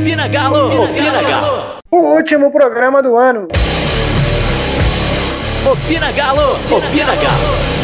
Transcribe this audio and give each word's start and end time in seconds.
Opina 0.00 0.26
Galo! 0.26 0.84
Opina 0.84 1.22
Galo! 1.22 1.78
O 1.90 1.96
último 1.96 2.50
programa 2.50 3.02
do 3.02 3.14
ano. 3.16 3.48
Opina 5.70 6.10
Galo! 6.12 6.52
Opina 6.70 7.14
Galo! 7.14 7.82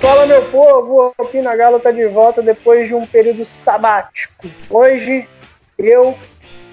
Fala 0.00 0.26
meu 0.26 0.42
povo, 0.46 1.14
o 1.18 1.22
Opina 1.22 1.54
Galo 1.54 1.78
tá 1.78 1.90
de 1.90 2.06
volta 2.06 2.40
depois 2.40 2.88
de 2.88 2.94
um 2.94 3.04
período 3.04 3.44
sabático. 3.44 4.46
Hoje 4.70 5.28
eu 5.78 6.16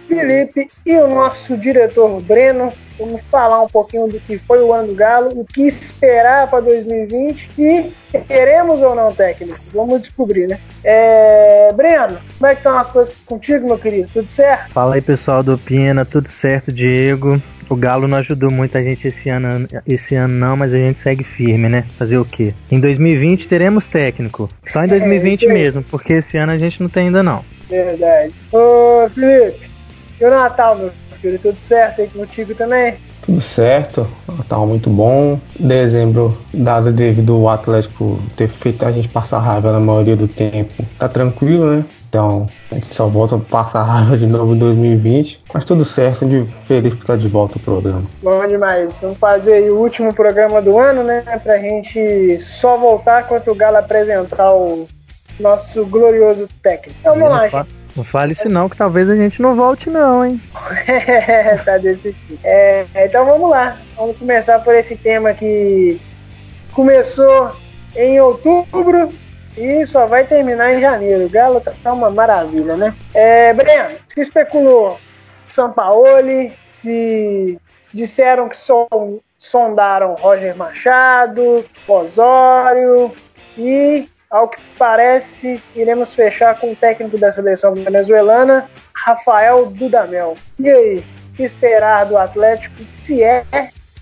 Felipe 0.07 0.67
e 0.85 0.95
o 0.97 1.07
nosso 1.07 1.57
diretor 1.57 2.21
Breno. 2.21 2.69
Vamos 2.97 3.21
falar 3.23 3.61
um 3.63 3.67
pouquinho 3.67 4.07
do 4.07 4.19
que 4.19 4.37
foi 4.37 4.61
o 4.61 4.71
ano 4.71 4.89
do 4.89 4.95
Galo, 4.95 5.31
o 5.39 5.45
que 5.45 5.67
esperar 5.67 6.49
para 6.49 6.61
2020 6.61 7.49
e 7.57 7.91
teremos 8.27 8.81
ou 8.81 8.93
não 8.95 9.09
técnico. 9.09 9.59
Vamos 9.73 10.01
descobrir, 10.01 10.47
né? 10.47 10.59
É... 10.83 11.73
Breno, 11.73 12.19
como 12.37 12.51
é 12.51 12.55
que 12.55 12.59
estão 12.59 12.77
as 12.77 12.89
coisas 12.89 13.15
contigo, 13.25 13.65
meu 13.65 13.79
querido? 13.79 14.09
Tudo 14.13 14.29
certo? 14.29 14.71
Fala 14.71 14.95
aí, 14.95 15.01
pessoal 15.01 15.41
do 15.41 15.57
Pina, 15.57 16.05
tudo 16.05 16.29
certo, 16.29 16.71
Diego? 16.71 17.41
O 17.69 17.75
Galo 17.75 18.07
não 18.07 18.19
ajudou 18.19 18.51
muito 18.51 18.77
a 18.77 18.83
gente 18.83 19.07
esse 19.07 19.29
ano, 19.29 19.67
esse 19.87 20.15
ano 20.15 20.33
não, 20.33 20.55
mas 20.55 20.73
a 20.73 20.77
gente 20.77 20.99
segue 20.99 21.23
firme, 21.23 21.69
né? 21.69 21.85
Fazer 21.97 22.17
o 22.17 22.25
quê? 22.25 22.53
Em 22.69 22.79
2020 22.79 23.47
teremos 23.47 23.87
técnico. 23.87 24.49
Só 24.67 24.83
em 24.83 24.87
2020 24.87 25.45
é, 25.47 25.53
mesmo, 25.53 25.83
porque 25.83 26.13
esse 26.13 26.37
ano 26.37 26.51
a 26.51 26.57
gente 26.57 26.81
não 26.81 26.89
tem 26.89 27.07
ainda 27.07 27.23
não. 27.23 27.43
Verdade. 27.67 28.31
Ô, 28.51 29.09
Felipe, 29.09 29.72
e 30.19 30.25
o 30.25 30.29
Natal, 30.29 30.75
meu 30.75 30.91
filho, 31.21 31.39
tudo 31.39 31.57
certo 31.63 32.01
aí 32.01 32.07
contigo 32.07 32.53
também? 32.53 32.95
Tudo 33.25 33.39
certo, 33.39 34.07
Natal 34.27 34.67
muito 34.67 34.89
bom. 34.89 35.39
Dezembro, 35.57 36.37
dado 36.53 36.91
devido 36.91 37.33
ao 37.33 37.49
Atlético 37.49 38.19
ter 38.35 38.49
feito 38.49 38.85
a 38.85 38.91
gente 38.91 39.07
passar 39.07 39.39
raiva 39.39 39.71
na 39.71 39.79
maioria 39.79 40.15
do 40.15 40.27
tempo, 40.27 40.83
tá 40.99 41.07
tranquilo, 41.07 41.77
né? 41.77 41.85
Então 42.09 42.47
a 42.69 42.75
gente 42.75 42.93
só 42.93 43.07
volta 43.07 43.37
a 43.37 43.39
passar 43.39 43.83
raiva 43.87 44.17
de 44.17 44.27
novo 44.27 44.53
em 44.53 44.59
2020. 44.59 45.41
Mas 45.53 45.63
tudo 45.63 45.85
certo, 45.85 46.25
de 46.25 46.45
feliz 46.67 46.93
por 46.93 47.01
estar 47.01 47.17
de 47.17 47.27
volta 47.27 47.55
ao 47.55 47.61
programa. 47.61 48.03
Bom 48.21 48.45
demais. 48.45 48.99
Vamos 49.01 49.17
fazer 49.17 49.71
o 49.71 49.77
último 49.77 50.13
programa 50.13 50.61
do 50.61 50.77
ano, 50.77 51.01
né? 51.03 51.21
Pra 51.43 51.57
gente 51.57 52.37
só 52.39 52.77
voltar 52.77 53.27
quando 53.27 53.47
o 53.47 53.55
Galo 53.55 53.77
apresentar 53.77 54.53
o 54.53 54.87
nosso 55.39 55.85
glorioso 55.85 56.47
técnico. 56.61 56.99
Então 56.99 57.15
vamos 57.15 57.29
lá, 57.29 57.47
gente. 57.47 57.82
Não 57.95 58.03
fale 58.03 58.31
isso 58.31 58.49
não, 58.49 58.67
que 58.67 58.75
talvez 58.75 59.09
a 59.09 59.15
gente 59.15 59.41
não 59.41 59.55
volte 59.55 59.89
não, 59.89 60.25
hein? 60.25 60.41
tá 61.63 61.77
desse 61.77 62.13
tipo. 62.13 62.39
É, 62.43 62.85
então 62.95 63.25
vamos 63.25 63.49
lá. 63.49 63.77
Vamos 63.95 64.17
começar 64.17 64.59
por 64.59 64.73
esse 64.73 64.95
tema 64.95 65.33
que 65.33 65.99
começou 66.71 67.55
em 67.95 68.19
outubro 68.19 69.09
e 69.55 69.85
só 69.85 70.07
vai 70.07 70.25
terminar 70.25 70.73
em 70.73 70.81
janeiro. 70.81 71.29
Galo 71.29 71.61
tá 71.61 71.93
uma 71.93 72.09
maravilha, 72.09 72.75
né? 72.75 72.93
É, 73.13 73.53
Breno, 73.53 73.95
se 74.07 74.21
especulou 74.21 74.99
Sampaoli, 75.47 76.51
se 76.71 77.59
disseram 77.93 78.49
que 78.49 78.57
son, 78.57 79.19
sondaram 79.37 80.15
Roger 80.15 80.55
Machado, 80.57 81.63
Osório 81.87 83.11
e 83.55 84.09
ao 84.33 84.47
que 84.47 84.59
parece, 84.79 85.61
iremos 85.75 86.15
fechar 86.15 86.59
com 86.59 86.71
o 86.71 86.75
técnico 86.75 87.19
da 87.19 87.31
seleção 87.31 87.75
venezuelana, 87.75 88.67
Rafael 88.91 89.67
Dudamel. 89.67 90.33
E 90.59 90.67
aí, 90.67 91.03
o 91.29 91.35
que 91.35 91.43
esperar 91.43 92.05
do 92.07 92.17
Atlético? 92.17 92.75
Se 93.03 93.21
é 93.21 93.43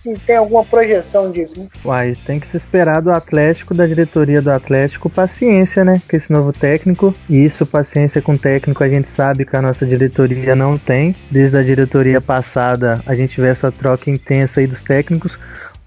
se 0.01 0.17
tem 0.25 0.35
alguma 0.35 0.65
projeção 0.65 1.29
disso. 1.29 1.59
Né? 1.59 1.67
Uai, 1.85 2.17
tem 2.25 2.39
que 2.39 2.47
se 2.47 2.57
esperar 2.57 3.01
do 3.01 3.11
Atlético, 3.11 3.73
da 3.73 3.85
diretoria 3.85 4.41
do 4.41 4.49
Atlético, 4.49 5.09
paciência, 5.09 5.85
né? 5.85 6.01
Com 6.09 6.17
esse 6.17 6.31
novo 6.31 6.51
técnico. 6.51 7.13
E 7.29 7.45
isso, 7.45 7.65
paciência 7.65 8.21
com 8.21 8.33
o 8.33 8.37
técnico, 8.37 8.83
a 8.83 8.89
gente 8.89 9.09
sabe 9.09 9.45
que 9.45 9.55
a 9.55 9.61
nossa 9.61 9.85
diretoria 9.85 10.55
não 10.55 10.77
tem. 10.77 11.15
Desde 11.29 11.55
a 11.57 11.61
diretoria 11.61 12.19
passada, 12.19 13.01
a 13.05 13.13
gente 13.13 13.39
vê 13.39 13.49
essa 13.49 13.71
troca 13.71 14.09
intensa 14.09 14.59
aí 14.59 14.65
dos 14.65 14.81
técnicos. 14.81 15.37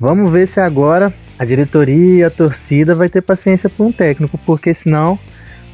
Vamos 0.04 0.30
ver 0.30 0.46
se 0.46 0.60
agora 0.60 1.10
a 1.38 1.46
diretoria 1.46 2.26
a 2.26 2.30
torcida 2.30 2.94
vai 2.94 3.08
ter 3.08 3.22
paciência 3.22 3.70
por 3.70 3.86
um 3.86 3.90
técnico, 3.90 4.36
porque 4.44 4.74
senão 4.74 5.18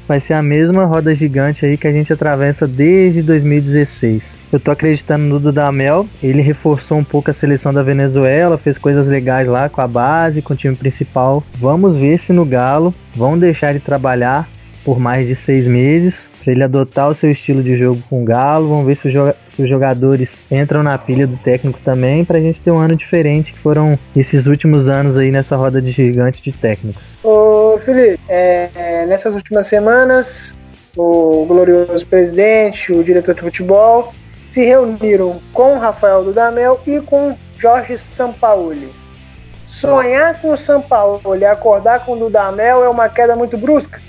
vai 0.07 0.21
ser 0.21 0.35
a 0.35 0.43
mesma 0.43 0.85
roda 0.85 1.13
gigante 1.13 1.67
aí 1.67 1.77
que 1.77 1.89
a 1.89 1.91
gente 1.91 2.13
atravessa 2.13 2.65
desde 2.65 3.23
2016. 3.23 4.37
Eu 4.53 4.61
tô 4.61 4.71
acreditando 4.71 5.25
no 5.25 5.41
Dudamel, 5.41 6.09
ele 6.23 6.43
reforçou 6.43 6.97
um 6.97 7.03
pouco 7.03 7.33
a 7.33 7.35
seleção 7.35 7.75
da 7.75 7.83
Venezuela, 7.83 8.57
fez 8.57 8.79
coisas 8.79 9.09
legais 9.09 9.49
lá 9.49 9.69
com 9.69 9.81
a 9.81 9.89
base, 9.89 10.41
com 10.41 10.53
o 10.53 10.57
time 10.57 10.77
principal. 10.77 11.43
Vamos 11.55 11.97
ver 11.97 12.21
se 12.21 12.33
no 12.33 12.45
Galo 12.45 12.95
vão 13.13 13.37
deixar 13.37 13.71
ele 13.71 13.81
trabalhar 13.81 14.49
por 14.85 15.01
mais 15.01 15.27
de 15.27 15.35
seis 15.35 15.67
meses 15.67 16.29
para 16.45 16.53
ele 16.53 16.63
adotar 16.63 17.11
o 17.11 17.15
seu 17.17 17.33
estilo 17.33 17.65
de 17.65 17.77
jogo 17.77 18.01
com 18.09 18.23
o 18.23 18.25
Galo. 18.25 18.69
Vamos 18.69 18.87
ver 18.87 18.97
se, 18.97 19.09
o 19.09 19.13
se, 19.61 19.63
os 19.63 19.69
jogadores 19.69 20.31
entram 20.51 20.83
na 20.83 20.97
pilha 20.97 21.27
do 21.27 21.37
técnico 21.37 21.79
também, 21.85 22.25
para 22.25 22.39
a 22.39 22.41
gente 22.41 22.61
ter 22.61 22.71
um 22.71 22.79
ano 22.79 22.97
diferente, 22.97 23.53
que 23.53 23.59
foram 23.59 23.99
esses 24.17 24.47
últimos 24.47 24.89
anos 24.89 25.17
aí 25.17 25.31
nessa 25.31 25.57
roda 25.57 25.81
de 25.81 25.91
gigante 25.91 26.43
de 26.43 26.53
técnicos. 26.53 27.03
Ô 27.23 27.79
Felipe, 27.85 28.19
é, 28.29 28.71
é, 28.75 29.07
nessas 29.07 29.35
últimas 29.35 29.67
semanas, 29.67 30.55
o 30.97 31.45
glorioso 31.47 32.07
presidente, 32.07 32.93
o 32.93 33.05
diretor 33.05 33.35
de 33.35 33.43
futebol, 33.43 34.13
se 34.51 34.65
reuniram 34.65 35.39
com 35.53 35.75
o 35.75 35.79
Rafael 35.79 36.25
Dudamel 36.25 36.81
e 36.87 37.01
com 37.01 37.37
Jorge 37.59 37.99
Sampaoli. 37.99 38.89
Sonhar 39.67 40.41
com 40.41 40.53
o 40.53 40.57
Sampaoli 40.57 41.41
e 41.41 41.45
acordar 41.45 42.05
com 42.05 42.13
o 42.13 42.19
Dudamel 42.19 42.85
é 42.85 42.89
uma 42.89 43.09
queda 43.09 43.37
muito 43.37 43.57
brusca? 43.57 44.01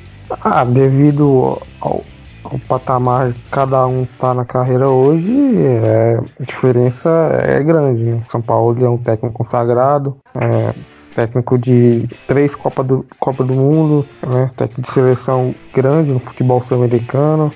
Ah, 0.41 0.63
devido 0.63 1.61
ao, 1.79 2.03
o 2.51 2.59
patamar 2.59 3.31
que 3.31 3.50
cada 3.50 3.85
um 3.88 4.03
está 4.03 4.34
na 4.34 4.45
carreira 4.45 4.89
hoje, 4.89 5.56
é, 5.57 6.19
a 6.39 6.44
diferença 6.44 7.09
é 7.34 7.62
grande. 7.63 8.03
Né? 8.03 8.22
São 8.29 8.41
Paulo 8.41 8.84
é 8.84 8.89
um 8.89 8.97
técnico 8.97 9.34
consagrado, 9.34 10.17
é, 10.35 10.73
técnico 11.16 11.57
de 11.57 12.07
três 12.28 12.53
Copas 12.56 12.85
do, 12.85 13.06
Copa 13.19 13.44
do 13.44 13.53
Mundo, 13.53 14.06
né? 14.25 14.51
técnico 14.56 14.81
de 14.81 14.94
seleção 14.94 15.56
grande 15.73 16.11
no 16.11 16.19
futebol 16.19 16.61
sul-americano. 16.63 17.51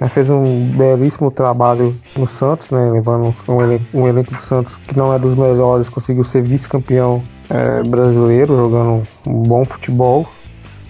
Né? 0.00 0.08
Fez 0.08 0.28
um 0.28 0.66
belíssimo 0.76 1.30
trabalho 1.30 1.94
no 2.16 2.28
Santos, 2.28 2.70
né? 2.70 2.90
levando 2.90 3.34
um 3.48 3.60
elenco, 3.62 3.84
um 3.94 4.06
elenco 4.06 4.34
do 4.34 4.42
Santos 4.42 4.76
que 4.76 4.96
não 4.96 5.12
é 5.14 5.18
dos 5.18 5.36
melhores, 5.36 5.88
conseguiu 5.88 6.24
ser 6.24 6.42
vice-campeão 6.42 7.22
é, 7.48 7.82
brasileiro, 7.82 8.56
jogando 8.56 9.02
um 9.26 9.42
bom 9.42 9.64
futebol. 9.64 10.26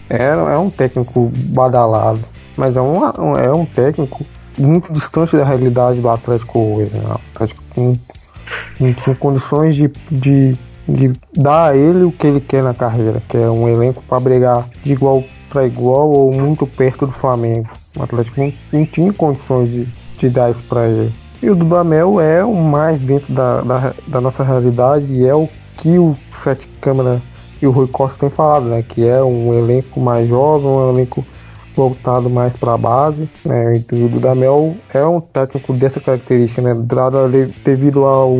É, 0.09 0.25
é 0.25 0.59
um 0.59 0.71
técnico 0.71 1.33
badalado 1.35 2.34
mas 2.57 2.77
é 2.77 2.81
um, 2.81 3.37
é 3.37 3.53
um 3.53 3.65
técnico 3.67 4.25
muito 4.59 4.93
distante 4.93 5.37
da 5.37 5.45
realidade 5.45 6.01
do 6.01 6.09
Atlético 6.09 6.59
hoje. 6.59 6.91
Né? 6.95 7.05
O 7.09 7.21
Atlético 7.35 7.63
não, 7.77 8.95
tinha 8.95 9.17
condições 9.17 9.77
de, 9.77 9.91
de, 10.11 10.57
de 10.89 11.13
dar 11.35 11.71
a 11.71 11.77
ele 11.77 12.05
o 12.05 12.13
que 12.13 12.27
ele 12.27 12.41
quer 12.41 12.63
na 12.63 12.75
carreira, 12.75 13.23
que 13.29 13.37
é 13.37 13.51
um 13.51 13.69
elenco 13.69 14.03
para 14.09 14.21
brigar 14.21 14.69
de 14.83 14.93
igual 14.93 15.25
para 15.49 15.67
igual 15.67 16.11
ou 16.11 16.33
muito 16.33 16.67
perto 16.67 17.07
do 17.07 17.13
Flamengo. 17.13 17.69
O 17.97 18.03
Atlético 18.03 18.41
não, 18.41 18.53
não 18.73 18.85
tinha 18.85 19.13
condições 19.13 19.71
de, 19.71 19.87
de 20.19 20.29
dar 20.29 20.51
isso 20.51 20.63
para 20.69 20.89
ele. 20.89 21.13
E 21.41 21.49
o 21.49 21.55
Dudamel 21.55 22.21
é 22.21 22.45
o 22.45 22.55
mais 22.55 22.99
dentro 23.01 23.33
da, 23.33 23.61
da, 23.61 23.95
da 24.09 24.21
nossa 24.21 24.43
realidade 24.43 25.05
e 25.13 25.25
é 25.25 25.35
o 25.35 25.49
que 25.77 25.97
o 25.97 26.17
Sete 26.43 26.67
Câmara 26.81 27.23
e 27.63 27.67
o 27.67 27.71
Rui 27.71 27.87
Costa 27.87 28.17
têm 28.19 28.31
falado, 28.31 28.65
né? 28.65 28.83
Que 28.83 29.07
é 29.07 29.23
um 29.23 29.55
elenco 29.55 30.01
mais 30.01 30.29
jovem, 30.29 30.67
um 30.67 30.91
elenco 30.91 31.25
voltado 31.75 32.31
mais 32.31 32.53
para 32.55 32.75
a 32.75 32.79
base. 32.79 33.29
Né? 33.45 33.85
O 33.93 34.09
Dudamel 34.09 34.77
é 34.93 35.05
um 35.05 35.21
técnico 35.21 35.73
dessa 35.73 36.01
característica, 36.01 36.63
né? 36.63 36.75
devido 37.65 38.05
ao 38.05 38.35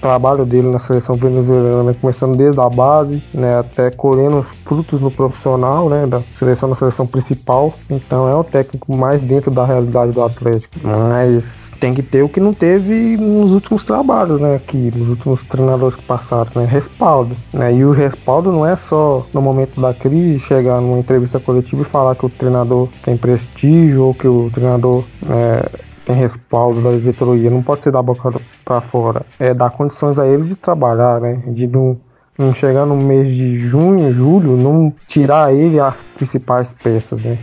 trabalho 0.00 0.44
dele 0.44 0.68
na 0.68 0.78
seleção 0.80 1.16
venezuelana, 1.16 1.84
né? 1.84 1.96
começando 2.00 2.36
desde 2.36 2.60
a 2.60 2.68
base, 2.68 3.22
né? 3.32 3.58
até 3.58 3.90
colhendo 3.90 4.44
frutos 4.64 5.00
no 5.00 5.10
profissional, 5.10 5.88
né? 5.88 6.06
da 6.06 6.20
seleção 6.38 6.68
na 6.68 6.76
seleção 6.76 7.06
principal. 7.06 7.72
Então 7.88 8.28
é 8.28 8.36
um 8.36 8.44
técnico 8.44 8.94
mais 8.96 9.20
dentro 9.22 9.50
da 9.50 9.64
realidade 9.64 10.12
do 10.12 10.22
Atlético. 10.22 10.74
Mas 10.82 11.61
tem 11.82 11.92
que 11.92 12.00
ter 12.00 12.22
o 12.22 12.28
que 12.28 12.38
não 12.38 12.54
teve 12.54 13.16
nos 13.16 13.50
últimos 13.50 13.82
trabalhos, 13.82 14.40
né? 14.40 14.54
Aqui, 14.54 14.92
nos 14.94 15.08
últimos 15.08 15.42
treinadores 15.48 15.96
que 15.96 16.02
passaram, 16.04 16.48
né? 16.54 16.64
Respaldo. 16.64 17.34
Né? 17.52 17.74
E 17.74 17.84
o 17.84 17.90
respaldo 17.90 18.52
não 18.52 18.64
é 18.64 18.76
só 18.76 19.26
no 19.34 19.42
momento 19.42 19.80
da 19.80 19.92
crise 19.92 20.38
chegar 20.38 20.80
numa 20.80 21.00
entrevista 21.00 21.40
coletiva 21.40 21.82
e 21.82 21.84
falar 21.84 22.14
que 22.14 22.24
o 22.24 22.30
treinador 22.30 22.88
tem 23.04 23.16
prestígio 23.16 24.04
ou 24.04 24.14
que 24.14 24.28
o 24.28 24.48
treinador 24.54 25.02
é, 25.28 25.68
tem 26.06 26.14
respaldo 26.14 26.80
da 26.80 26.92
diretoria. 26.92 27.50
Não 27.50 27.64
pode 27.64 27.82
ser 27.82 27.90
da 27.90 28.00
boca 28.00 28.32
para 28.64 28.80
fora. 28.82 29.26
É 29.40 29.52
dar 29.52 29.70
condições 29.70 30.16
a 30.20 30.26
eles 30.28 30.46
de 30.46 30.54
trabalhar, 30.54 31.20
né? 31.20 31.42
De 31.48 31.66
não, 31.66 31.98
não 32.38 32.54
chegar 32.54 32.86
no 32.86 32.94
mês 32.94 33.26
de 33.26 33.58
junho, 33.58 34.12
julho, 34.12 34.56
não 34.56 34.92
tirar 35.08 35.52
ele 35.52 35.80
as 35.80 35.96
principais 36.14 36.68
peças, 36.80 37.20
né? 37.24 37.38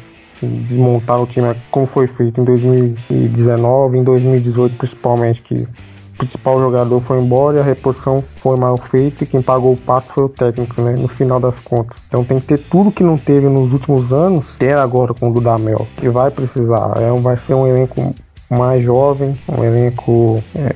Desmontar 0.46 1.22
o 1.22 1.28
time 1.28 1.56
como 1.72 1.88
foi 1.88 2.08
feito 2.08 2.42
em 2.42 2.44
2019, 2.44 3.98
em 3.98 4.04
2018 4.04 4.78
principalmente, 4.78 5.42
que 5.42 5.68
principal 6.20 6.60
jogador 6.60 7.02
foi 7.02 7.20
embora 7.20 7.58
e 7.58 7.60
a 7.62 7.64
reposição 7.64 8.22
foi 8.22 8.58
mal 8.58 8.78
feita 8.78 9.24
e 9.24 9.28
quem 9.28 9.42
pagou 9.42 9.74
o 9.74 9.78
passo 9.78 10.12
foi 10.14 10.26
o 10.26 10.30
técnico, 10.30 10.82
né? 10.82 10.92
No 10.92 11.08
final 11.08 11.40
das 11.40 11.58
contas. 11.62 11.98
Então 12.08 12.26
tem 12.26 12.40
que 12.40 12.48
ter 12.48 12.58
tudo 12.58 12.92
que 12.92 13.04
não 13.04 13.18
teve 13.18 13.48
nos 13.48 13.72
últimos 13.72 14.12
anos, 14.12 14.46
ter 14.58 14.78
agora 14.78 15.14
com 15.14 15.30
o 15.30 15.34
Dudamel, 15.34 15.88
que 15.96 16.10
vai 16.10 16.30
precisar. 16.30 16.94
É, 16.98 17.12
vai 17.22 17.38
ser 17.48 17.54
um 17.54 17.66
elenco 17.66 18.14
mais 18.50 18.82
jovem, 18.82 19.36
um 19.48 19.64
elenco 19.64 20.44
é, 20.56 20.74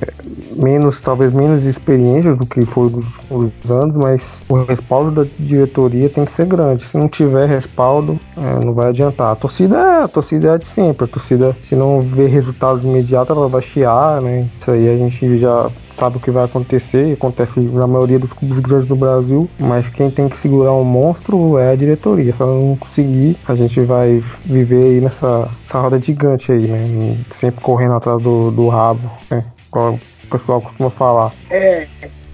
menos, 0.56 1.00
talvez 1.00 1.32
menos 1.32 1.64
experiente 1.64 2.30
do 2.32 2.46
que 2.46 2.64
foi 2.66 2.88
dos 2.90 3.70
anos, 3.70 3.96
mas 3.96 4.22
o 4.48 4.62
respaldo 4.62 5.10
da 5.10 5.28
diretoria 5.38 6.08
tem 6.08 6.24
que 6.24 6.32
ser 6.32 6.46
grande. 6.46 6.86
Se 6.86 6.96
não 6.96 7.08
tiver 7.08 7.46
respaldo, 7.46 8.18
é, 8.36 8.64
não 8.64 8.72
vai 8.72 8.88
adiantar. 8.88 9.32
A 9.32 9.36
torcida 9.36 9.76
é 9.76 10.04
a 10.04 10.08
torcida 10.08 10.54
é 10.54 10.58
de 10.58 10.66
sempre. 10.68 11.04
A 11.04 11.08
torcida, 11.08 11.56
se 11.68 11.74
não 11.74 12.00
ver 12.00 12.28
resultados 12.28 12.84
imediatos, 12.84 13.36
ela 13.36 13.48
vai 13.48 13.62
chiar, 13.62 14.20
né? 14.20 14.46
Isso 14.60 14.70
aí 14.70 14.88
a 14.88 14.96
gente 14.96 15.40
já 15.40 15.70
sabe 15.98 16.16
o 16.16 16.20
que 16.20 16.30
vai 16.30 16.44
acontecer, 16.44 17.12
acontece 17.12 17.58
na 17.60 17.86
maioria 17.86 18.18
dos 18.18 18.32
clubes 18.32 18.58
grandes 18.58 18.88
do 18.88 18.96
Brasil, 18.96 19.48
mas 19.58 19.88
quem 19.90 20.10
tem 20.10 20.28
que 20.28 20.40
segurar 20.40 20.72
um 20.72 20.84
monstro 20.84 21.58
é 21.58 21.72
a 21.72 21.76
diretoria. 21.76 22.34
Se 22.34 22.42
ela 22.42 22.54
não 22.54 22.76
conseguir, 22.76 23.36
a 23.46 23.54
gente 23.54 23.80
vai 23.80 24.22
viver 24.44 24.82
aí 24.82 25.00
nessa 25.00 25.48
roda 25.70 26.00
gigante 26.00 26.52
aí, 26.52 26.66
né? 26.66 27.18
Sempre 27.40 27.60
correndo 27.60 27.94
atrás 27.94 28.22
do, 28.22 28.50
do 28.50 28.68
rabo, 28.68 29.10
né? 29.30 29.44
Como 29.70 29.98
o 30.24 30.26
pessoal 30.26 30.60
costuma 30.60 30.90
falar. 30.90 31.32
É, 31.50 31.86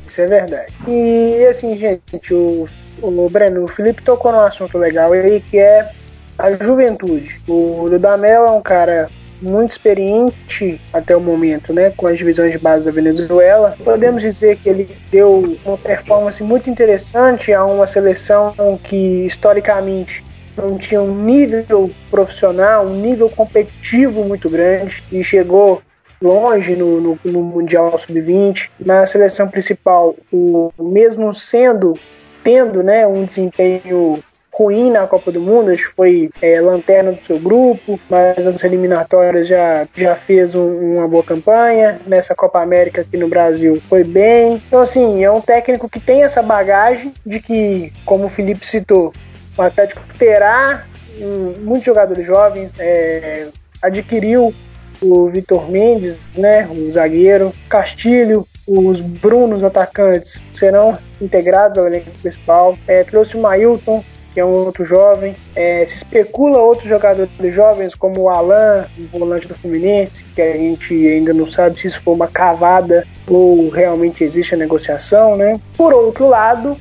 isso 0.06 0.20
é 0.20 0.26
verdade. 0.26 0.72
E 0.88 1.46
assim, 1.48 1.76
gente, 1.76 2.34
o, 2.34 2.68
o 3.02 3.28
Breno, 3.30 3.64
o 3.64 3.68
Felipe 3.68 4.02
tocou 4.02 4.32
num 4.32 4.40
assunto 4.40 4.76
legal 4.78 5.12
aí 5.12 5.40
que 5.40 5.58
é 5.58 5.90
a 6.38 6.52
juventude. 6.52 7.40
O 7.46 7.88
Dudamel 7.88 8.46
é 8.46 8.50
um 8.50 8.62
cara 8.62 9.08
muito 9.40 9.70
experiente 9.70 10.81
até 10.92 11.16
o 11.16 11.20
momento, 11.20 11.72
né, 11.72 11.92
com 11.96 12.06
as 12.06 12.19
divisões 12.19 12.52
de 12.52 12.58
base 12.58 12.84
da 12.84 12.90
Venezuela. 12.90 13.76
Podemos 13.84 14.22
dizer 14.22 14.56
que 14.56 14.69
ele 14.69 14.88
deu 15.10 15.56
uma 15.64 15.78
performance 15.78 16.42
muito 16.42 16.69
interessante 16.69 17.52
a 17.52 17.64
uma 17.64 17.87
seleção 17.87 18.54
que 18.82 19.26
historicamente 19.26 20.25
não 20.56 20.76
tinha 20.76 21.00
um 21.00 21.25
nível 21.25 21.90
profissional, 22.10 22.87
um 22.87 22.94
nível 22.94 23.28
competitivo 23.28 24.25
muito 24.25 24.48
grande 24.48 25.02
e 25.10 25.22
chegou 25.25 25.82
longe 26.20 26.76
no, 26.76 27.00
no, 27.00 27.19
no 27.25 27.42
Mundial 27.42 27.98
Sub-20. 27.98 28.69
Na 28.78 29.06
seleção 29.06 29.48
principal, 29.48 30.14
o, 30.32 30.70
mesmo 30.78 31.34
sendo 31.34 31.94
tendo 32.42 32.82
né, 32.82 33.06
um 33.06 33.25
desempenho 33.25 34.19
ruim 34.60 34.90
na 34.90 35.06
Copa 35.06 35.32
do 35.32 35.40
Mundo, 35.40 35.70
acho 35.70 35.88
que 35.88 35.94
foi 35.94 36.30
é, 36.42 36.60
lanterna 36.60 37.12
do 37.12 37.24
seu 37.24 37.38
grupo, 37.38 37.98
mas 38.10 38.46
as 38.46 38.62
eliminatórias 38.62 39.48
já, 39.48 39.88
já 39.94 40.14
fez 40.14 40.54
um, 40.54 40.96
uma 40.96 41.08
boa 41.08 41.22
campanha. 41.22 41.98
Nessa 42.06 42.34
Copa 42.34 42.60
América 42.60 43.00
aqui 43.00 43.16
no 43.16 43.26
Brasil 43.26 43.80
foi 43.88 44.04
bem. 44.04 44.60
Então, 44.66 44.80
assim, 44.80 45.24
é 45.24 45.30
um 45.30 45.40
técnico 45.40 45.88
que 45.88 45.98
tem 45.98 46.24
essa 46.24 46.42
bagagem 46.42 47.14
de 47.24 47.40
que, 47.40 47.90
como 48.04 48.26
o 48.26 48.28
Felipe 48.28 48.66
citou, 48.66 49.14
o 49.56 49.62
Atlético 49.62 50.02
terá 50.18 50.84
um, 51.18 51.54
muitos 51.62 51.86
jogadores 51.86 52.26
jovens, 52.26 52.70
é, 52.78 53.48
adquiriu 53.82 54.52
o 55.00 55.28
Vitor 55.30 55.70
Mendes, 55.70 56.18
né, 56.36 56.68
o 56.70 56.92
zagueiro, 56.92 57.54
Castilho, 57.68 58.46
os 58.68 59.00
Brunos 59.00 59.64
atacantes 59.64 60.38
serão 60.52 60.98
integrados 61.20 61.78
ao 61.78 61.86
elenco 61.86 62.10
principal. 62.22 62.76
É, 62.86 63.02
trouxe 63.02 63.36
o 63.36 63.40
Mailton, 63.40 64.04
que 64.32 64.40
é 64.40 64.44
um 64.44 64.52
outro 64.52 64.84
jovem. 64.84 65.34
É, 65.54 65.84
se 65.86 65.96
especula 65.96 66.58
outros 66.58 66.88
jogadores 66.88 67.30
jovens, 67.54 67.94
como 67.94 68.22
o 68.22 68.28
Alan, 68.28 68.86
o 68.98 69.18
volante 69.18 69.46
do 69.46 69.54
Fluminense, 69.54 70.24
que 70.34 70.42
a 70.42 70.52
gente 70.52 70.94
ainda 70.94 71.32
não 71.32 71.46
sabe 71.46 71.80
se 71.80 71.88
isso 71.88 72.00
foi 72.02 72.14
uma 72.14 72.28
cavada 72.28 73.06
ou 73.26 73.68
realmente 73.68 74.24
existe 74.24 74.54
a 74.54 74.58
negociação, 74.58 75.36
né? 75.36 75.60
Por 75.76 75.92
outro 75.92 76.28
lado, 76.28 76.76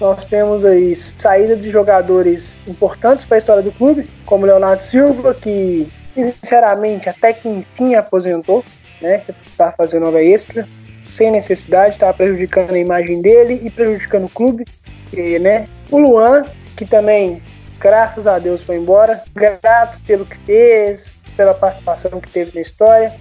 nós 0.00 0.26
temos 0.26 0.64
aí 0.64 0.94
saída 0.94 1.56
de 1.56 1.70
jogadores 1.70 2.60
importantes 2.66 3.24
para 3.24 3.36
a 3.36 3.38
história 3.38 3.62
do 3.62 3.72
clube, 3.72 4.08
como 4.26 4.46
Leonardo 4.46 4.82
Silva, 4.82 5.34
que 5.34 5.86
sinceramente 6.14 7.08
até 7.08 7.32
que 7.32 7.48
enfim 7.48 7.94
aposentou, 7.94 8.64
né? 9.00 9.22
Está 9.46 9.72
fazendo 9.72 10.06
hora 10.06 10.22
extra, 10.22 10.66
sem 11.02 11.30
necessidade, 11.30 11.94
estava 11.94 12.14
prejudicando 12.14 12.72
a 12.72 12.78
imagem 12.78 13.20
dele 13.20 13.60
e 13.64 13.70
prejudicando 13.70 14.24
o 14.24 14.28
clube, 14.28 14.64
e, 15.12 15.38
né? 15.38 15.66
O 15.90 15.98
Luan, 15.98 16.44
que 16.76 16.84
também, 16.84 17.42
graças 17.78 18.26
a 18.26 18.38
Deus, 18.38 18.62
foi 18.62 18.76
embora. 18.76 19.22
Grato 19.34 19.98
pelo 20.06 20.24
que 20.24 20.36
fez, 20.38 21.14
pela 21.36 21.54
participação 21.54 22.20
que 22.20 22.30
teve 22.30 22.52
na 22.54 22.60
história, 22.60 23.12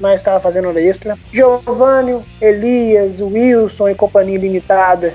mas 0.00 0.20
estava 0.20 0.40
fazendo 0.40 0.68
hora 0.68 0.80
extra. 0.80 1.16
Giovanni, 1.32 2.22
Elias, 2.40 3.20
Wilson 3.20 3.90
e 3.90 3.94
companhia 3.94 4.38
limitada, 4.38 5.14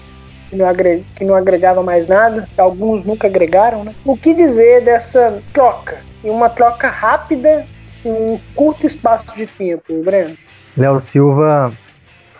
que 0.49 0.55
não, 0.55 0.67
agre... 0.67 1.05
que 1.15 1.25
não 1.25 1.35
agregava 1.35 1.81
mais 1.81 2.07
nada, 2.07 2.47
alguns 2.57 3.03
nunca 3.03 3.27
agregaram, 3.27 3.83
né? 3.83 3.93
O 4.05 4.17
que 4.17 4.33
dizer 4.33 4.81
dessa 4.81 5.41
troca? 5.51 5.97
E 6.23 6.29
uma 6.29 6.49
troca 6.49 6.89
rápida 6.89 7.65
em 8.05 8.11
um 8.11 8.39
curto 8.55 8.85
espaço 8.85 9.25
de 9.35 9.45
tempo, 9.45 10.01
Breno? 10.03 10.37
Léo 10.77 10.99
Silva 11.01 11.71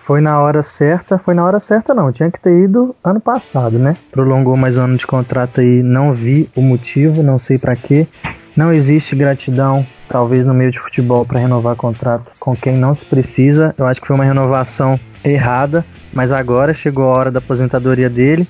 foi 0.06 0.20
na 0.20 0.40
hora 0.40 0.62
certa, 0.62 1.18
foi 1.18 1.34
na 1.34 1.46
hora 1.46 1.60
certa 1.60 1.94
não, 1.94 2.12
tinha 2.12 2.30
que 2.30 2.40
ter 2.40 2.66
ido 2.66 2.94
ano 3.04 3.22
passado, 3.22 3.80
né? 3.80 3.96
Prolongou 4.12 4.58
mais 4.58 4.78
um 4.78 4.82
ano 4.82 4.98
de 4.98 5.08
contrato 5.08 5.62
aí, 5.62 5.82
não 5.82 6.14
vi 6.14 6.50
o 6.56 6.62
motivo, 6.62 7.24
não 7.24 7.40
sei 7.40 7.58
para 7.58 7.76
quê. 7.76 8.06
Não 8.56 8.72
existe 8.72 9.16
gratidão, 9.16 9.86
talvez 10.10 10.46
no 10.46 10.54
meio 10.54 10.72
de 10.72 10.80
futebol, 10.80 11.26
para 11.26 11.40
renovar 11.40 11.76
contrato 11.76 12.32
com 12.38 12.56
quem 12.56 12.78
não 12.78 12.94
se 12.94 13.06
precisa. 13.06 13.74
Eu 13.78 13.88
acho 13.88 14.02
que 14.02 14.06
foi 14.06 14.16
uma 14.16 14.26
renovação 14.26 15.00
errada, 15.24 15.86
mas 16.12 16.32
agora 16.32 16.74
chegou 16.74 17.06
a 17.06 17.16
hora 17.16 17.32
da 17.32 17.40
aposentadoria 17.40 18.10
dele. 18.10 18.46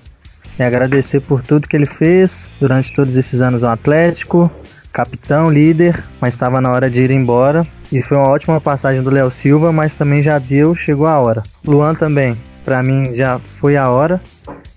É 0.58 0.66
agradecer 0.66 1.20
por 1.22 1.42
tudo 1.42 1.68
que 1.68 1.78
ele 1.78 1.86
fez 1.86 2.50
durante 2.60 2.94
todos 2.94 3.16
esses 3.16 3.42
anos 3.42 3.62
no 3.62 3.70
Atlético, 3.70 4.52
capitão, 4.94 5.52
líder, 5.52 6.04
mas 6.22 6.36
estava 6.36 6.62
na 6.62 6.72
hora 6.72 6.90
de 6.90 7.02
ir 7.02 7.12
embora. 7.12 7.66
E 7.92 8.02
foi 8.02 8.16
uma 8.16 8.30
ótima 8.30 8.62
passagem 8.62 9.02
do 9.02 9.10
Léo 9.10 9.32
Silva, 9.32 9.72
mas 9.72 9.94
também 9.94 10.22
já 10.22 10.38
deu, 10.38 10.76
chegou 10.76 11.08
a 11.08 11.20
hora. 11.20 11.44
Luan 11.66 11.96
também, 11.96 12.38
para 12.64 12.82
mim 12.84 13.16
já 13.16 13.40
foi 13.40 13.76
a 13.76 13.90
hora. 13.90 14.22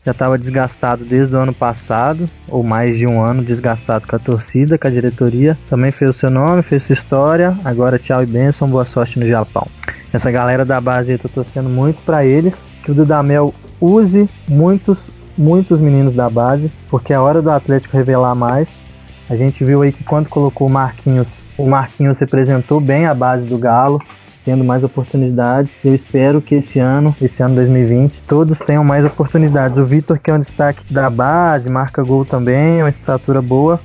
Já 0.04 0.12
estava 0.12 0.38
desgastado 0.38 1.04
desde 1.04 1.34
o 1.34 1.38
ano 1.38 1.52
passado, 1.52 2.30
ou 2.48 2.62
mais 2.62 2.96
de 2.96 3.06
um 3.06 3.20
ano 3.20 3.42
desgastado 3.42 4.06
com 4.06 4.14
a 4.14 4.18
torcida, 4.20 4.78
com 4.78 4.86
a 4.86 4.90
diretoria. 4.90 5.58
Também 5.68 5.90
fez 5.90 6.10
o 6.10 6.18
seu 6.18 6.30
nome, 6.30 6.62
fez 6.62 6.84
sua 6.84 6.92
história. 6.92 7.56
Agora 7.64 7.98
tchau 7.98 8.22
e 8.22 8.26
benção, 8.26 8.68
boa 8.68 8.84
sorte 8.84 9.18
no 9.18 9.26
Japão. 9.26 9.66
Essa 10.12 10.30
galera 10.30 10.64
da 10.64 10.80
base 10.80 11.12
eu 11.12 11.18
tô 11.18 11.28
torcendo 11.28 11.68
muito 11.68 12.00
para 12.04 12.24
eles. 12.24 12.68
Que 12.84 12.92
o 12.92 12.94
Dudamel 12.94 13.52
use 13.80 14.28
muitos, 14.46 15.10
muitos 15.36 15.80
meninos 15.80 16.14
da 16.14 16.30
base, 16.30 16.70
porque 16.88 17.12
é 17.12 17.18
hora 17.18 17.42
do 17.42 17.50
Atlético 17.50 17.96
revelar 17.96 18.34
mais. 18.36 18.85
A 19.28 19.34
gente 19.36 19.64
viu 19.64 19.82
aí 19.82 19.92
que 19.92 20.04
quando 20.04 20.28
colocou 20.28 20.68
o 20.68 20.70
Marquinhos, 20.70 21.26
o 21.58 21.66
Marquinhos 21.66 22.18
representou 22.18 22.80
bem 22.80 23.06
a 23.06 23.14
base 23.14 23.44
do 23.44 23.58
Galo, 23.58 24.00
tendo 24.44 24.62
mais 24.62 24.84
oportunidades. 24.84 25.72
Eu 25.84 25.94
espero 25.94 26.40
que 26.40 26.54
esse 26.54 26.78
ano, 26.78 27.14
esse 27.20 27.42
ano 27.42 27.56
2020, 27.56 28.22
todos 28.28 28.58
tenham 28.60 28.84
mais 28.84 29.04
oportunidades. 29.04 29.78
O 29.78 29.84
Vitor, 29.84 30.18
que 30.20 30.30
é 30.30 30.34
um 30.34 30.40
destaque 30.40 30.92
da 30.92 31.10
base, 31.10 31.68
marca 31.68 32.02
gol 32.02 32.24
também, 32.24 32.82
uma 32.82 32.88
estatura 32.88 33.42
boa. 33.42 33.80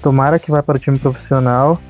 Tomara 0.00 0.38
que 0.38 0.50
vá 0.50 0.62
para 0.62 0.76
o 0.76 0.78
time 0.78 0.98
profissional 0.98 1.80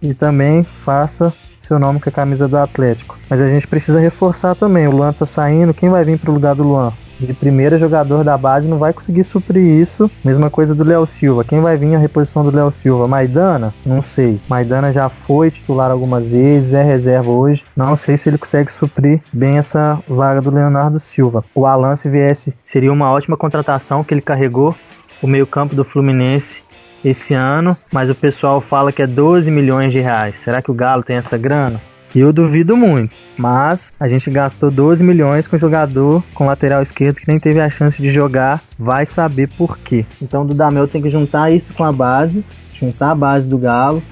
e 0.00 0.14
também 0.14 0.64
faça 0.84 1.32
seu 1.62 1.78
nome 1.78 2.00
com 2.00 2.08
a 2.08 2.12
camisa 2.12 2.46
do 2.46 2.56
Atlético. 2.56 3.18
Mas 3.28 3.40
a 3.40 3.48
gente 3.48 3.66
precisa 3.66 3.98
reforçar 3.98 4.54
também. 4.54 4.86
O 4.86 4.92
Luan 4.92 5.12
tá 5.12 5.26
saindo, 5.26 5.74
quem 5.74 5.88
vai 5.88 6.04
vir 6.04 6.18
para 6.18 6.30
o 6.30 6.34
lugar 6.34 6.54
do 6.54 6.62
Luan? 6.62 6.92
De 7.26 7.34
primeira 7.34 7.78
jogador 7.78 8.24
da 8.24 8.36
base 8.36 8.66
não 8.66 8.78
vai 8.78 8.92
conseguir 8.92 9.24
suprir 9.24 9.80
isso. 9.80 10.10
Mesma 10.24 10.50
coisa 10.50 10.74
do 10.74 10.84
Léo 10.84 11.06
Silva. 11.06 11.44
Quem 11.44 11.60
vai 11.60 11.76
vir 11.76 11.94
a 11.94 11.98
reposição 11.98 12.42
do 12.42 12.54
Léo 12.54 12.70
Silva? 12.72 13.08
Maidana? 13.08 13.72
Não 13.84 14.02
sei. 14.02 14.40
Maidana 14.48 14.92
já 14.92 15.08
foi 15.08 15.50
titular 15.50 15.90
algumas 15.90 16.24
vezes, 16.26 16.72
é 16.72 16.82
reserva 16.82 17.30
hoje. 17.30 17.64
Não 17.76 17.96
sei 17.96 18.16
se 18.16 18.28
ele 18.28 18.38
consegue 18.38 18.72
suprir 18.72 19.20
bem 19.32 19.58
essa 19.58 19.98
vaga 20.08 20.40
do 20.40 20.50
Leonardo 20.50 20.98
Silva. 20.98 21.44
O 21.54 21.66
Alan, 21.66 21.96
se 21.96 22.08
viesse, 22.08 22.54
seria 22.64 22.92
uma 22.92 23.10
ótima 23.10 23.36
contratação 23.36 24.04
que 24.04 24.14
ele 24.14 24.20
carregou 24.20 24.74
o 25.22 25.26
meio-campo 25.26 25.74
do 25.74 25.84
Fluminense 25.84 26.62
esse 27.04 27.34
ano, 27.34 27.76
mas 27.92 28.08
o 28.08 28.14
pessoal 28.14 28.60
fala 28.60 28.92
que 28.92 29.02
é 29.02 29.06
12 29.06 29.50
milhões 29.50 29.92
de 29.92 30.00
reais. 30.00 30.34
Será 30.44 30.62
que 30.62 30.70
o 30.70 30.74
Galo 30.74 31.02
tem 31.02 31.16
essa 31.16 31.36
grana? 31.36 31.80
Eu 32.14 32.32
duvido 32.32 32.76
muito. 32.76 33.14
Mas 33.36 33.92
a 33.98 34.08
gente 34.08 34.30
gastou 34.30 34.70
12 34.70 35.02
milhões 35.02 35.46
com 35.46 35.58
jogador 35.58 36.22
com 36.34 36.46
lateral 36.46 36.82
esquerdo 36.82 37.16
que 37.16 37.28
nem 37.28 37.38
teve 37.38 37.60
a 37.60 37.70
chance 37.70 38.00
de 38.00 38.10
jogar. 38.10 38.62
Vai 38.78 39.06
saber 39.06 39.48
por 39.48 39.78
quê. 39.78 40.04
Então 40.20 40.42
o 40.42 40.46
Dudamel 40.46 40.88
tem 40.88 41.02
que 41.02 41.10
juntar 41.10 41.50
isso 41.50 41.72
com 41.72 41.84
a 41.84 41.92
base, 41.92 42.44
juntar 42.74 43.12
a 43.12 43.14
base 43.14 43.48
do 43.48 43.58
Galo, 43.58 44.02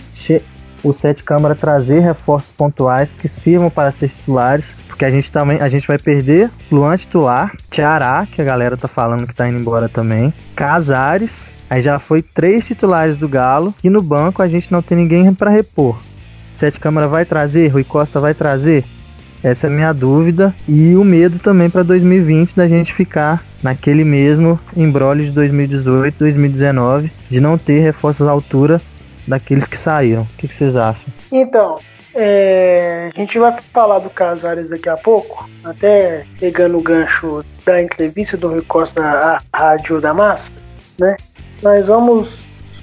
o 0.83 0.92
Sete 0.92 1.23
Câmara 1.23 1.54
trazer 1.54 2.00
reforços 2.00 2.52
pontuais 2.52 3.09
que 3.19 3.28
sirvam 3.28 3.71
para 3.71 3.92
ser 3.92 4.09
titulares, 4.09 4.75
porque 4.88 5.04
a 5.04 5.11
gente 5.11 5.30
também 5.30 5.61
a 5.61 5.69
gente 5.69 5.87
vai 5.87 5.99
perder 5.99 6.50
Luan 6.71 6.97
titular, 6.97 7.52
Tiará, 7.71 8.26
que 8.26 8.40
a 8.40 8.45
galera 8.45 8.76
tá 8.76 8.88
falando 8.88 9.26
que 9.26 9.35
tá 9.35 9.49
indo 9.49 9.61
embora 9.61 9.88
também, 9.88 10.33
Casares, 10.54 11.50
aí 11.69 11.83
já 11.83 11.99
foi 11.99 12.23
três 12.23 12.66
titulares 12.66 13.16
do 13.16 13.28
Galo, 13.28 13.75
e 13.83 13.90
no 13.90 14.02
banco 14.02 14.42
a 14.42 14.49
gente 14.49 14.73
não 14.73 14.83
tem 14.83 14.97
ninguém 14.97 15.33
para 15.35 15.50
repor. 15.50 15.99
Sete 16.61 16.79
Câmara 16.79 17.09
vai 17.09 17.25
trazer, 17.25 17.69
Rui 17.69 17.83
Costa 17.83 18.21
vai 18.21 18.35
trazer. 18.35 18.85
Essa 19.43 19.67
é 19.67 19.71
a 19.71 19.73
minha 19.73 19.95
dúvida. 19.95 20.55
E 20.69 20.95
o 20.95 21.02
medo 21.02 21.38
também 21.38 21.71
para 21.71 21.83
2020 21.83 22.55
da 22.55 22.69
gente 22.69 22.93
ficar 22.93 23.43
naquele 23.62 24.05
mesmo 24.05 24.61
embrólio 24.76 25.25
de 25.25 25.31
2018, 25.31 26.19
2019, 26.19 27.11
de 27.31 27.40
não 27.40 27.57
ter 27.57 27.81
reforços 27.81 28.26
à 28.26 28.31
altura 28.31 28.79
daqueles 29.26 29.67
que 29.67 29.79
saíram. 29.79 30.21
O 30.21 30.29
que, 30.37 30.47
que 30.47 30.55
vocês 30.55 30.76
acham? 30.76 31.07
Então, 31.33 31.79
é, 32.14 33.11
a 33.17 33.19
gente 33.19 33.38
vai 33.38 33.59
falar 33.59 34.00
do 34.00 34.11
Casares 34.11 34.69
daqui 34.69 34.90
a 34.90 34.99
pouco, 34.99 35.49
até 35.64 36.26
pegando 36.38 36.76
o 36.76 36.83
gancho 36.83 37.43
da 37.64 37.83
entrevista 37.83 38.37
do 38.37 38.49
Rui 38.49 38.62
Costa 38.69 39.00
à 39.00 39.40
Rádio 39.50 39.99
da 39.99 40.12
Massa, 40.12 40.52
né? 40.99 41.17
Nós 41.62 41.87
vamos 41.87 42.38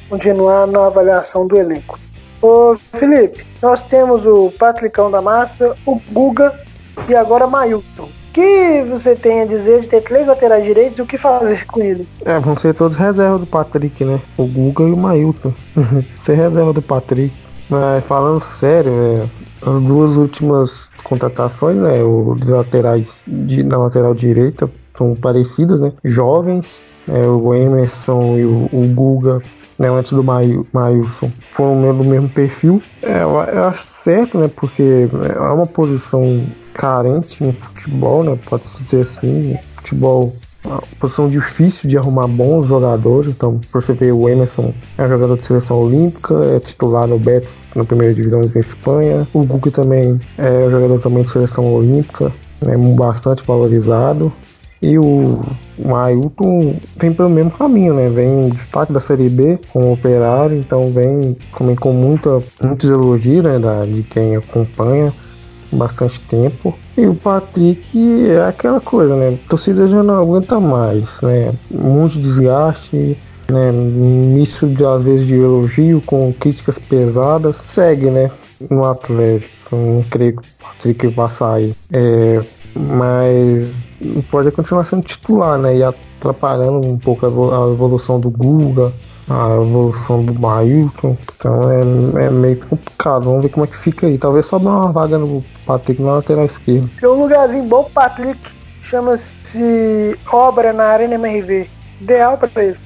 continuar 0.09 0.65
na 0.65 0.87
avaliação 0.87 1.45
do 1.45 1.55
elenco. 1.55 2.06
Ô 2.41 2.75
Felipe, 2.75 3.45
nós 3.61 3.81
temos 3.87 4.25
o 4.25 4.51
Patricão 4.51 5.09
da 5.09 5.21
Massa, 5.21 5.75
o 5.85 5.99
Guga 6.11 6.53
e 7.07 7.15
agora 7.15 7.47
Mailton. 7.47 8.03
O 8.03 8.33
que 8.33 8.83
você 8.87 9.15
tem 9.15 9.41
a 9.41 9.45
dizer 9.45 9.81
de 9.81 9.87
ter 9.87 10.01
três 10.01 10.27
laterais 10.27 10.63
direitos 10.63 10.99
e 10.99 11.01
o 11.01 11.07
que 11.07 11.17
fazer 11.17 11.65
com 11.65 11.81
ele? 11.81 12.07
É, 12.23 12.37
vão 12.39 12.55
ser 12.55 12.75
todos 12.75 12.95
reserva 12.95 13.39
do 13.39 13.47
Patrick, 13.47 14.05
né? 14.05 14.21
O 14.37 14.45
Guga 14.45 14.83
e 14.83 14.91
o 14.91 14.97
Mailton. 14.97 15.51
ser 16.23 16.35
reserva 16.35 16.71
do 16.71 16.81
Patrick. 16.81 17.33
Mas 17.67 18.03
falando 18.05 18.43
sério, 18.59 18.91
é, 18.91 19.23
as 19.67 19.83
duas 19.83 20.15
últimas 20.15 20.87
contratações, 21.03 21.77
né? 21.77 22.03
Os 22.03 22.47
laterais 22.47 23.07
de, 23.25 23.63
na 23.63 23.77
lateral 23.77 24.13
direita 24.13 24.69
são 24.95 25.15
parecidas, 25.15 25.79
né? 25.79 25.91
Jovens, 26.03 26.67
é, 27.07 27.25
o 27.25 27.53
Emerson 27.55 28.37
e 28.37 28.45
o, 28.45 28.69
o 28.71 28.87
Guga 28.93 29.41
né, 29.77 29.89
antes 29.89 30.11
do 30.11 30.23
Mailson, 30.23 31.31
foram 31.53 31.95
do 31.95 32.03
mesmo 32.03 32.29
perfil. 32.29 32.81
É, 33.01 33.21
eu, 33.23 33.39
acho 33.39 33.85
certo, 34.03 34.37
né, 34.37 34.49
porque 34.55 35.07
é 35.35 35.39
uma 35.39 35.67
posição 35.67 36.43
carente 36.73 37.43
no 37.43 37.53
futebol, 37.53 38.23
né, 38.23 38.37
pode 38.49 38.63
dizer 38.79 39.01
assim, 39.01 39.57
futebol 39.77 40.33
é 40.63 40.69
uma 40.69 40.83
posição 40.99 41.29
difícil 41.29 41.89
de 41.89 41.97
arrumar 41.97 42.27
bons 42.27 42.67
jogadores. 42.67 43.29
Então, 43.29 43.59
pra 43.71 43.79
você 43.79 43.93
ver, 43.93 44.11
o 44.11 44.27
Emerson 44.27 44.73
é 44.97 45.07
jogador 45.07 45.37
de 45.37 45.45
seleção 45.45 45.77
olímpica, 45.77 46.33
é 46.55 46.59
titular 46.59 47.07
no 47.07 47.17
Betis 47.17 47.49
na 47.75 47.85
primeira 47.85 48.13
divisão 48.13 48.41
da 48.41 48.59
Espanha. 48.59 49.27
O 49.33 49.45
Guga 49.45 49.71
também 49.71 50.19
é 50.37 50.69
jogador 50.69 50.99
também 50.99 51.23
de 51.23 51.31
seleção 51.31 51.73
olímpica, 51.73 52.31
né, 52.61 52.75
bastante 52.95 53.43
valorizado. 53.45 54.31
E 54.81 54.97
o, 54.97 55.41
Ailton 55.95 56.75
vem 56.97 57.13
pelo 57.13 57.29
mesmo 57.29 57.51
caminho, 57.51 57.93
né? 57.93 58.09
Vem 58.09 58.49
destaque 58.49 58.93
da 58.93 59.01
Série 59.01 59.29
B 59.29 59.59
com 59.71 59.85
o 59.85 59.93
Operário, 59.93 60.57
então 60.57 60.91
vem 60.91 61.35
também 61.57 61.75
com 61.75 61.91
muita, 61.91 62.41
muitos 62.61 62.89
elogios 62.89 63.43
né, 63.43 63.57
da, 63.57 63.83
de 63.83 64.03
quem 64.03 64.35
acompanha 64.35 65.11
bastante 65.71 66.19
tempo. 66.29 66.77
E 66.95 67.05
o 67.05 67.15
Patrick 67.15 68.29
é 68.29 68.45
aquela 68.45 68.79
coisa, 68.79 69.15
né? 69.15 69.37
Torcida 69.49 69.87
já 69.87 70.03
não 70.03 70.21
aguenta 70.21 70.59
mais, 70.59 71.05
né? 71.21 71.53
Muito 71.69 72.19
desgaste, 72.19 73.17
né? 73.49 73.69
Início 73.71 74.67
de 74.67 74.85
às 74.85 75.03
vezes 75.03 75.27
de 75.27 75.35
elogio 75.35 76.01
com 76.05 76.33
críticas 76.33 76.77
pesadas. 76.77 77.55
Segue, 77.73 78.09
né? 78.09 78.31
No 78.69 78.85
Atlético. 78.85 79.75
Não 79.75 80.01
creio 80.09 80.37
que 80.37 80.47
o 80.47 80.51
Patrick 80.63 81.07
vá 81.07 81.29
sair. 81.29 81.75
É, 81.91 82.41
mas 82.75 83.86
pode 84.29 84.51
continuar 84.51 84.85
sendo 84.85 85.03
titular, 85.03 85.57
né? 85.57 85.77
E 85.77 85.83
atrapalhando 85.83 86.87
um 86.87 86.97
pouco 86.97 87.25
a 87.25 87.29
evolução 87.71 88.19
do 88.19 88.29
Guga, 88.29 88.91
a 89.29 89.55
evolução 89.55 90.23
do 90.23 90.33
Mailton. 90.33 91.17
Então 91.35 91.71
é, 91.71 92.25
é 92.25 92.29
meio 92.29 92.57
complicado. 92.65 93.25
Vamos 93.25 93.43
ver 93.43 93.49
como 93.49 93.65
é 93.65 93.67
que 93.67 93.77
fica 93.77 94.07
aí. 94.07 94.17
Talvez 94.17 94.45
só 94.45 94.57
dar 94.57 94.69
uma 94.69 94.91
vaga 94.91 95.17
no 95.17 95.43
Patrick 95.65 96.01
na 96.01 96.13
lateral 96.13 96.45
esquerda. 96.45 96.87
Tem 96.99 97.09
um 97.09 97.21
lugarzinho 97.21 97.63
bom 97.63 97.83
pro 97.83 97.93
Patrick, 97.93 98.39
chama-se 98.83 100.17
Obra 100.31 100.73
na 100.73 100.85
Arena 100.85 101.15
MRV. 101.15 101.69
Ideal 102.01 102.37
pra 102.37 102.63
ele. 102.63 102.77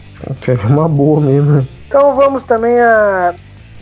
Seria 0.44 0.68
uma 0.68 0.88
boa 0.88 1.20
mesmo. 1.20 1.68
Então 1.88 2.16
vamos 2.16 2.44
também 2.44 2.80
a. 2.80 3.34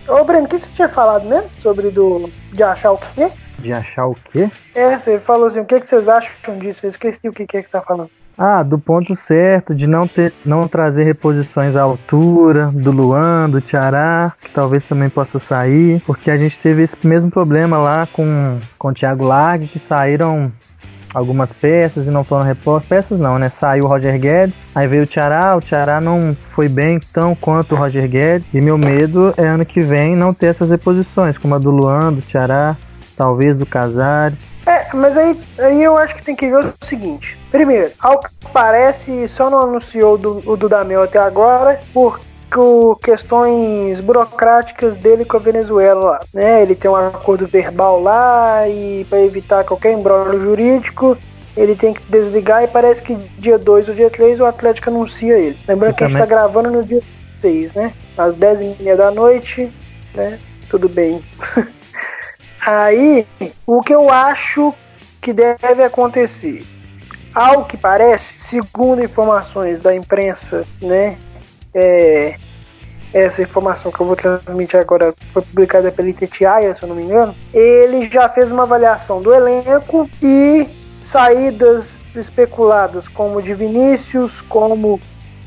Ô 0.07 0.24
Breno, 0.24 0.45
o 0.45 0.50
que 0.50 0.57
você 0.57 0.67
tinha 0.75 0.89
falado 0.89 1.27
mesmo? 1.27 1.50
Sobre 1.62 1.91
do. 1.91 2.29
de 2.51 2.63
achar 2.63 2.91
o 2.91 2.98
quê? 2.98 3.29
De 3.59 3.73
achar 3.73 4.07
o 4.07 4.15
quê? 4.15 4.49
É, 4.73 4.97
você 4.97 5.19
falou 5.19 5.47
assim, 5.47 5.59
o 5.59 5.65
que, 5.65 5.79
que 5.79 5.89
vocês 5.89 6.07
acham 6.07 6.57
disso? 6.57 6.85
Eu 6.85 6.89
esqueci 6.89 7.27
o 7.27 7.33
que, 7.33 7.45
que 7.45 7.57
é 7.57 7.61
que 7.61 7.67
você 7.67 7.71
tá 7.71 7.81
falando. 7.81 8.09
Ah, 8.41 8.63
do 8.63 8.79
ponto 8.79 9.17
certo, 9.17 9.75
de 9.75 9.85
não 9.85 10.07
ter, 10.07 10.31
não 10.45 10.65
trazer 10.65 11.03
reposições 11.03 11.75
à 11.75 11.81
altura, 11.81 12.67
do 12.67 12.89
Luan, 12.89 13.49
do 13.49 13.59
Tiará, 13.59 14.31
que 14.39 14.49
talvez 14.51 14.85
também 14.85 15.09
possa 15.09 15.39
sair, 15.39 16.01
porque 16.05 16.31
a 16.31 16.37
gente 16.37 16.57
teve 16.57 16.83
esse 16.83 16.95
mesmo 17.05 17.29
problema 17.29 17.77
lá 17.77 18.07
com, 18.13 18.57
com 18.77 18.87
o 18.87 18.93
Thiago 18.93 19.25
Largue, 19.25 19.67
que 19.67 19.77
saíram 19.77 20.49
algumas 21.13 21.51
peças 21.51 22.07
e 22.07 22.09
não 22.09 22.23
foram 22.23 22.45
repostas. 22.45 22.87
Peças 22.87 23.19
não, 23.19 23.37
né? 23.37 23.49
Saiu 23.49 23.83
o 23.83 23.87
Roger 23.89 24.17
Guedes, 24.17 24.55
aí 24.73 24.87
veio 24.87 25.03
o 25.03 25.07
Tiará, 25.07 25.57
o 25.57 25.59
Tiará 25.59 25.99
não 25.99 26.33
foi 26.55 26.69
bem 26.69 26.97
tão 27.11 27.35
quanto 27.35 27.75
o 27.75 27.77
Roger 27.77 28.07
Guedes, 28.07 28.47
e 28.53 28.61
meu 28.61 28.77
medo 28.77 29.33
é 29.35 29.45
ano 29.47 29.65
que 29.65 29.81
vem 29.81 30.15
não 30.15 30.33
ter 30.33 30.47
essas 30.47 30.69
reposições, 30.69 31.37
como 31.37 31.55
a 31.55 31.59
do 31.59 31.71
Luan, 31.71 32.13
do 32.13 32.21
Tiará, 32.21 32.77
talvez 33.19 33.57
do 33.57 33.65
Casares. 33.65 34.39
É, 34.65 34.95
mas 34.95 35.17
aí, 35.17 35.38
aí 35.57 35.83
eu 35.83 35.97
acho 35.97 36.15
que 36.15 36.23
tem 36.23 36.38
que 36.38 36.47
ver 36.47 36.59
o 36.59 36.85
seguinte. 36.85 37.38
Primeiro, 37.51 37.91
ao 37.99 38.21
que 38.21 38.29
parece, 38.53 39.27
só 39.27 39.49
não 39.49 39.63
anunciou 39.63 40.17
do, 40.17 40.41
o 40.49 40.55
Dudamel 40.55 41.03
até 41.03 41.19
agora 41.19 41.81
por 41.93 42.21
questões 43.03 43.99
burocráticas 43.99 44.95
dele 44.97 45.25
com 45.25 45.35
a 45.35 45.39
Venezuela 45.39 46.11
lá, 46.11 46.19
né? 46.33 46.61
Ele 46.61 46.75
tem 46.75 46.89
um 46.89 46.95
acordo 46.95 47.45
verbal 47.45 48.01
lá 48.01 48.67
e 48.67 49.05
para 49.09 49.21
evitar 49.21 49.65
qualquer 49.65 49.91
embrólio 49.91 50.41
jurídico, 50.41 51.17
ele 51.57 51.75
tem 51.75 51.93
que 51.93 52.01
desligar 52.09 52.63
e 52.63 52.67
parece 52.67 53.01
que 53.01 53.15
dia 53.38 53.59
2 53.59 53.89
ou 53.89 53.95
dia 53.95 54.09
3 54.09 54.39
o 54.39 54.45
Atlético 54.45 54.89
anuncia 54.89 55.38
ele. 55.38 55.57
Lembrando 55.67 55.93
que 55.93 56.03
a 56.05 56.07
gente 56.07 56.17
tá 56.17 56.25
gravando 56.25 56.71
no 56.71 56.83
dia 56.83 57.01
6, 57.41 57.73
né? 57.73 57.91
Às 58.17 58.33
10 58.35 58.61
e 58.79 58.83
meia 58.83 58.95
da 58.95 59.11
noite, 59.11 59.71
né? 60.15 60.39
Tudo 60.69 60.88
bem. 60.88 61.21
Aí, 62.69 63.25
o 63.65 63.81
que 63.81 63.91
eu 63.91 64.11
acho 64.11 64.75
que 65.19 65.33
deve 65.33 65.83
acontecer? 65.83 66.63
Ao 67.33 67.65
que 67.65 67.75
parece, 67.75 68.39
segundo 68.41 69.03
informações 69.03 69.79
da 69.79 69.95
imprensa, 69.95 70.63
né? 70.79 71.17
É, 71.73 72.35
essa 73.11 73.41
informação 73.41 73.91
que 73.91 73.99
eu 73.99 74.05
vou 74.05 74.15
transmitir 74.15 74.79
agora 74.79 75.15
foi 75.33 75.41
publicada 75.41 75.91
pela 75.91 76.09
Itetiaia, 76.09 76.75
se 76.75 76.83
eu 76.83 76.89
não 76.89 76.95
me 76.95 77.05
engano. 77.05 77.35
Ele 77.51 78.07
já 78.07 78.29
fez 78.29 78.51
uma 78.51 78.63
avaliação 78.63 79.19
do 79.19 79.33
elenco 79.33 80.07
e 80.21 80.67
saídas 81.05 81.97
especuladas, 82.15 83.07
como 83.07 83.41
de 83.41 83.55
Vinícius, 83.55 84.41
como 84.41 85.01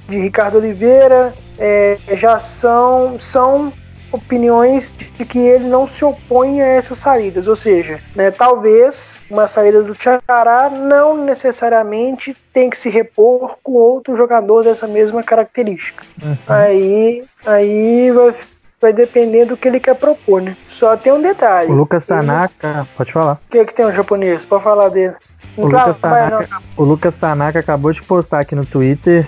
de 0.08 0.18
Ricardo 0.18 0.58
Oliveira, 0.58 1.32
é, 1.56 1.96
já 2.14 2.40
são, 2.40 3.20
são 3.20 3.72
opiniões 4.12 4.92
de 5.16 5.24
que 5.24 5.38
ele 5.38 5.64
não 5.64 5.88
se 5.88 6.04
opõe 6.04 6.60
a 6.60 6.66
essas 6.66 6.98
saídas, 6.98 7.46
ou 7.46 7.56
seja, 7.56 8.00
né, 8.14 8.30
talvez 8.30 9.22
uma 9.30 9.48
saída 9.48 9.82
do 9.82 9.94
Tiará 9.94 10.70
não 10.70 11.24
necessariamente 11.24 12.36
tem 12.52 12.68
que 12.68 12.76
se 12.76 12.88
repor 12.88 13.56
com 13.62 13.72
outro 13.72 14.16
jogador 14.16 14.64
dessa 14.64 14.86
mesma 14.86 15.22
característica. 15.22 16.04
Uhum. 16.22 16.36
Aí, 16.46 17.24
aí 17.46 18.10
vai, 18.10 18.34
vai 18.80 18.92
depender 18.92 19.46
do 19.46 19.56
que 19.56 19.68
ele 19.68 19.80
quer 19.80 19.94
propor, 19.94 20.42
né? 20.42 20.56
Só 20.68 20.96
tem 20.96 21.12
um 21.12 21.22
detalhe. 21.22 21.70
O 21.70 21.74
Lucas 21.74 22.06
Tanaka, 22.06 22.68
ele... 22.68 22.88
pode 22.96 23.12
falar. 23.12 23.34
O 23.34 23.50
que, 23.50 23.58
é 23.58 23.64
que 23.64 23.74
tem 23.74 23.86
um 23.86 23.92
japonês? 23.92 24.44
Pode 24.44 24.64
falar 24.64 24.88
dele. 24.90 25.14
O, 25.56 25.66
Lucas 25.66 25.96
Tanaka, 25.98 26.62
o 26.76 26.82
Lucas 26.84 27.16
Tanaka 27.16 27.58
acabou 27.58 27.92
de 27.92 28.02
postar 28.02 28.40
aqui 28.40 28.54
no 28.54 28.66
Twitter. 28.66 29.26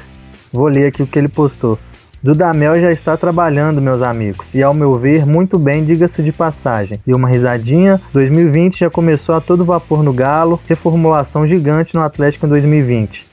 Vou 0.53 0.69
ler 0.69 0.87
aqui 0.87 1.03
o 1.03 1.07
que 1.07 1.19
ele 1.19 1.29
postou. 1.29 1.79
Dudamel 2.25 2.81
já 2.81 2.91
está 2.91 3.19
trabalhando, 3.19 3.83
meus 3.83 4.01
amigos, 4.01 4.47
e 4.55 4.63
ao 4.63 4.73
meu 4.73 4.97
ver, 4.97 5.27
muito 5.27 5.59
bem, 5.59 5.85
diga-se 5.85 6.23
de 6.23 6.33
passagem. 6.33 6.99
E 7.07 7.15
uma 7.15 7.29
risadinha, 7.29 8.01
2020 8.15 8.81
já 8.81 8.89
começou 8.89 9.35
a 9.35 9.43
todo 9.43 9.63
vapor 9.63 10.03
no 10.03 10.11
Galo, 10.11 10.59
reformulação 10.67 11.47
gigante 11.47 11.95
no 11.95 12.01
Atlético 12.01 12.47
em 12.47 12.49
2020. 12.49 13.27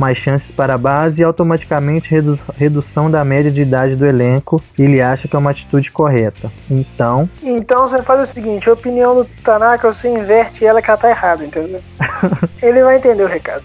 Mais 0.00 0.16
chances 0.16 0.50
para 0.50 0.76
a 0.76 0.78
base 0.78 1.20
e 1.20 1.24
automaticamente 1.24 2.10
redu 2.10 2.38
redução 2.56 3.10
da 3.10 3.22
média 3.22 3.50
de 3.50 3.60
idade 3.60 3.96
do 3.96 4.06
elenco, 4.06 4.62
ele 4.78 5.02
acha 5.02 5.28
que 5.28 5.36
é 5.36 5.38
uma 5.38 5.50
atitude 5.50 5.92
correta. 5.92 6.50
Então. 6.70 7.28
Então 7.42 7.86
você 7.86 8.02
faz 8.02 8.30
o 8.30 8.32
seguinte: 8.32 8.70
a 8.70 8.72
opinião 8.72 9.14
do 9.14 9.26
Tanaka, 9.44 9.92
você 9.92 10.08
inverte 10.08 10.64
ela 10.64 10.80
que 10.80 10.88
ela 10.88 10.98
tá 10.98 11.10
errada, 11.10 11.44
entendeu? 11.44 11.82
ele 12.62 12.82
vai 12.82 12.96
entender 12.96 13.24
o 13.24 13.28
recado. 13.28 13.64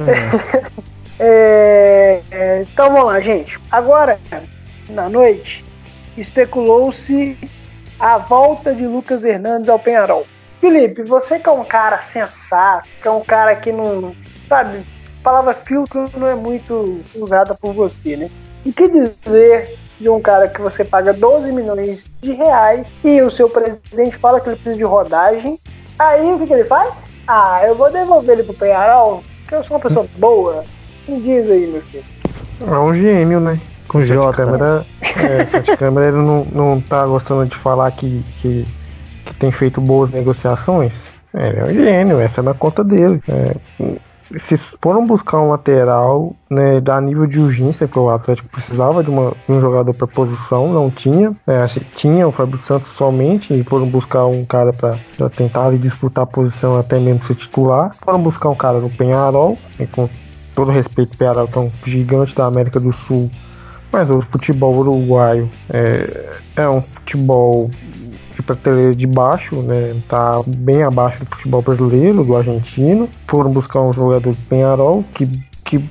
É. 0.00 0.86
É, 1.18 2.22
é, 2.30 2.62
então 2.62 2.92
vamos 2.92 3.06
lá, 3.06 3.20
gente. 3.20 3.58
Agora, 3.70 4.18
na 4.88 5.08
noite, 5.08 5.64
especulou-se 6.16 7.36
a 7.98 8.18
volta 8.18 8.74
de 8.74 8.86
Lucas 8.86 9.24
Hernandes 9.24 9.68
ao 9.68 9.78
Penharol. 9.78 10.26
Felipe, 10.60 11.02
você 11.02 11.38
que 11.38 11.48
é 11.48 11.52
um 11.52 11.64
cara 11.64 12.02
sensato, 12.12 12.88
que 13.00 13.08
é 13.08 13.10
um 13.10 13.22
cara 13.22 13.54
que 13.56 13.72
não. 13.72 14.14
Sabe, 14.48 14.78
a 14.78 15.22
palavra 15.22 15.54
filtro 15.54 16.10
não 16.16 16.28
é 16.28 16.34
muito 16.34 17.00
usada 17.14 17.54
por 17.54 17.72
você, 17.72 18.16
né? 18.16 18.30
O 18.64 18.72
que 18.72 18.88
dizer 18.88 19.78
de 19.98 20.08
um 20.08 20.20
cara 20.20 20.48
que 20.48 20.60
você 20.60 20.84
paga 20.84 21.12
12 21.12 21.52
milhões 21.52 22.04
de 22.22 22.32
reais 22.32 22.86
e 23.02 23.22
o 23.22 23.30
seu 23.30 23.48
presidente 23.48 24.16
fala 24.18 24.40
que 24.40 24.48
ele 24.48 24.56
precisa 24.56 24.76
de 24.76 24.84
rodagem 24.84 25.58
Aí 25.98 26.30
o 26.30 26.38
que, 26.38 26.46
que 26.46 26.52
ele 26.52 26.64
faz? 26.64 26.92
Ah, 27.26 27.62
eu 27.64 27.74
vou 27.74 27.90
devolver 27.90 28.34
ele 28.34 28.42
pro 28.44 28.54
Penharol, 28.54 29.24
porque 29.40 29.54
eu 29.54 29.64
sou 29.64 29.76
uma 29.76 29.82
pessoa 29.82 30.06
boa. 30.18 30.64
Me 31.08 31.20
diz 31.20 31.50
aí, 31.50 31.66
meu 31.66 31.82
filho. 31.82 32.04
É 32.60 32.78
um 32.78 32.94
gênio, 32.94 33.40
né? 33.40 33.60
Com 33.86 34.04
J. 34.04 34.26
né? 34.26 34.32
câmera, 34.32 34.86
é, 35.00 35.46
Sete 35.46 35.76
câmera 35.76 36.08
ele 36.08 36.16
não, 36.16 36.44
não 36.52 36.80
tá 36.80 37.06
gostando 37.06 37.46
de 37.46 37.56
falar 37.56 37.90
que, 37.92 38.24
que, 38.40 38.66
que 39.24 39.34
tem 39.36 39.50
feito 39.50 39.80
boas 39.80 40.10
negociações. 40.10 40.92
É, 41.32 41.48
ele 41.48 41.58
é 41.58 41.64
um 41.64 41.84
gênio, 41.84 42.20
essa 42.20 42.40
é 42.40 42.44
na 42.44 42.54
conta 42.54 42.82
dele. 42.82 43.22
É, 43.28 43.56
se 44.38 44.56
foram 44.82 45.06
buscar 45.06 45.38
um 45.38 45.50
lateral, 45.50 46.34
né, 46.50 46.80
da 46.80 47.00
nível 47.00 47.26
de 47.26 47.38
urgência, 47.38 47.86
que 47.86 47.98
o 47.98 48.10
Atlético 48.10 48.48
precisava 48.48 49.02
de, 49.04 49.10
uma, 49.10 49.32
de 49.48 49.54
um 49.54 49.60
jogador 49.60 49.94
para 49.94 50.06
posição, 50.06 50.72
não 50.72 50.90
tinha. 50.90 51.32
É, 51.46 51.58
acho 51.58 51.78
que 51.78 51.96
tinha 51.96 52.26
o 52.26 52.32
Fábio 52.32 52.58
Santos 52.60 52.90
somente 52.96 53.52
e 53.54 53.62
foram 53.62 53.86
buscar 53.86 54.26
um 54.26 54.44
cara 54.44 54.72
para 54.72 54.96
tentar 55.30 55.66
ali, 55.66 55.78
disputar 55.78 56.24
a 56.24 56.26
posição 56.26 56.76
até 56.76 56.98
mesmo 56.98 57.24
ser 57.24 57.36
titular. 57.36 57.94
Foram 58.04 58.20
buscar 58.20 58.48
um 58.48 58.54
cara 58.54 58.80
no 58.80 58.90
Penharol, 58.90 59.56
e 59.78 59.86
com 59.86 60.08
todo 60.56 60.70
respeito, 60.72 61.16
que 61.16 61.22
é 61.22 61.60
um 61.60 61.70
gigante 61.84 62.34
da 62.34 62.46
América 62.46 62.80
do 62.80 62.92
Sul. 62.92 63.30
Mas 63.92 64.10
o 64.10 64.22
futebol 64.22 64.74
uruguaio 64.74 65.48
é, 65.70 66.30
é 66.56 66.68
um 66.68 66.80
futebol 66.80 67.70
de 68.34 68.42
prateleira 68.42 68.94
de 68.94 69.06
baixo, 69.06 69.56
né? 69.56 69.94
Tá 70.08 70.42
bem 70.46 70.82
abaixo 70.82 71.24
do 71.24 71.30
futebol 71.30 71.62
brasileiro, 71.62 72.24
do 72.24 72.36
argentino. 72.36 73.08
Foram 73.28 73.52
buscar 73.52 73.82
um 73.82 73.92
jogador 73.92 74.30
do 74.30 74.36
Penharol 74.48 75.04
que, 75.14 75.26
que 75.64 75.88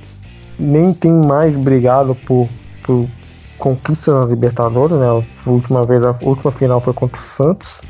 nem 0.58 0.92
tem 0.92 1.12
mais 1.12 1.56
brigado 1.56 2.14
por, 2.14 2.48
por 2.82 3.06
conquista 3.58 4.20
na 4.20 4.26
Libertadores, 4.26 4.96
né? 4.96 5.06
A 5.06 5.50
última 5.50 5.86
vez, 5.86 6.04
a 6.04 6.16
última 6.22 6.52
final 6.52 6.80
foi 6.80 6.92
contra 6.92 7.20
o 7.20 7.24
Santos, 7.24 7.80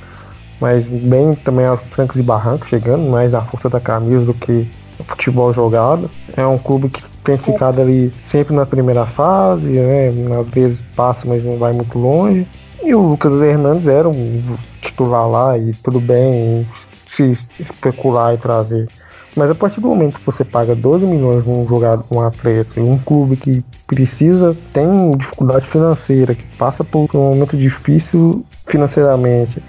mas 0.61 0.85
bem 0.87 1.35
também 1.35 1.67
aos 1.67 1.81
trancos 1.83 2.17
e 2.17 2.23
barrancos, 2.23 2.69
chegando 2.69 3.11
mais 3.11 3.33
na 3.33 3.41
força 3.41 3.69
da 3.69 3.81
camisa 3.81 4.27
do 4.27 4.35
que 4.35 4.71
futebol 5.05 5.53
jogado. 5.53 6.11
É 6.37 6.47
um 6.47 6.59
clube 6.59 6.89
que 6.89 7.03
tem 7.25 7.37
ficado 7.37 7.81
ali 7.81 8.13
sempre 8.31 8.55
na 8.55 8.65
primeira 8.65 9.05
fase, 9.07 9.67
né? 9.67 10.09
Às 10.41 10.49
vezes 10.49 10.79
passa, 10.95 11.21
mas 11.25 11.45
não 11.45 11.57
vai 11.57 11.73
muito 11.73 11.99
longe. 11.99 12.47
E 12.83 12.95
o 12.95 13.01
Lucas 13.01 13.33
Hernandes 13.43 13.87
era 13.87 14.09
um 14.09 14.57
titular 14.81 15.29
lá 15.29 15.59
e 15.59 15.73
tudo 15.83 16.01
bem 16.01 16.67
se 17.09 17.33
especular 17.59 18.35
e 18.35 18.39
trazer. 18.39 18.89
Mas 19.37 19.51
a 19.51 19.55
partir 19.55 19.81
do 19.81 19.89
momento 19.89 20.19
que 20.19 20.25
você 20.25 20.45
paga 20.45 20.75
12 20.75 21.05
milhões 21.05 21.45
num 21.45 21.67
jogador, 21.69 22.05
um 22.11 22.21
atleta, 22.21 22.81
um 22.81 22.97
clube 22.97 23.37
que 23.37 23.63
precisa, 23.87 24.57
tem 24.73 25.11
dificuldade 25.17 25.67
financeira, 25.67 26.35
que 26.35 26.43
passa 26.57 26.83
por 26.83 27.07
um 27.13 27.19
momento 27.19 27.55
difícil 27.55 28.47
financeiramente, 28.67 29.63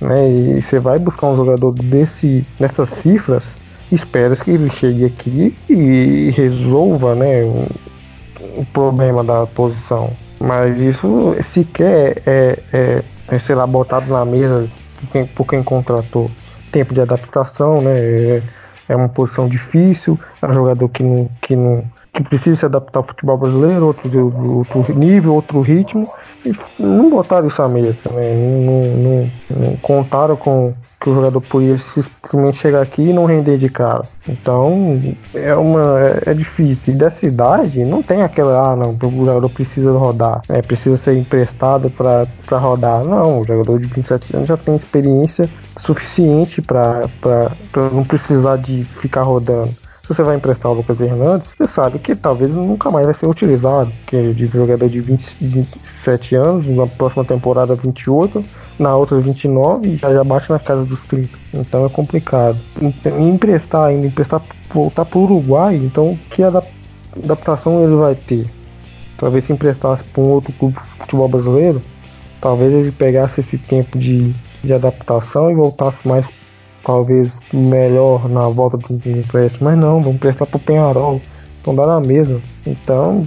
né? 0.00 0.26
E 0.30 0.62
você 0.62 0.78
vai 0.78 0.98
buscar 0.98 1.26
um 1.26 1.36
jogador 1.36 1.72
desse, 1.72 2.46
dessas 2.58 2.88
cifras, 3.02 3.42
espera 3.90 4.36
que 4.36 4.50
ele 4.50 4.70
chegue 4.70 5.04
aqui 5.04 5.56
e 5.68 6.30
resolva, 6.36 7.14
né, 7.14 7.42
o, 7.42 7.66
o 8.60 8.66
problema 8.72 9.22
da 9.24 9.46
posição. 9.46 10.10
Mas 10.40 10.78
isso 10.80 11.36
sequer 11.42 12.22
é, 12.26 12.58
é, 12.72 13.02
é, 13.28 13.38
sei 13.38 13.54
lá, 13.54 13.66
botado 13.66 14.10
na 14.10 14.24
mesa 14.24 14.68
por 14.98 15.10
quem, 15.10 15.26
por 15.26 15.46
quem 15.46 15.62
contratou. 15.62 16.30
Tempo 16.72 16.94
de 16.94 17.00
adaptação, 17.00 17.82
né? 17.82 17.98
É, 17.98 18.42
é 18.88 18.96
uma 18.96 19.08
posição 19.08 19.48
difícil, 19.48 20.18
é 20.42 20.46
um 20.46 20.52
jogador 20.52 20.88
que 20.88 21.02
não, 21.02 21.28
que 21.40 21.54
não 21.54 21.84
que 22.12 22.22
precisa 22.24 22.56
se 22.56 22.64
adaptar 22.66 23.00
ao 23.00 23.06
futebol 23.06 23.38
brasileiro, 23.38 23.86
outro, 23.86 24.64
outro 24.74 24.98
nível, 24.98 25.34
outro 25.34 25.60
ritmo, 25.60 26.10
e 26.44 26.52
não 26.78 27.08
botaram 27.10 27.46
isso 27.46 27.62
à 27.62 27.68
mesa, 27.68 27.98
né? 28.12 28.34
não, 28.34 28.82
não, 28.96 29.30
não, 29.50 29.76
contaram 29.76 30.36
com 30.36 30.74
que 31.00 31.08
o 31.08 31.14
jogador 31.14 31.40
podia 31.40 31.78
simplesmente 31.78 32.58
chegar 32.58 32.82
aqui 32.82 33.02
e 33.02 33.12
não 33.12 33.24
render 33.24 33.58
de 33.58 33.68
cara. 33.70 34.02
Então 34.28 35.00
é 35.34 35.54
uma 35.54 36.00
é, 36.00 36.30
é 36.30 36.34
difícil. 36.34 36.94
E 36.94 36.96
dessa 36.96 37.24
idade 37.24 37.84
não 37.84 38.02
tem 38.02 38.22
aquela, 38.22 38.72
ah 38.72 38.76
não, 38.76 38.90
o 38.90 39.24
jogador 39.24 39.48
precisa 39.48 39.92
rodar, 39.92 40.42
é, 40.48 40.60
precisa 40.60 40.98
ser 40.98 41.16
emprestado 41.16 41.90
para 41.90 42.58
rodar. 42.58 43.02
Não, 43.04 43.40
o 43.40 43.44
jogador 43.46 43.78
de 43.78 43.86
27 43.86 44.36
anos 44.36 44.48
já 44.48 44.56
tem 44.56 44.76
experiência 44.76 45.48
suficiente 45.78 46.60
para 46.60 47.08
não 47.92 48.04
precisar 48.04 48.56
de 48.56 48.84
ficar 48.84 49.22
rodando 49.22 49.70
você 50.14 50.24
vai 50.24 50.36
emprestar 50.36 50.72
o 50.72 50.74
Lucas 50.74 51.00
Hernandes, 51.00 51.52
você 51.56 51.68
sabe 51.68 52.00
que 52.00 52.16
talvez 52.16 52.50
nunca 52.50 52.90
mais 52.90 53.06
vai 53.06 53.14
ser 53.14 53.26
utilizado, 53.26 53.92
porque 54.00 54.16
é 54.16 54.32
de 54.32 54.46
jogador 54.46 54.88
de 54.88 55.00
20, 55.00 55.36
27 55.40 56.34
anos, 56.34 56.66
na 56.66 56.84
próxima 56.84 57.24
temporada 57.24 57.76
28, 57.76 58.44
na 58.76 58.96
outra 58.96 59.20
29 59.20 59.88
e 59.88 59.96
já, 59.96 60.12
já 60.12 60.24
bate 60.24 60.50
na 60.50 60.58
casa 60.58 60.84
dos 60.84 61.00
30. 61.02 61.28
Então 61.54 61.86
é 61.86 61.88
complicado. 61.88 62.58
E 62.80 63.22
emprestar 63.22 63.86
ainda, 63.86 64.08
emprestar 64.08 64.42
voltar 64.74 65.04
para 65.04 65.18
o 65.18 65.22
Uruguai, 65.22 65.76
então 65.76 66.18
que 66.30 66.42
adaptação 66.42 67.84
ele 67.84 67.94
vai 67.94 68.16
ter? 68.16 68.46
Talvez 69.16 69.44
se 69.44 69.52
emprestasse 69.52 70.02
para 70.12 70.22
um 70.22 70.28
outro 70.28 70.52
clube 70.54 70.74
de 70.74 71.00
futebol 71.02 71.28
brasileiro, 71.28 71.80
talvez 72.40 72.72
ele 72.72 72.90
pegasse 72.90 73.42
esse 73.42 73.56
tempo 73.58 73.96
de, 73.96 74.32
de 74.64 74.72
adaptação 74.72 75.52
e 75.52 75.54
voltasse 75.54 76.06
mais 76.08 76.26
talvez 76.82 77.38
melhor 77.52 78.28
na 78.28 78.48
volta 78.48 78.76
do 78.76 79.10
empréstimo, 79.10 79.64
mas 79.64 79.78
não, 79.78 80.02
vamos 80.02 80.18
prestar 80.18 80.46
pro 80.46 80.58
Penharol, 80.58 81.20
então 81.60 81.74
dá 81.74 81.86
na 81.86 82.00
mesa. 82.00 82.40
Então 82.66 83.22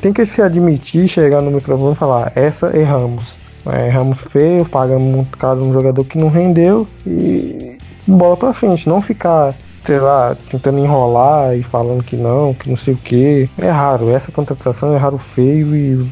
tem 0.00 0.12
que 0.12 0.26
se 0.26 0.42
admitir, 0.42 1.08
chegar 1.08 1.40
no 1.40 1.50
microfone 1.50 1.94
e 1.94 1.98
falar, 1.98 2.32
essa 2.34 2.76
erramos. 2.76 3.34
É, 3.66 3.88
erramos 3.88 4.20
feio, 4.30 4.64
pagamos 4.64 5.12
muito 5.12 5.36
caro 5.36 5.64
um 5.64 5.72
jogador 5.72 6.04
que 6.04 6.16
não 6.16 6.28
rendeu 6.28 6.86
e 7.04 7.76
bola 8.06 8.36
pra 8.36 8.52
frente, 8.52 8.88
não 8.88 9.02
ficar, 9.02 9.52
sei 9.84 9.98
lá, 9.98 10.36
tentando 10.48 10.78
enrolar 10.78 11.56
e 11.56 11.64
falando 11.64 12.04
que 12.04 12.14
não, 12.14 12.54
que 12.54 12.70
não 12.70 12.76
sei 12.76 12.94
o 12.94 12.96
que. 12.96 13.50
É 13.58 13.68
raro, 13.68 14.10
essa 14.10 14.30
contratação 14.30 14.94
é 14.94 14.98
raro 14.98 15.18
feio 15.18 15.74
e 15.74 16.08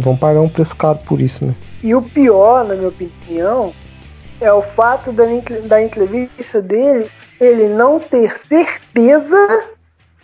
vão 0.00 0.16
pagar 0.16 0.40
um 0.40 0.48
preço 0.48 0.74
caro 0.76 0.98
por 1.04 1.20
isso, 1.20 1.44
né? 1.44 1.54
E 1.82 1.94
o 1.94 2.00
pior, 2.00 2.64
na 2.64 2.74
minha 2.74 2.88
opinião, 2.88 3.72
é 4.40 4.52
o 4.52 4.62
fato 4.62 5.12
da, 5.12 5.24
da 5.66 5.82
entrevista 5.82 6.62
dele 6.62 7.10
ele 7.40 7.68
não 7.68 8.00
ter 8.00 8.36
certeza 8.38 9.64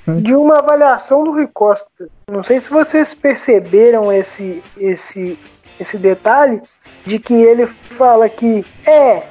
de 0.07 0.35
uma 0.35 0.59
avaliação 0.59 1.25
do 1.25 1.33
Rui 1.33 1.49
Costa. 1.53 2.09
Não 2.31 2.43
sei 2.43 2.61
se 2.61 2.69
vocês 2.69 3.15
perceberam 3.15 4.13
esse, 4.13 4.63
esse, 4.77 5.39
esse 5.81 5.97
detalhe 5.97 6.61
de 7.05 7.19
que 7.19 7.35
ele 7.35 7.67
fala 7.67 8.29
que 8.29 8.65
é 8.87 9.23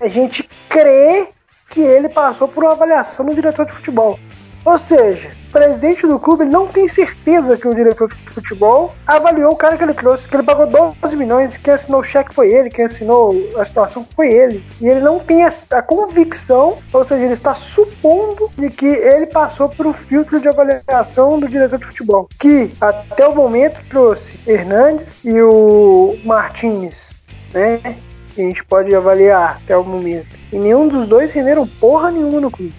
a 0.00 0.08
gente 0.08 0.48
crê 0.68 1.28
que 1.70 1.80
ele 1.80 2.08
passou 2.08 2.48
por 2.48 2.64
uma 2.64 2.72
avaliação 2.72 3.24
do 3.24 3.34
diretor 3.34 3.64
de 3.64 3.72
futebol. 3.72 4.18
Ou 4.64 4.78
seja, 4.78 5.30
o 5.48 5.52
presidente 5.52 6.06
do 6.06 6.18
clube 6.18 6.44
não 6.44 6.66
tem 6.66 6.86
certeza 6.86 7.56
que 7.56 7.66
o 7.66 7.74
diretor 7.74 8.08
de 8.08 8.30
futebol 8.30 8.94
avaliou 9.06 9.52
o 9.52 9.56
cara 9.56 9.76
que 9.76 9.82
ele 9.82 9.94
trouxe, 9.94 10.28
que 10.28 10.36
ele 10.36 10.42
pagou 10.42 10.66
12 10.66 11.16
milhões, 11.16 11.56
quem 11.56 11.74
assinou 11.74 12.00
o 12.00 12.04
cheque 12.04 12.34
foi 12.34 12.52
ele, 12.52 12.70
quem 12.70 12.84
assinou 12.84 13.34
a 13.56 13.64
situação 13.64 14.06
foi 14.14 14.32
ele. 14.32 14.62
E 14.80 14.86
ele 14.86 15.00
não 15.00 15.18
tem 15.18 15.44
a, 15.44 15.52
a 15.70 15.82
convicção, 15.82 16.78
ou 16.92 17.04
seja, 17.04 17.24
ele 17.24 17.34
está 17.34 17.54
supondo 17.54 18.50
de 18.56 18.70
que 18.70 18.86
ele 18.86 19.26
passou 19.26 19.68
por 19.68 19.86
um 19.86 19.92
filtro 19.92 20.38
de 20.38 20.48
avaliação 20.48 21.40
do 21.40 21.48
diretor 21.48 21.78
de 21.78 21.86
futebol, 21.86 22.28
que 22.38 22.70
até 22.80 23.26
o 23.26 23.34
momento 23.34 23.80
trouxe 23.88 24.38
Hernandes 24.46 25.24
e 25.24 25.40
o 25.40 26.18
Martins, 26.24 27.10
né? 27.52 27.96
Que 28.34 28.42
a 28.42 28.44
gente 28.44 28.64
pode 28.64 28.94
avaliar 28.94 29.56
até 29.56 29.76
o 29.76 29.82
momento. 29.82 30.28
E 30.52 30.58
nenhum 30.58 30.86
dos 30.86 31.08
dois 31.08 31.32
renderam 31.32 31.66
porra 31.66 32.10
nenhuma 32.10 32.40
no 32.40 32.50
clube. 32.50 32.72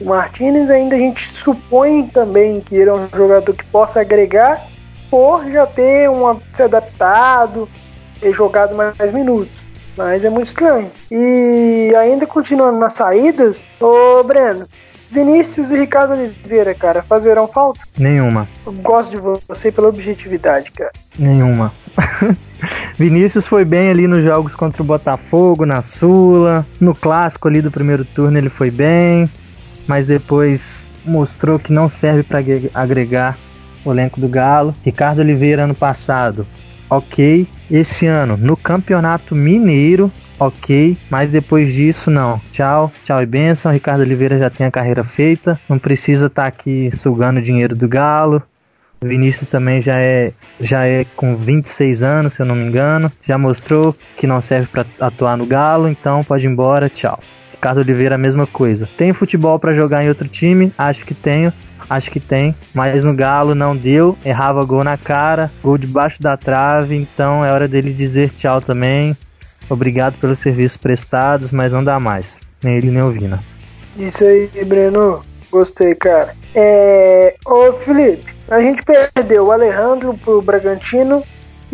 O 0.00 0.06
Martinez 0.06 0.68
ainda 0.70 0.96
a 0.96 0.98
gente 0.98 1.32
supõe 1.34 2.06
também 2.08 2.60
que 2.60 2.74
ele 2.74 2.90
é 2.90 2.92
um 2.92 3.08
jogador 3.08 3.54
que 3.54 3.64
possa 3.66 4.00
agregar 4.00 4.60
por 5.10 5.48
já 5.50 5.66
ter 5.66 6.10
um, 6.10 6.40
se 6.56 6.62
adaptado, 6.62 7.68
ter 8.20 8.32
jogado 8.32 8.74
mais 8.74 9.12
minutos. 9.12 9.52
Mas 9.96 10.24
é 10.24 10.30
muito 10.30 10.48
estranho. 10.48 10.90
E 11.10 11.92
ainda 11.96 12.26
continuando 12.26 12.78
nas 12.78 12.94
saídas, 12.94 13.60
ô 13.80 14.24
Breno, 14.24 14.66
Vinícius 15.10 15.70
e 15.70 15.76
Ricardo 15.76 16.14
Oliveira, 16.14 16.74
cara, 16.74 17.00
fazerão 17.00 17.46
falta? 17.46 17.78
Nenhuma. 17.96 18.48
Eu 18.66 18.72
gosto 18.72 19.10
de 19.10 19.18
você 19.46 19.70
pela 19.70 19.88
objetividade, 19.88 20.72
cara. 20.72 20.90
Nenhuma. 21.16 21.72
Vinícius 22.98 23.46
foi 23.46 23.64
bem 23.64 23.90
ali 23.90 24.08
nos 24.08 24.24
jogos 24.24 24.52
contra 24.54 24.82
o 24.82 24.84
Botafogo, 24.84 25.64
na 25.64 25.82
Sula. 25.82 26.66
No 26.80 26.92
clássico 26.92 27.46
ali 27.46 27.62
do 27.62 27.70
primeiro 27.70 28.04
turno 28.04 28.36
ele 28.36 28.48
foi 28.48 28.72
bem 28.72 29.28
mas 29.86 30.06
depois 30.06 30.88
mostrou 31.04 31.58
que 31.58 31.72
não 31.72 31.88
serve 31.88 32.22
para 32.22 32.42
agregar 32.74 33.36
o 33.84 33.92
elenco 33.92 34.20
do 34.20 34.28
Galo. 34.28 34.74
Ricardo 34.84 35.20
Oliveira 35.20 35.64
ano 35.64 35.74
passado, 35.74 36.46
ok. 36.88 37.46
Esse 37.70 38.06
ano 38.06 38.36
no 38.36 38.56
Campeonato 38.56 39.34
Mineiro, 39.34 40.10
ok. 40.38 40.96
Mas 41.10 41.30
depois 41.30 41.72
disso, 41.72 42.10
não. 42.10 42.40
Tchau, 42.52 42.92
tchau 43.04 43.22
e 43.22 43.26
benção. 43.26 43.72
Ricardo 43.72 44.00
Oliveira 44.00 44.38
já 44.38 44.50
tem 44.50 44.66
a 44.66 44.70
carreira 44.70 45.04
feita, 45.04 45.58
não 45.68 45.78
precisa 45.78 46.26
estar 46.26 46.42
tá 46.42 46.48
aqui 46.48 46.90
sugando 46.96 47.40
dinheiro 47.40 47.74
do 47.74 47.88
Galo. 47.88 48.42
Vinícius 49.02 49.48
também 49.48 49.82
já 49.82 49.98
é, 49.98 50.32
já 50.58 50.86
é 50.86 51.04
com 51.16 51.36
26 51.36 52.02
anos, 52.02 52.32
se 52.32 52.40
eu 52.40 52.46
não 52.46 52.54
me 52.54 52.64
engano. 52.64 53.12
Já 53.22 53.36
mostrou 53.36 53.94
que 54.16 54.26
não 54.26 54.40
serve 54.40 54.66
para 54.68 54.86
atuar 54.98 55.36
no 55.36 55.44
Galo, 55.44 55.88
então 55.88 56.22
pode 56.22 56.46
ir 56.46 56.50
embora, 56.50 56.88
tchau. 56.88 57.20
Ricardo 57.64 57.78
Oliveira, 57.78 58.16
a 58.16 58.18
mesma 58.18 58.46
coisa. 58.46 58.86
Tem 58.98 59.14
futebol 59.14 59.58
para 59.58 59.72
jogar 59.72 60.04
em 60.04 60.08
outro 60.10 60.28
time? 60.28 60.70
Acho 60.76 61.02
que 61.06 61.14
tenho. 61.14 61.50
Acho 61.88 62.10
que 62.10 62.20
tem, 62.20 62.54
mas 62.74 63.02
no 63.02 63.14
Galo 63.14 63.54
não 63.54 63.74
deu, 63.74 64.16
errava 64.24 64.64
gol 64.64 64.84
na 64.84 64.96
cara, 64.96 65.50
gol 65.62 65.76
debaixo 65.76 66.20
da 66.20 66.34
trave, 66.34 66.94
então 66.96 67.44
é 67.44 67.52
hora 67.52 67.68
dele 67.68 67.92
dizer 67.92 68.30
tchau 68.30 68.60
também. 68.60 69.16
Obrigado 69.68 70.18
pelos 70.18 70.38
serviços 70.40 70.76
prestados, 70.76 71.50
mas 71.50 71.72
não 71.72 71.82
dá 71.82 71.98
mais. 71.98 72.38
Nem 72.62 72.76
ele 72.76 72.90
nem 72.90 73.02
o 73.02 73.10
Vina. 73.10 73.42
Isso 73.98 74.24
aí, 74.24 74.48
Breno. 74.66 75.22
Gostei, 75.50 75.94
cara. 75.94 76.34
É... 76.54 77.34
Ô, 77.46 77.72
Felipe, 77.74 78.30
a 78.48 78.60
gente 78.60 78.82
perdeu 78.82 79.46
o 79.46 79.52
Alejandro 79.52 80.14
pro 80.22 80.42
Bragantino 80.42 81.22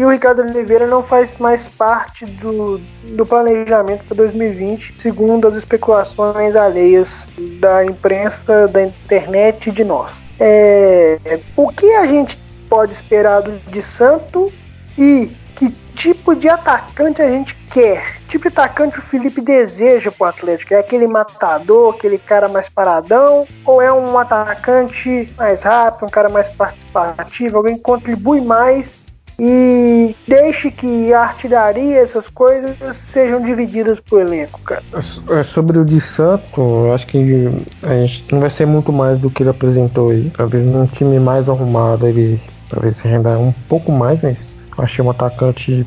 e 0.01 0.05
o 0.05 0.09
Ricardo 0.09 0.41
Oliveira 0.41 0.87
não 0.87 1.03
faz 1.03 1.37
mais 1.37 1.69
parte 1.69 2.25
do, 2.25 2.79
do 2.79 3.27
planejamento 3.27 4.03
para 4.05 4.17
2020, 4.17 4.95
segundo 4.99 5.47
as 5.47 5.57
especulações 5.57 6.57
alheias 6.57 7.29
da 7.61 7.85
imprensa, 7.85 8.67
da 8.67 8.83
internet 8.83 9.69
e 9.69 9.73
de 9.73 9.85
nós. 9.85 10.23
É, 10.39 11.39
o 11.55 11.69
que 11.69 11.93
a 11.93 12.07
gente 12.07 12.39
pode 12.67 12.93
esperar 12.93 13.43
do, 13.43 13.53
de 13.71 13.83
Santo 13.83 14.51
e 14.97 15.31
que 15.55 15.69
tipo 15.95 16.35
de 16.35 16.49
atacante 16.49 17.21
a 17.21 17.29
gente 17.29 17.55
quer? 17.71 18.23
Tipo 18.27 18.49
de 18.49 18.59
atacante 18.59 18.99
o 18.99 19.03
Felipe 19.03 19.43
deseja 19.43 20.11
pro 20.11 20.29
Atlético? 20.29 20.73
É 20.73 20.79
aquele 20.79 21.07
matador, 21.07 21.95
aquele 21.95 22.17
cara 22.17 22.49
mais 22.49 22.71
paradão? 22.71 23.47
Ou 23.67 23.83
é 23.83 23.93
um 23.93 24.19
atacante 24.19 25.31
mais 25.37 25.61
rápido, 25.61 26.07
um 26.07 26.11
cara 26.11 26.31
mais 26.31 26.49
participativo, 26.49 27.59
alguém 27.59 27.77
que 27.77 27.83
contribui 27.83 28.41
mais 28.41 28.99
e 29.43 30.15
deixe 30.29 30.71
que 30.71 31.15
a 31.15 31.23
artilharia, 31.23 32.01
essas 32.01 32.29
coisas, 32.29 32.77
sejam 32.95 33.41
divididas 33.41 33.99
pro 33.99 34.21
elenco, 34.21 34.61
cara. 34.61 34.83
É, 35.31 35.43
sobre 35.45 35.79
o 35.79 35.85
de 35.85 35.99
Santo, 35.99 36.93
acho 36.95 37.07
que 37.07 37.49
a 37.83 37.97
gente 37.97 38.31
não 38.31 38.41
vai 38.41 38.51
ser 38.51 38.67
muito 38.67 38.93
mais 38.93 39.19
do 39.19 39.31
que 39.31 39.43
ele 39.43 39.49
apresentou 39.49 40.11
aí. 40.11 40.31
Talvez 40.37 40.67
num 40.67 40.85
time 40.85 41.19
mais 41.19 41.49
arrumado 41.49 42.07
ele 42.07 42.39
talvez 42.69 42.99
renda 43.01 43.39
um 43.39 43.51
pouco 43.67 43.91
mais, 43.91 44.21
mas 44.21 44.37
achei 44.77 45.03
um 45.03 45.11
atacante 45.11 45.87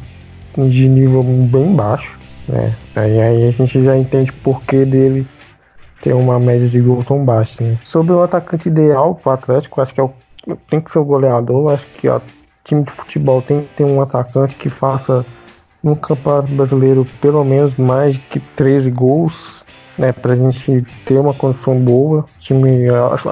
de 0.57 0.89
nível 0.89 1.21
bem 1.21 1.75
baixo. 1.75 2.17
Né? 2.47 2.73
Aí, 2.95 3.21
aí 3.21 3.47
a 3.49 3.51
gente 3.51 3.79
já 3.83 3.95
entende 3.95 4.31
por 4.31 4.63
que 4.63 4.83
dele 4.83 5.27
ter 6.01 6.13
uma 6.13 6.39
média 6.39 6.67
de 6.67 6.81
gols 6.81 7.05
tão 7.05 7.23
baixa. 7.23 7.63
Né? 7.63 7.77
Sobre 7.85 8.13
o 8.13 8.23
atacante 8.23 8.67
ideal 8.67 9.13
pro 9.13 9.31
Atlético, 9.31 9.79
acho 9.79 9.93
que 9.93 10.01
é 10.01 10.03
o, 10.03 10.11
tem 10.71 10.81
que 10.81 10.91
ser 10.91 10.97
o 10.97 11.05
goleador. 11.05 11.73
Acho 11.73 11.85
que 11.99 12.07
ó, 12.09 12.19
time 12.63 12.83
de 12.83 12.91
futebol 12.91 13.41
tem 13.41 13.61
que 13.61 13.75
ter 13.75 13.83
um 13.83 14.01
atacante 14.01 14.55
que 14.55 14.69
faça 14.69 15.25
no 15.83 15.95
Campeonato 15.95 16.51
Brasileiro 16.53 17.05
pelo 17.19 17.43
menos 17.43 17.75
mais 17.77 18.17
que 18.29 18.39
13 18.39 18.89
gols, 18.89 19.33
né, 19.97 20.11
pra 20.13 20.35
gente 20.35 20.85
ter 21.05 21.17
uma 21.17 21.33
condição 21.33 21.77
boa. 21.77 22.25
Time, 22.39 22.89
acho, 22.89 23.27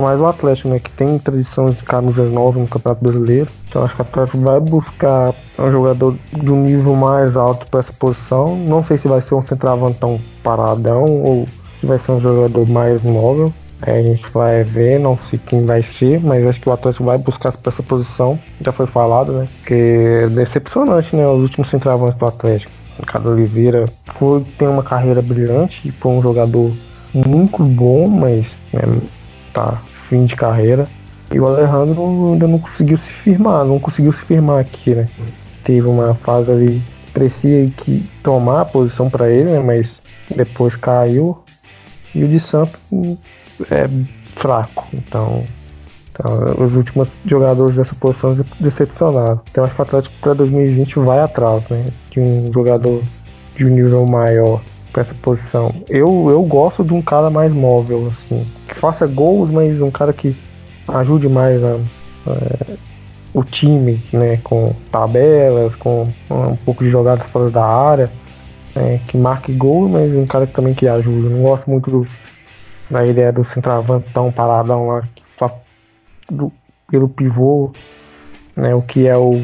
mais 0.00 0.20
o 0.20 0.26
Atlético, 0.26 0.68
né, 0.68 0.78
que 0.78 0.90
tem 0.92 1.18
tradição 1.18 1.70
de 1.70 1.82
camisas 1.82 2.30
novas 2.30 2.62
no 2.62 2.68
Campeonato 2.68 3.02
Brasileiro. 3.02 3.50
Então 3.68 3.82
acho 3.82 3.94
que 3.94 4.00
o 4.00 4.04
Atlético 4.04 4.38
vai 4.38 4.60
buscar 4.60 5.34
um 5.58 5.72
jogador 5.72 6.16
de 6.32 6.52
um 6.52 6.62
nível 6.62 6.94
mais 6.94 7.36
alto 7.36 7.66
para 7.66 7.80
essa 7.80 7.92
posição. 7.92 8.56
Não 8.56 8.84
sei 8.84 8.96
se 8.96 9.08
vai 9.08 9.20
ser 9.20 9.34
um 9.34 9.42
centroavantão 9.42 10.20
paradão 10.42 11.04
ou 11.04 11.46
se 11.80 11.86
vai 11.86 11.98
ser 11.98 12.12
um 12.12 12.20
jogador 12.20 12.68
mais 12.68 13.02
móvel. 13.02 13.52
A 13.82 14.00
gente 14.00 14.24
vai 14.30 14.62
ver, 14.62 15.00
não 15.00 15.18
sei 15.28 15.40
quem 15.44 15.66
vai 15.66 15.82
ser, 15.82 16.20
mas 16.20 16.46
acho 16.46 16.60
que 16.60 16.68
o 16.68 16.72
Atlético 16.72 17.04
vai 17.04 17.18
buscar 17.18 17.52
essa 17.66 17.82
posição. 17.82 18.38
Já 18.60 18.70
foi 18.70 18.86
falado, 18.86 19.32
né? 19.32 19.48
Porque 19.58 19.74
é 19.74 20.26
decepcionante, 20.28 21.16
né? 21.16 21.26
Os 21.26 21.42
últimos 21.42 21.68
centroavantes 21.68 22.16
do 22.16 22.26
Atlético. 22.26 22.70
Ricardo 23.00 23.30
Oliveira 23.30 23.86
foi, 24.18 24.44
tem 24.56 24.68
uma 24.68 24.84
carreira 24.84 25.20
brilhante 25.20 25.88
e 25.88 25.90
foi 25.90 26.12
um 26.12 26.22
jogador 26.22 26.70
muito 27.12 27.62
bom, 27.64 28.06
mas 28.06 28.46
né, 28.72 28.82
tá 29.52 29.82
fim 30.08 30.26
de 30.26 30.36
carreira. 30.36 30.86
E 31.32 31.40
o 31.40 31.46
Alejandro 31.46 32.32
ainda 32.32 32.46
não 32.46 32.58
conseguiu 32.58 32.98
se 32.98 33.10
firmar, 33.10 33.64
não 33.64 33.80
conseguiu 33.80 34.12
se 34.12 34.22
firmar 34.22 34.60
aqui, 34.60 34.94
né? 34.94 35.08
Teve 35.64 35.88
uma 35.88 36.14
fase 36.14 36.50
ali, 36.50 36.82
parecia 37.12 37.68
que 37.76 38.08
tomar 38.22 38.60
a 38.60 38.64
posição 38.64 39.10
para 39.10 39.28
ele, 39.30 39.50
né? 39.50 39.58
Mas 39.58 40.00
depois 40.36 40.76
caiu. 40.76 41.38
E 42.14 42.22
o 42.22 42.28
de 42.28 42.38
Santos 42.38 42.78
é 43.70 43.88
fraco. 44.34 44.86
Então, 44.92 45.44
então, 46.12 46.64
os 46.64 46.74
últimos 46.76 47.08
jogadores 47.24 47.74
dessa 47.74 47.94
posição 47.94 48.36
decepcionaram. 48.60 49.40
Então 49.50 49.64
acho 49.64 49.74
que 49.74 49.80
o 49.80 49.84
Atlético 49.84 50.14
para 50.20 50.34
2020 50.34 50.98
vai 50.98 51.20
atrás, 51.20 51.66
né? 51.68 51.86
De 52.10 52.20
um 52.20 52.52
jogador 52.52 53.02
de 53.56 53.64
um 53.64 53.68
nível 53.68 54.04
maior 54.04 54.60
para 54.92 55.02
essa 55.02 55.14
posição. 55.14 55.74
Eu, 55.88 56.28
eu 56.28 56.42
gosto 56.42 56.84
de 56.84 56.92
um 56.92 57.00
cara 57.00 57.30
mais 57.30 57.52
móvel, 57.52 58.12
assim, 58.12 58.46
que 58.68 58.74
faça 58.74 59.06
gols, 59.06 59.50
mas 59.50 59.80
um 59.80 59.90
cara 59.90 60.12
que 60.12 60.36
ajude 60.86 61.28
mais 61.28 61.62
a, 61.64 61.78
a, 62.26 62.76
o 63.32 63.42
time, 63.42 64.02
né? 64.12 64.38
Com 64.44 64.74
tabelas, 64.90 65.74
com 65.76 66.08
um 66.30 66.56
pouco 66.56 66.84
de 66.84 66.90
jogada 66.90 67.24
fora 67.24 67.50
da 67.50 67.64
área, 67.64 68.10
né, 68.74 69.00
que 69.06 69.16
marque 69.16 69.52
gol, 69.52 69.88
mas 69.88 70.14
um 70.14 70.26
cara 70.26 70.46
que 70.46 70.52
também 70.52 70.74
que 70.74 70.86
ajude. 70.86 71.26
Eu 71.26 71.30
não 71.30 71.42
gosto 71.42 71.70
muito 71.70 71.90
do 71.90 72.06
na 72.92 73.06
ideia 73.06 73.32
do 73.32 73.42
centroavantão 73.42 74.30
paradão 74.30 74.86
lá 74.88 75.02
do, 76.30 76.52
pelo 76.88 77.08
pivô, 77.08 77.72
né, 78.54 78.74
o 78.74 78.82
que 78.82 79.06
é 79.06 79.16
o, 79.16 79.42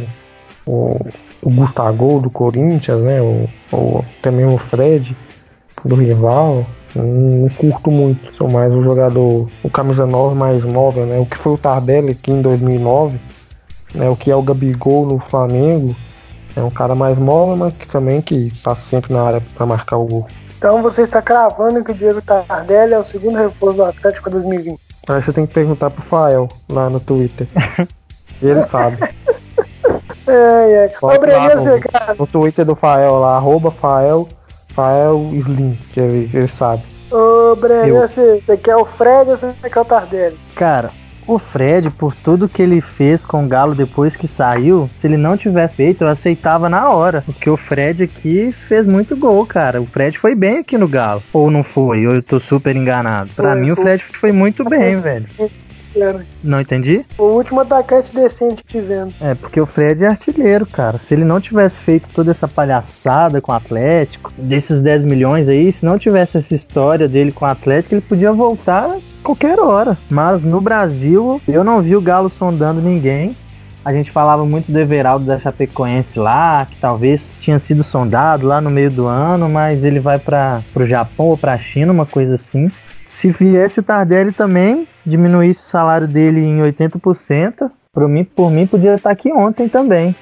o, 0.66 1.06
o 1.42 1.50
Gustavo 1.50 2.20
do 2.20 2.30
Corinthians, 2.30 3.00
né, 3.00 3.20
o, 3.22 3.48
o, 3.72 4.04
até 4.18 4.30
mesmo 4.30 4.54
o 4.54 4.58
Fred 4.58 5.16
do 5.82 5.94
rival, 5.94 6.66
não, 6.94 7.48
curto 7.56 7.90
muito, 7.90 8.34
sou 8.36 8.50
mais 8.50 8.72
um 8.72 8.82
jogador, 8.82 9.48
o 9.62 9.70
camisa 9.70 10.06
9 10.06 10.34
mais 10.34 10.62
móvel, 10.64 11.06
né, 11.06 11.18
o 11.18 11.24
que 11.24 11.36
foi 11.36 11.54
o 11.54 11.58
Tardelli 11.58 12.10
aqui 12.10 12.30
em 12.30 12.42
2009, 12.42 13.18
né, 13.94 14.10
o 14.10 14.16
que 14.16 14.30
é 14.30 14.36
o 14.36 14.42
Gabigol 14.42 15.06
no 15.06 15.18
Flamengo, 15.18 15.96
é 16.54 16.62
um 16.62 16.70
cara 16.70 16.94
mais 16.94 17.16
móvel, 17.16 17.56
mas 17.56 17.76
que 17.76 17.88
também 17.88 18.20
que 18.20 18.34
está 18.34 18.76
sempre 18.90 19.12
na 19.12 19.22
área 19.22 19.40
para 19.54 19.64
marcar 19.64 19.96
o 19.96 20.04
gol. 20.04 20.26
Então 20.58 20.82
você 20.82 21.02
está 21.02 21.22
cravando 21.22 21.84
que 21.84 21.92
o 21.92 21.94
Diego 21.94 22.20
Tardelli 22.20 22.92
é 22.92 22.98
o 22.98 23.04
segundo 23.04 23.38
reforço 23.38 23.76
do 23.76 23.84
Atlético 23.84 24.28
2020. 24.28 24.80
Aí 25.08 25.22
você 25.22 25.32
tem 25.32 25.46
que 25.46 25.54
perguntar 25.54 25.88
pro 25.88 26.02
Fael 26.02 26.48
lá 26.68 26.90
no 26.90 26.98
Twitter. 26.98 27.46
ele 28.42 28.64
sabe. 28.64 28.98
É, 30.26 30.84
é. 30.84 30.92
Ô, 31.00 31.18
Breninho, 31.18 31.58
você, 31.58 31.80
cara. 31.80 32.14
No 32.18 32.26
Twitter 32.26 32.64
do 32.64 32.74
Fael 32.74 33.20
lá, 33.20 33.36
arroba 33.36 33.70
Fael, 33.70 34.28
Fael 34.74 35.30
Slim, 35.32 35.78
que 35.92 36.00
ele, 36.00 36.30
ele 36.34 36.48
sabe. 36.48 36.82
Ô, 37.10 37.54
Breninho, 37.54 38.00
você, 38.00 38.42
você 38.44 38.56
quer 38.56 38.76
o 38.76 38.84
Fred 38.84 39.30
ou 39.30 39.36
você 39.36 39.54
quer 39.62 39.80
o 39.80 39.84
Tardelli? 39.84 40.38
Cara, 40.56 40.90
o 41.28 41.38
Fred, 41.38 41.90
por 41.90 42.14
tudo 42.14 42.48
que 42.48 42.62
ele 42.62 42.80
fez 42.80 43.24
com 43.24 43.44
o 43.44 43.48
Galo 43.48 43.74
depois 43.74 44.16
que 44.16 44.26
saiu, 44.26 44.88
se 44.98 45.06
ele 45.06 45.18
não 45.18 45.36
tivesse 45.36 45.76
feito, 45.76 46.02
eu 46.02 46.08
aceitava 46.08 46.68
na 46.70 46.88
hora. 46.88 47.22
Porque 47.24 47.50
o 47.50 47.56
Fred 47.56 48.02
aqui 48.02 48.50
fez 48.50 48.86
muito 48.86 49.14
gol, 49.14 49.44
cara. 49.44 49.80
O 49.80 49.86
Fred 49.86 50.18
foi 50.18 50.34
bem 50.34 50.60
aqui 50.60 50.78
no 50.78 50.88
Galo. 50.88 51.22
Ou 51.32 51.50
não 51.50 51.62
foi? 51.62 52.06
Ou 52.06 52.14
eu 52.14 52.22
tô 52.22 52.40
super 52.40 52.74
enganado. 52.74 53.30
Pra 53.36 53.54
mim, 53.54 53.70
o 53.70 53.76
Fred 53.76 54.02
foi 54.02 54.32
muito 54.32 54.64
bem, 54.64 54.96
velho. 54.96 55.26
Não 56.42 56.60
entendi? 56.60 57.04
O 57.16 57.24
último 57.24 57.60
atacante 57.60 58.14
decente 58.14 58.62
que 58.62 58.78
tivemos. 58.78 59.14
É, 59.20 59.34
porque 59.34 59.60
o 59.60 59.66
Fred 59.66 60.04
é 60.04 60.08
artilheiro, 60.08 60.66
cara. 60.66 60.98
Se 60.98 61.14
ele 61.14 61.24
não 61.24 61.40
tivesse 61.40 61.76
feito 61.78 62.08
toda 62.14 62.30
essa 62.30 62.46
palhaçada 62.46 63.40
com 63.40 63.52
o 63.52 63.54
Atlético, 63.54 64.32
desses 64.36 64.80
10 64.80 65.04
milhões 65.04 65.48
aí, 65.48 65.72
se 65.72 65.84
não 65.84 65.98
tivesse 65.98 66.38
essa 66.38 66.54
história 66.54 67.08
dele 67.08 67.32
com 67.32 67.44
o 67.44 67.48
Atlético, 67.48 67.94
ele 67.94 68.00
podia 68.02 68.32
voltar 68.32 68.96
qualquer 69.22 69.58
hora. 69.58 69.96
Mas 70.10 70.42
no 70.42 70.60
Brasil, 70.60 71.40
eu 71.46 71.64
não 71.64 71.82
vi 71.82 71.96
o 71.96 72.00
Galo 72.00 72.30
sondando 72.30 72.80
ninguém. 72.80 73.34
A 73.84 73.92
gente 73.92 74.10
falava 74.10 74.44
muito 74.44 74.70
do 74.70 74.78
Everaldo 74.78 75.24
da 75.24 75.38
Chapecoense 75.38 76.18
lá, 76.18 76.66
que 76.66 76.76
talvez 76.78 77.30
tinha 77.40 77.58
sido 77.58 77.82
sondado 77.82 78.46
lá 78.46 78.60
no 78.60 78.68
meio 78.68 78.90
do 78.90 79.06
ano, 79.06 79.48
mas 79.48 79.82
ele 79.82 79.98
vai 79.98 80.18
para 80.18 80.62
o 80.74 80.84
Japão 80.84 81.26
ou 81.26 81.38
para 81.38 81.54
a 81.54 81.58
China, 81.58 81.92
uma 81.92 82.04
coisa 82.04 82.34
assim. 82.34 82.70
Se 83.18 83.32
viesse 83.32 83.80
o 83.80 83.82
Tardelli 83.82 84.30
também, 84.30 84.86
diminuísse 85.04 85.60
o 85.60 85.66
salário 85.66 86.06
dele 86.06 86.38
em 86.38 86.60
80%, 86.60 87.68
por 87.92 88.08
mim, 88.08 88.22
por 88.22 88.48
mim 88.48 88.64
podia 88.64 88.94
estar 88.94 89.10
aqui 89.10 89.32
ontem 89.32 89.68
também. 89.68 90.14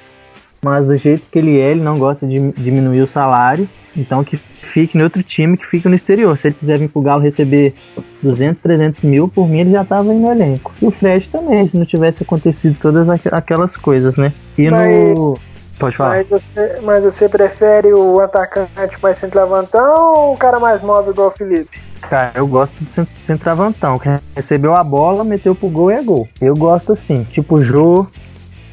Mas 0.63 0.87
do 0.87 0.95
jeito 0.95 1.27
que 1.31 1.37
ele 1.37 1.59
é, 1.59 1.69
ele 1.69 1.81
não 1.81 1.99
gosta 1.99 2.25
de 2.25 2.51
diminuir 2.53 3.01
o 3.01 3.07
salário. 3.07 3.69
Então 3.95 4.23
que 4.23 4.35
fique 4.35 4.97
em 4.97 5.03
outro 5.03 5.21
time, 5.21 5.55
que 5.55 5.67
fique 5.67 5.87
no 5.87 5.93
exterior. 5.93 6.35
Se 6.39 6.47
ele 6.47 6.55
quiser 6.55 6.79
vir 6.79 6.89
pro 6.89 7.03
Galo 7.03 7.21
receber 7.21 7.75
200, 8.23 8.63
300 8.63 9.03
mil, 9.03 9.27
por 9.27 9.47
mim 9.47 9.59
ele 9.59 9.73
já 9.73 9.83
estava 9.83 10.09
aí 10.09 10.17
no 10.17 10.31
elenco. 10.31 10.73
E 10.81 10.85
o 10.87 10.89
Fred 10.89 11.29
também, 11.29 11.67
se 11.67 11.77
não 11.77 11.85
tivesse 11.85 12.23
acontecido 12.23 12.79
todas 12.81 13.07
aquelas 13.31 13.77
coisas, 13.77 14.15
né? 14.15 14.33
E 14.57 14.71
mas, 14.71 15.15
no... 15.15 15.37
Pode 15.77 15.95
falar. 15.95 16.15
Mas 16.15 16.29
você, 16.29 16.79
mas 16.81 17.03
você 17.03 17.29
prefere 17.29 17.93
o 17.93 18.19
atacante 18.19 18.97
mais 19.03 19.19
centroavantão 19.19 20.15
ou 20.15 20.33
o 20.33 20.37
cara 20.37 20.59
mais 20.59 20.81
móvel 20.81 21.13
igual 21.13 21.27
o 21.27 21.31
Felipe? 21.31 21.85
Cara, 22.01 22.31
eu 22.35 22.47
gosto 22.47 22.73
do 22.83 23.07
centroavantão, 23.25 23.97
que 23.97 24.09
recebeu 24.35 24.75
a 24.75 24.83
bola, 24.83 25.23
meteu 25.23 25.53
pro 25.53 25.69
gol 25.69 25.91
e 25.91 25.95
é 25.95 26.03
gol. 26.03 26.27
Eu 26.39 26.55
gosto 26.55 26.93
assim, 26.93 27.23
tipo 27.23 27.55
o 27.55 27.63
Jô. 27.63 28.07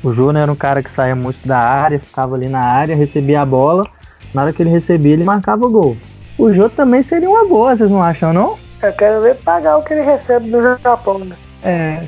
O 0.02 0.12
Jô 0.12 0.32
né, 0.32 0.42
era 0.42 0.52
um 0.52 0.56
cara 0.56 0.82
que 0.82 0.90
saía 0.90 1.16
muito 1.16 1.46
da 1.46 1.58
área, 1.58 1.98
ficava 1.98 2.34
ali 2.34 2.48
na 2.48 2.60
área, 2.60 2.94
recebia 2.94 3.40
a 3.40 3.46
bola. 3.46 3.86
Na 4.32 4.42
hora 4.42 4.52
que 4.52 4.62
ele 4.62 4.70
recebia, 4.70 5.14
ele 5.14 5.24
marcava 5.24 5.66
o 5.66 5.70
gol. 5.70 5.96
O 6.38 6.52
Jô 6.52 6.68
também 6.68 7.02
seria 7.02 7.30
uma 7.30 7.46
boa, 7.46 7.74
vocês 7.74 7.90
não 7.90 8.02
acham, 8.02 8.32
não? 8.32 8.58
Eu 8.82 8.92
quero 8.92 9.22
ver 9.22 9.36
pagar 9.36 9.78
o 9.78 9.82
que 9.82 9.94
ele 9.94 10.02
recebe 10.02 10.50
do 10.50 10.60
Japão, 10.82 11.18
né? 11.20 11.36
É, 11.62 12.04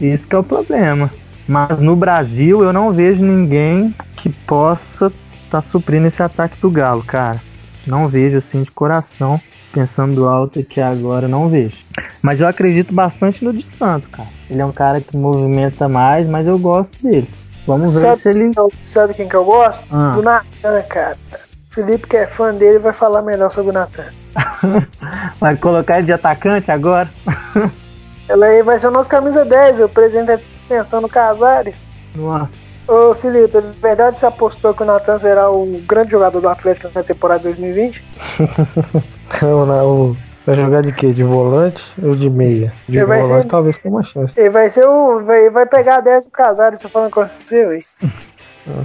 isso 0.00 0.26
que 0.26 0.34
é 0.34 0.38
o 0.38 0.44
problema. 0.44 1.10
Mas 1.48 1.80
no 1.80 1.96
Brasil 1.96 2.62
eu 2.62 2.72
não 2.72 2.92
vejo 2.92 3.22
ninguém 3.22 3.94
que 4.16 4.28
possa 4.28 5.06
estar 5.06 5.62
tá 5.62 5.62
suprindo 5.62 6.06
esse 6.06 6.22
ataque 6.22 6.60
do 6.60 6.70
Galo, 6.70 7.02
cara. 7.02 7.40
Não 7.86 8.08
vejo 8.08 8.38
assim 8.38 8.62
de 8.62 8.70
coração, 8.70 9.40
pensando 9.74 10.28
alto 10.28 10.60
aqui 10.60 10.80
agora, 10.80 11.26
não 11.26 11.48
vejo. 11.48 11.76
Mas 12.22 12.40
eu 12.40 12.46
acredito 12.46 12.94
bastante 12.94 13.44
no 13.44 13.52
de 13.52 13.64
Santo, 13.76 14.08
cara. 14.08 14.28
Ele 14.48 14.60
é 14.60 14.64
um 14.64 14.72
cara 14.72 15.00
que 15.00 15.16
movimenta 15.16 15.88
mais, 15.88 16.26
mas 16.26 16.46
eu 16.46 16.58
gosto 16.58 17.02
dele. 17.02 17.28
Vamos 17.66 17.92
ver 17.94 18.00
Sabe, 18.00 18.22
se 18.22 18.28
ele. 18.28 18.50
quem 18.54 18.70
sabe 18.82 19.14
quem 19.14 19.28
que 19.28 19.34
eu 19.34 19.44
gosto? 19.44 19.84
Ah. 19.90 20.12
Do 20.14 20.22
Natan, 20.22 20.82
cara. 20.88 21.16
Felipe, 21.70 22.06
que 22.06 22.16
é 22.16 22.26
fã 22.26 22.54
dele, 22.54 22.78
vai 22.78 22.92
falar 22.92 23.22
melhor 23.22 23.50
sobre 23.50 23.70
o 23.70 23.74
Natan. 23.74 24.04
Vai 25.40 25.56
colocar 25.56 25.98
ele 25.98 26.06
de 26.06 26.12
atacante 26.12 26.70
agora? 26.70 27.08
Ela 28.28 28.46
aí 28.46 28.62
vai 28.62 28.78
ser 28.78 28.88
o 28.88 28.90
nosso 28.90 29.08
camisa 29.08 29.44
10, 29.44 29.80
o 29.80 29.88
presidente 29.88 30.26
da 30.26 30.34
extensão 30.34 31.00
no 31.00 31.08
Casares. 31.08 31.76
Nossa. 32.14 32.48
Ô 32.88 33.14
Felipe, 33.14 33.56
é 33.56 33.60
verdade 33.60 34.18
você 34.18 34.26
apostou 34.26 34.74
que 34.74 34.82
o 34.82 34.86
Natan 34.86 35.18
será 35.18 35.50
o 35.50 35.66
grande 35.86 36.10
jogador 36.10 36.40
do 36.40 36.48
Atlético 36.48 36.90
na 36.94 37.02
temporada 37.02 37.42
2020? 37.42 38.02
Não, 39.42 39.66
não, 39.66 40.16
vai 40.46 40.54
jogar 40.54 40.82
de 40.82 40.92
quê? 40.92 41.12
De 41.12 41.22
volante 41.22 41.82
ou 42.02 42.14
de 42.14 42.28
meia? 42.28 42.72
De 42.88 42.98
Ele 42.98 43.06
volante 43.06 43.42
ser- 43.42 43.48
talvez 43.48 43.76
com 43.76 43.88
uma 43.88 44.04
chance. 44.04 44.32
Ele 44.36 44.50
vai 44.50 44.70
ser 44.70 44.86
o. 44.86 45.22
Vai, 45.24 45.50
vai 45.50 45.66
pegar 45.66 45.96
a 45.96 46.00
10 46.00 46.26
do 46.26 46.30
Casares, 46.30 46.80
tô 46.80 46.88
falando 46.88 47.10
com 47.10 47.20
você, 47.26 47.66
ué. 47.66 47.78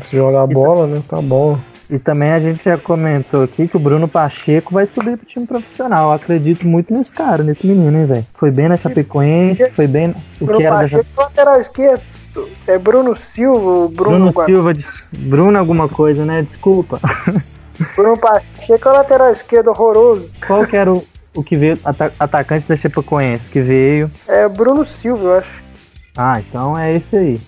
Se 0.10 0.16
jogar 0.16 0.46
bola, 0.48 0.88
né? 0.88 1.02
Tá 1.08 1.22
bom. 1.22 1.58
E 1.90 1.98
também 1.98 2.32
a 2.32 2.40
gente 2.40 2.64
já 2.64 2.78
comentou 2.78 3.44
aqui 3.44 3.68
que 3.68 3.78
o 3.78 3.80
Bruno 3.80 4.08
Pacheco 4.08 4.74
vai 4.74 4.86
subir 4.86 5.18
pro 5.18 5.26
time 5.26 5.48
profissional. 5.48 6.10
Eu 6.10 6.14
acredito 6.14 6.68
muito 6.68 6.94
nesse 6.94 7.12
cara, 7.12 7.42
nesse 7.42 7.66
menino, 7.66 7.98
hein, 7.98 8.06
velho. 8.06 8.26
Foi 8.36 8.52
bem 8.52 8.68
na 8.68 8.78
Chapecoense, 8.78 9.72
foi 9.72 9.88
bem. 9.88 10.14
O 10.40 10.46
Bruno 10.46 10.60
que 10.60 10.66
era 10.66 10.76
da 10.76 10.82
Pacheco, 10.84 11.06
lateral 11.18 11.60
esquerdo. 11.60 12.04
É 12.68 12.78
Bruno 12.78 13.16
Silva, 13.18 13.60
o 13.60 13.90
Bruno, 13.90 14.32
Bruno 14.32 14.46
Silva, 14.46 14.74
Bruno 15.12 15.58
alguma 15.58 15.90
coisa, 15.90 16.24
né? 16.26 16.44
Desculpa. 16.44 17.00
Bruno 17.96 18.18
Pacheco 18.18 18.88
é 18.88 18.92
o 18.92 18.94
lateral 18.96 19.32
esquerdo 19.32 19.70
horroroso. 19.70 20.30
Qual 20.46 20.66
que 20.66 20.76
era 20.76 20.92
o, 20.92 21.04
o 21.36 21.44
que 21.44 21.56
veio, 21.56 21.78
ata- 21.84 22.12
atacante 22.20 22.68
da 22.68 22.76
Chapecoense, 22.76 23.50
que 23.50 23.62
veio? 23.62 24.10
É 24.28 24.48
Bruno 24.48 24.86
Silva, 24.86 25.24
eu 25.24 25.34
acho. 25.38 25.64
Ah, 26.18 26.40
então 26.40 26.78
é 26.78 26.96
esse 26.96 27.16
aí. 27.16 27.42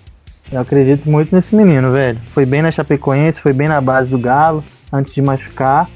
Eu 0.52 0.60
acredito 0.62 1.10
muito 1.10 1.34
nesse 1.36 1.56
menino, 1.56 1.91
velho. 1.91 2.20
Foi 2.34 2.46
bem 2.46 2.62
na 2.62 2.72
Chapecoense, 2.72 3.39
foi 3.39 3.54
bem 3.54 3.67
na 3.67 3.80
base 3.82 4.10
do 4.10 4.17
Galo, 4.20 4.63
antes 4.91 5.13
de 5.13 5.22
machucar. 5.22 5.89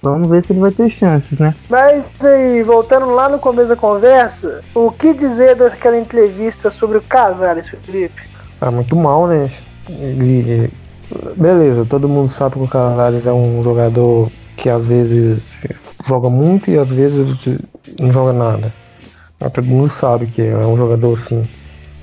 Vamos 0.00 0.28
ver 0.30 0.44
se 0.44 0.52
ele 0.52 0.60
vai 0.60 0.70
ter 0.70 0.88
chances, 0.90 1.38
né? 1.38 1.54
Mas 1.68 2.04
aí, 2.22 2.62
voltando 2.62 3.10
lá 3.12 3.28
no 3.28 3.38
começo 3.38 3.68
da 3.68 3.76
conversa, 3.76 4.60
o 4.74 4.92
que 4.92 5.12
dizer 5.12 5.56
daquela 5.56 5.98
entrevista 5.98 6.70
sobre 6.70 6.98
o 6.98 7.02
Casares, 7.02 7.68
Felipe? 7.68 8.22
Tá 8.60 8.70
muito 8.70 8.94
mal, 8.94 9.26
né? 9.26 9.50
Ele. 9.88 10.70
Beleza, 11.36 11.86
todo 11.86 12.08
mundo 12.08 12.32
sabe 12.32 12.56
que 12.56 12.62
o 12.62 12.68
Casares 12.68 13.24
é 13.24 13.32
um 13.32 13.62
jogador 13.62 14.30
que 14.56 14.68
às 14.68 14.84
vezes 14.84 15.42
joga 16.06 16.28
muito 16.28 16.70
e 16.70 16.78
às 16.78 16.88
vezes 16.88 17.38
não 17.98 18.12
joga 18.12 18.32
nada. 18.32 18.72
Mas 19.40 19.52
todo 19.52 19.64
mundo 19.66 19.88
sabe 19.88 20.26
que 20.26 20.42
é 20.42 20.56
um 20.56 20.76
jogador 20.76 21.18
assim 21.18 21.42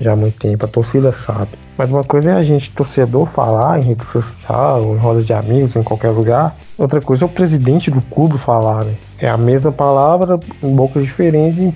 já 0.00 0.12
há 0.12 0.16
muito 0.16 0.38
tempo, 0.38 0.64
a 0.64 0.68
torcida 0.68 1.14
sabe. 1.24 1.50
Mas 1.76 1.90
uma 1.90 2.04
coisa 2.04 2.30
é 2.30 2.34
a 2.34 2.42
gente, 2.42 2.70
torcedor, 2.72 3.26
falar 3.28 3.78
em 3.78 3.82
rede 3.82 4.04
social, 4.06 4.94
em 4.94 4.96
rodas 4.96 5.26
de 5.26 5.32
amigos, 5.32 5.74
em 5.74 5.82
qualquer 5.82 6.10
lugar. 6.10 6.54
Outra 6.76 7.00
coisa 7.00 7.24
é 7.24 7.26
o 7.26 7.30
presidente 7.30 7.90
do 7.90 8.02
clube 8.02 8.38
falar, 8.38 8.84
né? 8.84 8.94
É 9.18 9.28
a 9.28 9.36
mesma 9.36 9.72
palavra 9.72 10.38
em 10.62 10.74
bocas 10.74 11.02
diferentes, 11.04 11.72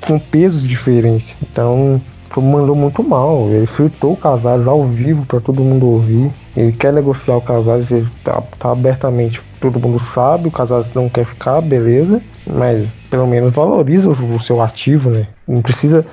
com 0.00 0.18
pesos 0.18 0.62
diferentes. 0.62 1.34
Então, 1.42 2.00
mandou 2.36 2.74
muito 2.74 3.02
mal. 3.02 3.48
Ele 3.48 3.66
fritou 3.66 4.12
o 4.12 4.16
Casares 4.16 4.66
ao 4.66 4.84
vivo 4.84 5.24
para 5.26 5.40
todo 5.40 5.62
mundo 5.62 5.86
ouvir. 5.86 6.30
Ele 6.56 6.72
quer 6.72 6.92
negociar 6.92 7.36
o 7.36 7.42
Casares, 7.42 7.90
ele 7.90 8.08
tá, 8.24 8.42
tá 8.58 8.72
abertamente, 8.72 9.40
todo 9.60 9.80
mundo 9.80 10.02
sabe, 10.14 10.48
o 10.48 10.52
Casares 10.52 10.92
não 10.94 11.08
quer 11.08 11.24
ficar, 11.24 11.60
beleza. 11.60 12.20
Mas 12.46 12.88
pelo 13.10 13.26
menos 13.26 13.52
valoriza 13.54 14.08
o, 14.08 14.12
o 14.12 14.40
seu 14.42 14.60
ativo, 14.60 15.10
né? 15.10 15.26
Não 15.46 15.62
precisa. 15.62 16.04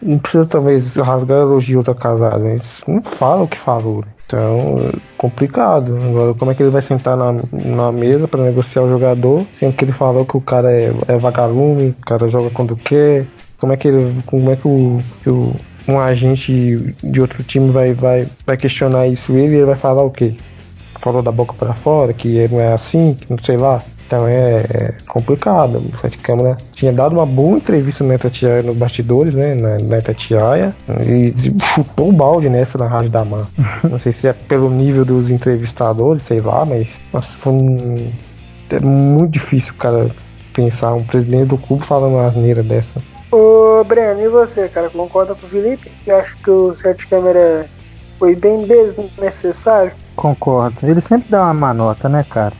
Não 0.00 0.18
precisa 0.18 0.44
talvez 0.44 0.94
rasgar 0.94 1.38
elogio 1.38 1.82
da 1.82 1.94
Casares, 1.94 2.42
né? 2.42 2.60
Não 2.86 3.02
fala 3.18 3.44
o 3.44 3.48
que 3.48 3.58
falou. 3.58 4.02
né? 4.02 4.16
Então, 4.26 4.90
complicado. 5.16 5.96
Agora, 5.96 6.34
como 6.34 6.50
é 6.50 6.54
que 6.54 6.62
ele 6.62 6.70
vai 6.70 6.82
sentar 6.82 7.16
na, 7.16 7.32
na 7.52 7.92
mesa 7.92 8.26
para 8.26 8.42
negociar 8.42 8.82
o 8.82 8.90
jogador, 8.90 9.42
sendo 9.58 9.74
que 9.74 9.84
ele 9.84 9.92
falou 9.92 10.26
que 10.26 10.36
o 10.36 10.40
cara 10.40 10.70
é, 10.70 10.92
é 11.06 11.16
vagalume, 11.16 11.90
o 11.90 12.06
cara 12.06 12.28
joga 12.28 12.50
quando 12.50 12.76
quer, 12.76 13.26
como 13.58 13.72
é 13.72 13.76
que 13.76 13.88
ele, 13.88 14.14
como 14.26 14.50
é 14.50 14.56
que 14.56 14.66
o, 14.68 14.98
que 15.22 15.30
o- 15.30 15.54
um 15.88 16.00
agente 16.00 16.94
de 17.02 17.20
outro 17.20 17.42
time 17.44 17.70
vai, 17.70 17.92
vai, 17.94 18.26
vai 18.44 18.56
questionar 18.56 19.06
isso 19.06 19.32
ele 19.32 19.52
e 19.54 19.56
ele 19.58 19.64
vai 19.66 19.76
falar 19.76 20.02
o 20.02 20.10
quê? 20.10 20.34
Falou 21.00 21.22
da 21.22 21.30
boca 21.30 21.52
para 21.52 21.74
fora, 21.74 22.12
que 22.12 22.48
não 22.48 22.60
é 22.60 22.72
assim, 22.72 23.14
que 23.14 23.26
não 23.30 23.38
sei 23.38 23.56
lá. 23.56 23.80
Então 24.06 24.26
é, 24.26 24.56
é 24.58 24.94
complicado. 25.08 25.78
O 25.78 26.00
Sete 26.00 26.16
Câmara 26.18 26.56
tinha 26.72 26.92
dado 26.92 27.12
uma 27.14 27.26
boa 27.26 27.56
entrevista 27.58 28.02
na 28.04 28.14
Itatiaia 28.14 28.62
nos 28.62 28.76
bastidores, 28.76 29.34
né? 29.34 29.54
Na, 29.54 29.78
na 29.78 29.98
Itatiaia. 29.98 30.74
E 31.06 31.34
chutou 31.74 32.08
o 32.08 32.12
balde 32.12 32.48
nessa 32.48 32.78
na 32.78 32.86
Rádio 32.86 33.10
da 33.10 33.24
Mar. 33.24 33.46
Não 33.88 33.98
sei 34.00 34.12
se 34.12 34.26
é 34.28 34.32
pelo 34.32 34.70
nível 34.70 35.04
dos 35.04 35.28
entrevistadores, 35.30 36.22
sei 36.26 36.40
lá, 36.40 36.64
mas 36.64 36.86
nossa, 37.12 37.28
foi 37.38 37.52
um, 37.52 38.10
é 38.70 38.80
muito 38.80 39.32
difícil, 39.32 39.74
cara, 39.74 40.08
pensar 40.52 40.94
um 40.94 41.02
presidente 41.04 41.46
do 41.48 41.58
clube 41.58 41.84
falando 41.84 42.14
uma 42.14 42.26
asneira 42.26 42.62
dessa. 42.62 43.00
Ô, 43.38 43.84
Breno, 43.84 44.22
e 44.22 44.28
você, 44.28 44.66
cara? 44.66 44.88
Concorda 44.88 45.34
com 45.34 45.46
o 45.46 45.50
Felipe? 45.50 45.92
Eu 46.06 46.16
acho 46.16 46.34
que 46.38 46.50
o 46.50 46.74
Sete 46.74 47.06
Câmera 47.06 47.68
foi 48.18 48.34
bem 48.34 48.66
desnecessário. 48.66 49.92
Concordo. 50.16 50.78
Ele 50.82 51.02
sempre 51.02 51.28
dá 51.28 51.42
uma 51.42 51.52
manota, 51.52 52.08
né, 52.08 52.24
cara? 52.30 52.54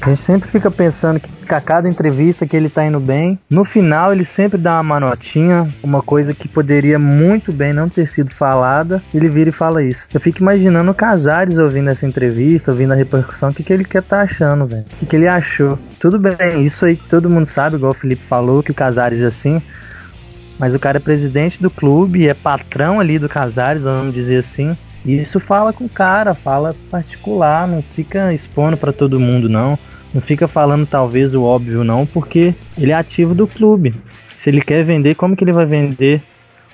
A 0.00 0.10
gente 0.10 0.22
sempre 0.22 0.48
fica 0.48 0.70
pensando 0.70 1.20
que 1.20 1.28
a 1.48 1.60
cada 1.60 1.88
entrevista 1.88 2.46
que 2.46 2.56
ele 2.56 2.68
tá 2.68 2.84
indo 2.86 3.00
bem, 3.00 3.38
no 3.50 3.64
final 3.64 4.12
ele 4.12 4.24
sempre 4.24 4.58
dá 4.58 4.74
uma 4.74 4.82
manotinha, 4.82 5.68
uma 5.82 6.02
coisa 6.02 6.32
que 6.32 6.46
poderia 6.46 6.98
muito 6.98 7.52
bem 7.52 7.72
não 7.72 7.88
ter 7.88 8.06
sido 8.06 8.30
falada, 8.30 9.02
ele 9.12 9.28
vira 9.28 9.50
e 9.50 9.52
fala 9.52 9.82
isso. 9.82 10.04
Eu 10.12 10.20
fico 10.20 10.40
imaginando 10.40 10.90
o 10.90 10.94
Casares 10.94 11.58
ouvindo 11.58 11.90
essa 11.90 12.06
entrevista, 12.06 12.70
ouvindo 12.70 12.92
a 12.92 12.96
repercussão, 12.96 13.48
o 13.48 13.54
que, 13.54 13.62
que 13.62 13.72
ele 13.72 13.84
quer 13.84 14.02
tá 14.02 14.22
achando, 14.22 14.66
velho. 14.66 14.84
O 14.92 14.96
que, 14.96 15.06
que 15.06 15.16
ele 15.16 15.26
achou. 15.26 15.78
Tudo 15.98 16.18
bem, 16.18 16.64
isso 16.64 16.84
aí 16.84 16.96
todo 16.96 17.30
mundo 17.30 17.48
sabe, 17.48 17.76
igual 17.76 17.92
o 17.92 17.94
Felipe 17.94 18.22
falou, 18.28 18.62
que 18.62 18.70
o 18.70 18.74
Casares 18.74 19.20
é 19.20 19.26
assim. 19.26 19.60
Mas 20.58 20.74
o 20.74 20.78
cara 20.78 20.98
é 20.98 21.00
presidente 21.00 21.62
do 21.62 21.70
clube, 21.70 22.28
é 22.28 22.34
patrão 22.34 22.98
ali 22.98 23.18
do 23.18 23.28
Casares, 23.28 23.82
vamos 23.82 24.12
dizer 24.12 24.38
assim. 24.38 24.76
Isso 25.04 25.40
fala 25.40 25.72
com 25.72 25.84
o 25.84 25.88
cara, 25.88 26.34
fala 26.34 26.74
particular, 26.90 27.66
não 27.66 27.82
fica 27.82 28.32
expondo 28.32 28.76
pra 28.76 28.92
todo 28.92 29.20
mundo 29.20 29.48
não. 29.48 29.78
Não 30.12 30.20
fica 30.20 30.48
falando 30.48 30.86
talvez 30.86 31.34
o 31.34 31.42
óbvio 31.42 31.84
não, 31.84 32.06
porque 32.06 32.54
ele 32.76 32.92
é 32.92 32.94
ativo 32.94 33.34
do 33.34 33.46
clube. 33.46 33.94
Se 34.38 34.48
ele 34.48 34.60
quer 34.60 34.84
vender, 34.84 35.14
como 35.14 35.36
que 35.36 35.44
ele 35.44 35.52
vai 35.52 35.66
vender 35.66 36.22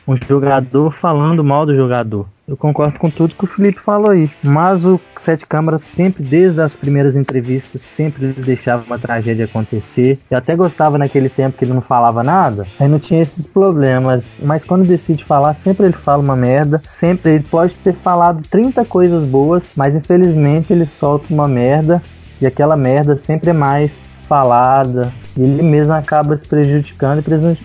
um 0.07 0.17
jogador 0.17 0.93
falando 0.95 1.43
mal 1.43 1.67
do 1.67 1.75
jogador? 1.75 2.27
Eu 2.47 2.59
concordo 2.59 2.99
com 2.99 3.09
tudo 3.09 3.35
que 3.35 3.45
o 3.45 3.49
Felipe 3.49 3.81
falou 3.81 4.11
aí. 4.11 4.31
Mas 4.43 4.85
o 4.85 5.01
Sete 5.25 5.47
Câmaras 5.47 5.81
sempre, 5.83 6.23
desde 6.23 6.61
as 6.61 6.77
primeiras 6.77 7.17
entrevistas, 7.17 7.81
sempre 7.81 8.35
deixava 8.35 8.85
uma 8.85 8.99
tragédia 8.99 9.47
acontecer. 9.47 10.19
Eu 10.31 10.37
até 10.37 10.55
gostava 10.55 10.99
naquele 10.99 11.31
tempo 11.31 11.57
que 11.57 11.65
ele 11.65 11.73
não 11.73 11.81
falava 11.81 12.23
nada, 12.23 12.67
aí 12.79 12.87
não 12.87 12.99
tinha 12.99 13.23
esses 13.23 13.47
problemas. 13.47 14.35
Mas 14.43 14.63
quando 14.63 14.87
decide 14.87 15.25
falar, 15.25 15.55
sempre 15.55 15.87
ele 15.87 15.95
fala 15.95 16.23
uma 16.23 16.37
merda. 16.37 16.83
Sempre 17.01 17.37
ele 17.37 17.45
pode 17.45 17.75
ter 17.77 17.95
falado 17.95 18.43
30 18.51 18.85
coisas 18.85 19.25
boas, 19.25 19.73
mas 19.75 19.95
infelizmente 19.95 20.71
ele 20.71 20.85
solta 20.85 21.33
uma 21.33 21.49
merda. 21.49 22.03
E 22.43 22.47
aquela 22.47 22.77
merda 22.77 23.17
sempre 23.17 23.51
é 23.51 23.55
mais 23.55 23.91
falada. 24.29 25.11
E 25.35 25.43
ele 25.43 25.63
mesmo 25.63 25.95
acaba 25.95 26.37
se 26.37 26.47
prejudicando 26.47 27.21
e 27.21 27.23
preju- 27.23 27.57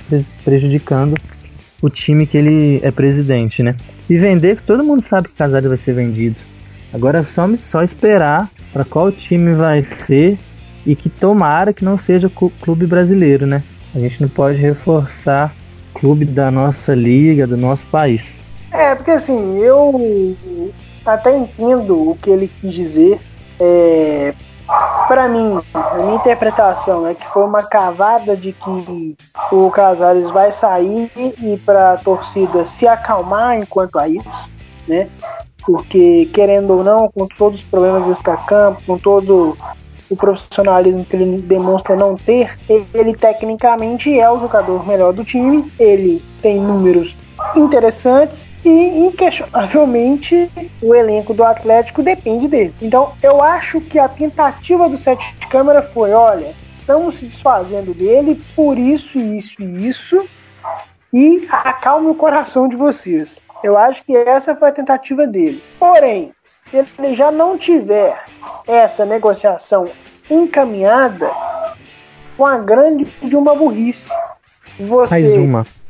prejudicando 0.46 1.16
o 1.82 1.90
time 1.90 2.26
que 2.26 2.38
ele 2.38 2.80
é 2.84 2.92
presidente, 2.92 3.64
né? 3.64 3.76
E 4.10 4.18
vender, 4.18 4.62
todo 4.62 4.84
mundo 4.84 5.04
sabe 5.08 5.30
que 5.30 5.36
Casares 5.36 5.68
vai 5.68 5.78
ser 5.78 5.94
vendido. 5.94 6.36
Agora 6.94 7.20
é 7.20 7.24
só, 7.24 7.48
só 7.70 7.84
esperar 7.84 8.50
para 8.74 8.84
qual 8.84 9.12
time 9.12 9.54
vai 9.54 9.84
ser 9.84 10.38
e 10.86 10.96
que 10.96 11.10
tomara 11.10 11.74
que 11.74 11.86
não 11.86 11.98
seja 11.98 12.28
o 12.28 12.30
clu- 12.30 12.52
clube 12.62 12.86
brasileiro, 12.86 13.46
né? 13.46 13.64
A 13.94 14.00
gente 14.00 14.22
não 14.22 14.30
pode 14.30 14.58
reforçar 14.58 15.54
clube 15.94 16.26
da 16.26 16.50
nossa 16.50 16.94
liga, 16.94 17.46
do 17.46 17.58
nosso 17.58 17.84
país. 17.92 18.34
É, 18.72 18.94
porque 18.96 19.12
assim, 19.12 19.58
eu 19.60 20.36
até 21.06 21.36
entendo 21.38 22.12
o 22.12 22.16
que 22.16 22.30
ele 22.30 22.50
quis 22.62 22.74
dizer. 22.74 23.20
É, 23.60 24.34
para 25.08 25.28
mim, 25.28 25.60
a 25.74 25.96
minha 25.96 26.16
interpretação 26.16 27.08
é 27.08 27.16
que 27.16 27.26
foi 27.28 27.44
uma 27.44 27.64
cavada 27.64 28.38
de 28.38 28.54
que 28.54 29.16
o 29.52 29.72
Casares 29.72 30.30
vai 30.30 30.52
sair 30.52 31.12
e 31.16 31.58
para 31.66 31.94
a 31.94 31.98
torcida 31.98 32.64
se 32.66 32.88
acalmar 32.88 33.58
enquanto 33.58 33.98
a 33.98 34.08
isso, 34.08 34.50
né? 34.88 35.10
Porque 35.66 36.30
querendo 36.34 36.78
ou 36.78 36.84
não, 36.84 37.10
com 37.10 37.28
todos 37.28 37.62
os 37.62 37.66
problemas 37.68 38.08
extra-campo, 38.08 38.82
com 38.86 38.98
todo 38.98 39.58
o 40.10 40.16
profissionalismo 40.16 41.06
que 41.06 41.16
ele 41.16 41.42
demonstra 41.42 41.96
não 41.96 42.16
ter, 42.16 42.58
ele 42.94 43.16
tecnicamente 43.16 44.20
é 44.20 44.30
o 44.30 44.40
jogador 44.40 44.86
melhor 44.88 45.14
do 45.14 45.24
time, 45.24 45.72
ele 45.80 46.24
tem 46.42 46.60
números 46.60 47.16
interessantes 47.56 48.49
e 48.64 49.00
inquestionavelmente 49.06 50.50
o 50.82 50.94
elenco 50.94 51.34
do 51.34 51.44
Atlético 51.44 52.04
depende 52.04 52.48
dele. 52.48 52.74
Então 52.82 53.14
eu 53.22 53.42
acho 53.42 53.80
que 53.82 53.98
a 53.98 54.08
tentativa 54.08 54.90
do 54.90 54.98
sete 54.98 55.34
de 55.40 55.48
câmera 55.48 55.82
foi, 55.82 56.12
olha, 56.12 56.54
estamos 56.80 57.16
se 57.16 57.26
desfazendo 57.26 57.94
dele 57.94 58.40
por 58.56 58.78
isso, 58.78 59.18
isso 59.18 59.62
e 59.62 59.88
isso 59.88 60.28
e 61.14 61.48
acalme 61.52 62.10
o 62.10 62.16
coração 62.16 62.68
de 62.68 62.76
vocês. 62.76 63.42
Eu 63.64 63.78
acho 63.78 64.04
que 64.04 64.16
essa 64.16 64.56
foi 64.56 64.70
a 64.70 64.74
tentativa 64.74 65.28
dele. 65.28 65.62
Porém, 65.78 66.32
se 66.70 66.86
ele 67.00 67.16
já 67.16 67.32
não 67.32 67.58
tiver 67.58 68.24
essa 68.68 69.06
negociação 69.06 69.90
encaminhada, 70.30 71.30
uma 72.38 72.58
grande 72.60 73.06
de 73.22 73.36
uma 73.36 73.56
burrice. 73.56 74.10
Você. 74.80 75.16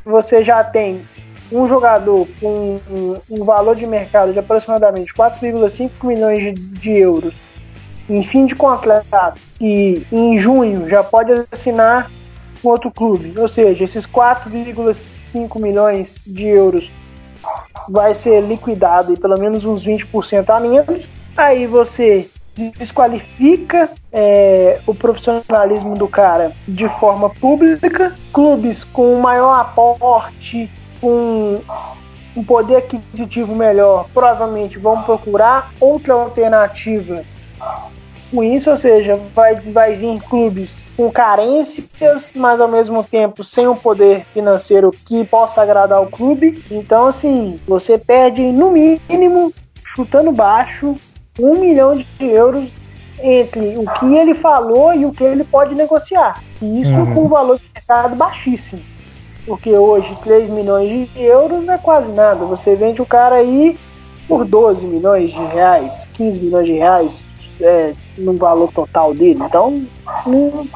Você 0.03 0.43
já 0.43 0.63
tem 0.63 1.07
um 1.51 1.67
jogador 1.67 2.27
com 2.39 2.79
um, 3.29 3.43
valor 3.43 3.75
de 3.75 3.85
mercado 3.85 4.33
de 4.33 4.39
aproximadamente 4.39 5.13
4,5 5.13 5.89
milhões 6.03 6.43
de, 6.43 6.53
de, 6.53 6.91
euros 6.91 7.33
em 8.09 8.23
fim 8.23 8.45
de 8.45 8.55
contrato 8.55 9.39
e 9.59 10.05
em 10.11 10.37
junho 10.39 10.89
já 10.89 11.03
pode 11.03 11.31
assinar 11.51 12.11
com 12.61 12.69
outro 12.69 12.91
clube. 12.91 13.33
Ou 13.39 13.47
seja, 13.47 13.83
esses 13.83 14.05
4,5 14.05 15.59
milhões 15.59 16.19
de 16.25 16.47
euros 16.47 16.91
vai 17.87 18.13
ser 18.13 18.41
liquidado 18.41 19.13
e 19.13 19.17
pelo 19.17 19.39
menos 19.39 19.65
uns 19.65 19.85
20% 19.85 20.49
a 20.49 20.59
menos. 20.59 21.07
Aí 21.37 21.65
você 21.67 22.29
desqualifica 22.77 23.89
é, 24.11 24.81
o 24.85 24.93
profissionalismo 24.93 25.95
do 25.95 26.07
cara 26.07 26.51
de 26.67 26.87
forma 26.99 27.29
pública. 27.29 28.13
Clubes 28.33 28.83
com 28.83 29.19
maior 29.19 29.53
aporte, 29.59 30.69
com 31.01 31.61
um 32.35 32.43
poder 32.43 32.77
aquisitivo 32.77 33.55
melhor, 33.55 34.07
provavelmente 34.13 34.77
vão 34.77 35.01
procurar 35.03 35.71
outra 35.79 36.13
alternativa 36.13 37.23
com 38.31 38.43
isso, 38.43 38.69
ou 38.69 38.77
seja, 38.77 39.19
vai, 39.33 39.55
vai 39.55 39.95
vir 39.95 40.21
clubes 40.21 40.77
com 40.95 41.11
carências, 41.11 42.31
mas 42.35 42.61
ao 42.61 42.67
mesmo 42.67 43.03
tempo 43.03 43.43
sem 43.43 43.67
um 43.67 43.75
poder 43.75 44.25
financeiro 44.33 44.91
que 44.91 45.25
possa 45.25 45.61
agradar 45.61 46.01
o 46.01 46.09
clube. 46.09 46.63
Então, 46.69 47.07
assim, 47.07 47.59
você 47.67 47.97
perde 47.97 48.41
no 48.41 48.71
mínimo, 48.71 49.53
chutando 49.83 50.31
baixo, 50.31 50.93
um 51.39 51.59
milhão 51.59 51.95
de 51.95 52.05
euros 52.19 52.69
entre 53.21 53.77
o 53.77 53.85
que 53.99 54.15
ele 54.15 54.35
falou 54.35 54.93
e 54.93 55.05
o 55.05 55.11
que 55.11 55.23
ele 55.23 55.43
pode 55.43 55.75
negociar. 55.75 56.43
E 56.61 56.81
isso 56.81 56.91
uhum. 56.91 57.13
com 57.13 57.25
um 57.25 57.27
valor 57.27 57.57
de 57.57 57.65
mercado 57.73 58.15
baixíssimo. 58.15 58.81
Porque 59.49 59.71
hoje 59.71 60.15
3 60.21 60.47
milhões 60.51 61.09
de 61.09 61.23
euros 61.23 61.67
é 61.67 61.75
quase 61.79 62.11
nada. 62.11 62.45
Você 62.45 62.75
vende 62.75 63.01
o 63.01 63.05
cara 63.05 63.37
aí 63.37 63.75
por 64.27 64.45
12 64.45 64.85
milhões 64.85 65.31
de 65.31 65.43
reais, 65.45 66.07
15 66.13 66.39
milhões 66.39 66.67
de 66.67 66.73
reais 66.73 67.23
é, 67.59 67.95
no 68.15 68.37
valor 68.37 68.71
total 68.71 69.11
dele. 69.11 69.39
Então, 69.41 69.83
não, 70.27 70.67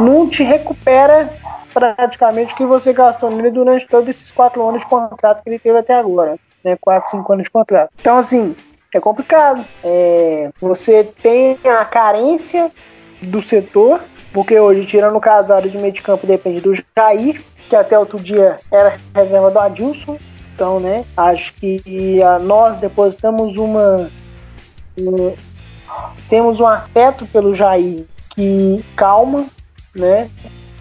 não 0.00 0.26
te 0.30 0.42
recupera 0.42 1.30
praticamente 1.74 2.54
o 2.54 2.56
que 2.56 2.64
você 2.64 2.90
gastou 2.94 3.30
nele 3.30 3.50
durante 3.50 3.86
todos 3.86 4.08
esses 4.08 4.32
quatro 4.32 4.66
anos 4.66 4.80
de 4.80 4.86
contrato 4.86 5.42
que 5.42 5.50
ele 5.50 5.58
teve 5.58 5.76
até 5.76 5.94
agora. 5.94 6.38
Né? 6.64 6.78
Quatro, 6.80 7.10
cinco 7.10 7.34
anos 7.34 7.44
de 7.44 7.50
contrato. 7.50 7.90
Então, 8.00 8.16
assim, 8.16 8.56
é 8.94 8.98
complicado. 8.98 9.62
É, 9.84 10.50
você 10.58 11.04
tem 11.04 11.58
a 11.66 11.84
carência 11.84 12.72
do 13.20 13.42
setor, 13.42 14.00
porque 14.34 14.58
hoje, 14.58 14.84
tirando 14.84 15.14
o 15.14 15.20
casado 15.20 15.70
de 15.70 15.78
meio 15.78 15.92
de 15.92 16.02
campo, 16.02 16.26
depende 16.26 16.60
do 16.60 16.74
Jair, 16.74 17.40
que 17.70 17.76
até 17.76 17.96
outro 17.96 18.18
dia 18.18 18.56
era 18.70 18.96
reserva 19.14 19.48
do 19.48 19.60
Adilson. 19.60 20.18
Então, 20.52 20.80
né, 20.80 21.04
acho 21.16 21.54
que 21.54 22.20
a, 22.20 22.40
nós 22.40 22.76
depositamos 22.78 23.56
uma, 23.56 24.10
uma, 24.98 25.32
temos 26.28 26.58
um 26.58 26.66
afeto 26.66 27.24
pelo 27.26 27.54
Jair 27.54 28.04
que 28.30 28.84
calma, 28.96 29.46
né? 29.94 30.28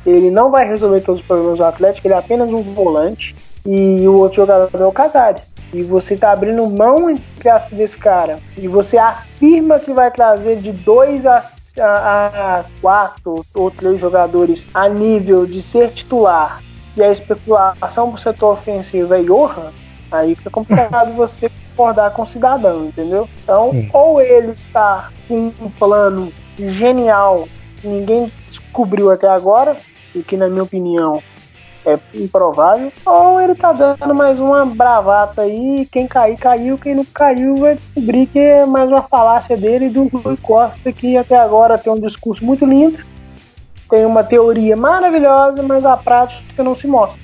Ele 0.03 0.31
não 0.31 0.49
vai 0.49 0.67
resolver 0.67 1.01
todos 1.01 1.21
os 1.21 1.27
problemas 1.27 1.59
do 1.59 1.65
Atlético, 1.65 2.07
ele 2.07 2.15
é 2.15 2.17
apenas 2.17 2.51
um 2.51 2.61
volante. 2.61 3.35
E 3.65 4.05
o 4.07 4.15
outro 4.15 4.37
jogador 4.37 4.81
é 4.81 4.85
o 4.85 4.91
Casares. 4.91 5.47
E 5.71 5.83
você 5.83 6.17
tá 6.17 6.31
abrindo 6.31 6.67
mão, 6.67 7.09
entre 7.09 7.49
aspas, 7.49 7.77
desse 7.77 7.97
cara. 7.97 8.39
E 8.57 8.67
você 8.67 8.97
afirma 8.97 9.79
que 9.79 9.93
vai 9.93 10.11
trazer 10.11 10.57
de 10.57 10.71
dois 10.71 11.25
a, 11.25 11.49
a, 11.79 12.59
a 12.59 12.63
quatro 12.81 13.45
ou 13.53 13.71
três 13.71 13.99
jogadores 13.99 14.67
a 14.73 14.87
nível 14.87 15.45
de 15.45 15.61
ser 15.61 15.91
titular. 15.91 16.61
E 16.95 17.03
a 17.03 17.11
especulação 17.11 18.11
pro 18.11 18.21
setor 18.21 18.53
ofensivo 18.53 19.13
é 19.13 19.23
Johan. 19.23 19.71
Aí 20.11 20.35
fica 20.35 20.49
complicado 20.49 21.13
você 21.17 21.49
concordar 21.75 22.11
com 22.11 22.21
o 22.21 22.27
cidadão, 22.27 22.85
entendeu? 22.85 23.27
Então, 23.43 23.71
Sim. 23.71 23.89
ou 23.91 24.21
ele 24.21 24.51
está 24.51 25.09
com 25.27 25.51
um 25.59 25.69
plano 25.71 26.31
genial 26.57 27.47
que 27.81 27.87
ninguém 27.87 28.31
descobriu 28.49 29.09
até 29.09 29.27
agora, 29.27 29.75
e 30.15 30.21
que 30.21 30.37
na 30.37 30.47
minha 30.47 30.63
opinião 30.63 31.21
é 31.85 31.99
improvável, 32.13 32.91
ou 33.05 33.41
ele 33.41 33.55
tá 33.55 33.71
dando 33.71 34.13
mais 34.13 34.39
uma 34.39 34.65
bravata 34.65 35.41
aí, 35.41 35.87
quem 35.91 36.07
cair, 36.07 36.37
caiu, 36.37 36.77
quem 36.77 36.95
não 36.95 37.05
caiu 37.05 37.55
vai 37.57 37.75
descobrir 37.75 38.27
que 38.27 38.39
é 38.39 38.65
mais 38.65 38.89
uma 38.89 39.01
falácia 39.01 39.57
dele 39.57 39.89
do 39.89 40.07
Rui 40.07 40.37
Costa, 40.37 40.91
que 40.91 41.17
até 41.17 41.35
agora 41.35 41.77
tem 41.77 41.91
um 41.91 41.99
discurso 41.99 42.43
muito 42.43 42.65
lindo, 42.65 42.99
tem 43.89 44.05
uma 44.05 44.23
teoria 44.23 44.75
maravilhosa, 44.75 45.61
mas 45.61 45.85
a 45.85 45.97
prática 45.97 46.63
não 46.63 46.75
se 46.75 46.87
mostra. 46.87 47.21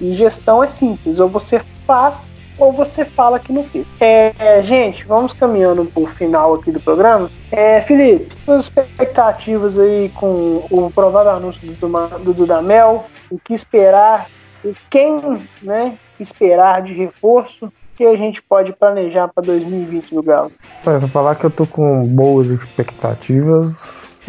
E 0.00 0.14
gestão 0.14 0.62
é 0.62 0.68
simples, 0.68 1.18
ou 1.18 1.28
você 1.28 1.60
faz 1.86 2.28
ou 2.58 2.72
você 2.72 3.04
fala 3.04 3.38
que 3.38 3.52
não 3.52 3.64
fez. 3.64 3.86
É, 4.00 4.62
gente, 4.62 5.04
vamos 5.04 5.32
caminhando 5.32 5.84
para 5.84 6.02
o 6.02 6.06
final 6.06 6.54
aqui 6.54 6.70
do 6.70 6.80
programa. 6.80 7.30
É, 7.50 7.80
Felipe, 7.82 8.34
suas 8.44 8.64
expectativas 8.64 9.78
aí 9.78 10.10
com 10.14 10.64
o 10.70 10.90
provável 10.94 11.32
anúncio 11.32 11.60
do, 11.66 12.18
do 12.18 12.34
Dudamel, 12.34 13.06
o 13.30 13.38
que 13.38 13.54
esperar, 13.54 14.28
o 14.64 14.72
quem 14.90 15.20
né, 15.62 15.96
esperar 16.18 16.82
de 16.82 16.92
reforço 16.92 17.72
que 17.96 18.04
a 18.04 18.16
gente 18.16 18.42
pode 18.42 18.72
planejar 18.72 19.28
para 19.28 19.44
2020 19.44 20.14
no 20.14 20.22
Galo? 20.22 20.50
Olha, 20.86 21.06
falar 21.08 21.34
que 21.34 21.44
eu 21.44 21.50
tô 21.50 21.66
com 21.66 22.02
boas 22.02 22.46
expectativas, 22.48 23.74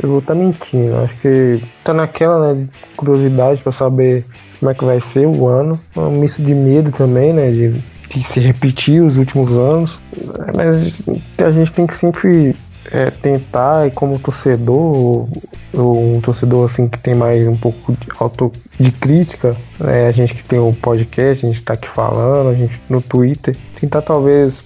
eu 0.02 0.10
vou 0.10 0.20
estar 0.20 0.34
tá 0.34 0.40
mentindo. 0.40 0.96
Acho 0.98 1.16
que 1.22 1.64
tá 1.84 1.94
naquela 1.94 2.54
né, 2.54 2.68
curiosidade 2.96 3.62
para 3.62 3.72
saber 3.72 4.26
como 4.60 4.72
é 4.72 4.74
que 4.74 4.86
vai 4.86 5.02
ser 5.12 5.28
o 5.28 5.48
ano. 5.48 5.80
Um 5.96 6.12
misto 6.12 6.42
de 6.42 6.54
medo 6.54 6.92
também, 6.92 7.34
né? 7.34 7.52
De 7.52 7.74
se 8.22 8.40
repetiu 8.40 9.08
os 9.08 9.18
últimos 9.18 9.52
anos, 9.52 9.98
mas 10.56 10.94
a 11.38 11.52
gente 11.52 11.72
tem 11.72 11.88
que 11.88 11.98
sempre 11.98 12.56
é, 12.92 13.10
tentar, 13.10 13.88
e 13.88 13.92
como 13.92 14.20
torcedor, 14.20 15.28
ou 15.74 16.16
um 16.16 16.22
torcedor 16.22 16.70
assim 16.70 16.88
que 16.88 17.00
tem 17.00 17.16
mais 17.16 17.48
um 17.48 17.56
pouco 17.56 17.94
de 17.94 18.08
auto 18.20 18.52
de 18.80 18.92
crítica, 18.92 19.56
né, 19.80 20.08
a 20.08 20.12
gente 20.12 20.36
que 20.36 20.44
tem 20.44 20.60
o 20.60 20.74
podcast, 20.74 21.46
a 21.46 21.50
gente 21.50 21.60
está 21.60 21.74
aqui 21.74 21.88
falando, 21.88 22.50
a 22.50 22.54
gente 22.54 22.80
no 22.90 23.02
Twitter, 23.02 23.56
tentar 23.80 24.02
talvez 24.02 24.64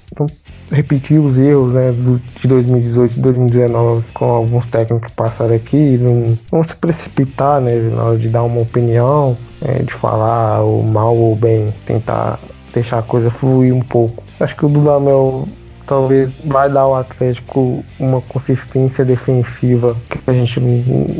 repetir 0.69 1.19
os 1.19 1.37
erros 1.37 1.73
né, 1.73 1.93
de 2.41 2.47
2018 2.47 3.17
e 3.17 3.21
2019 3.21 4.05
com 4.13 4.25
alguns 4.25 4.65
técnicos 4.65 5.09
que 5.09 5.15
passaram 5.15 5.55
aqui, 5.55 5.97
não, 5.97 6.37
não 6.51 6.63
se 6.63 6.75
precipitar 6.75 7.61
né, 7.61 7.73
na 7.93 8.03
hora 8.03 8.17
de 8.17 8.27
dar 8.27 8.43
uma 8.43 8.61
opinião, 8.61 9.37
é, 9.61 9.83
de 9.83 9.93
falar 9.93 10.63
o 10.63 10.83
mal 10.83 11.15
ou 11.15 11.35
bem, 11.35 11.73
tentar 11.85 12.39
deixar 12.73 12.99
a 12.99 13.03
coisa 13.03 13.31
fluir 13.31 13.73
um 13.73 13.81
pouco. 13.81 14.23
Acho 14.39 14.55
que 14.55 14.65
o 14.65 14.69
Dudamel 14.69 15.47
talvez 15.85 16.29
vai 16.43 16.69
dar 16.69 16.81
ao 16.81 16.95
Atlético 16.95 17.83
uma 17.99 18.21
consistência 18.21 19.05
defensiva 19.05 19.95
que 20.09 20.19
a 20.29 20.33
gente 20.33 20.59
não, 20.59 21.15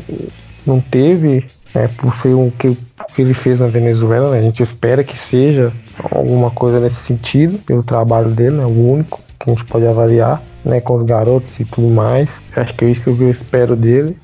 não 0.65 0.81
teve, 0.81 1.45
né, 1.73 1.87
por 1.97 2.15
ser 2.17 2.33
o 2.33 2.41
um, 2.41 2.51
que, 2.51 2.77
ele 3.17 3.33
fez 3.33 3.59
na 3.59 3.67
Venezuela. 3.67 4.29
Né, 4.29 4.39
a 4.39 4.41
gente 4.41 4.61
espera 4.61 5.03
que 5.03 5.17
seja 5.17 5.71
alguma 6.11 6.51
coisa 6.51 6.79
nesse 6.79 7.03
sentido, 7.05 7.57
pelo 7.59 7.81
trabalho 7.81 8.29
dele, 8.29 8.57
né, 8.57 8.65
o 8.65 8.91
único 8.91 9.19
que 9.39 9.49
a 9.49 9.53
gente 9.53 9.65
pode 9.65 9.87
avaliar 9.87 10.43
né, 10.63 10.81
com 10.81 10.95
os 10.95 11.03
garotos 11.03 11.59
e 11.59 11.65
tudo 11.65 11.89
mais. 11.89 12.29
Acho 12.55 12.73
que 12.73 12.85
é 12.85 12.89
isso 12.89 13.01
que 13.01 13.09
eu 13.09 13.31
espero 13.31 13.75
dele. 13.75 14.17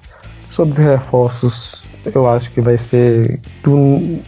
Sobre 0.51 0.83
reforços, 0.83 1.81
eu 2.13 2.27
acho 2.27 2.51
que 2.51 2.61
vai 2.61 2.77
ser 2.77 3.39
do 3.63 4.19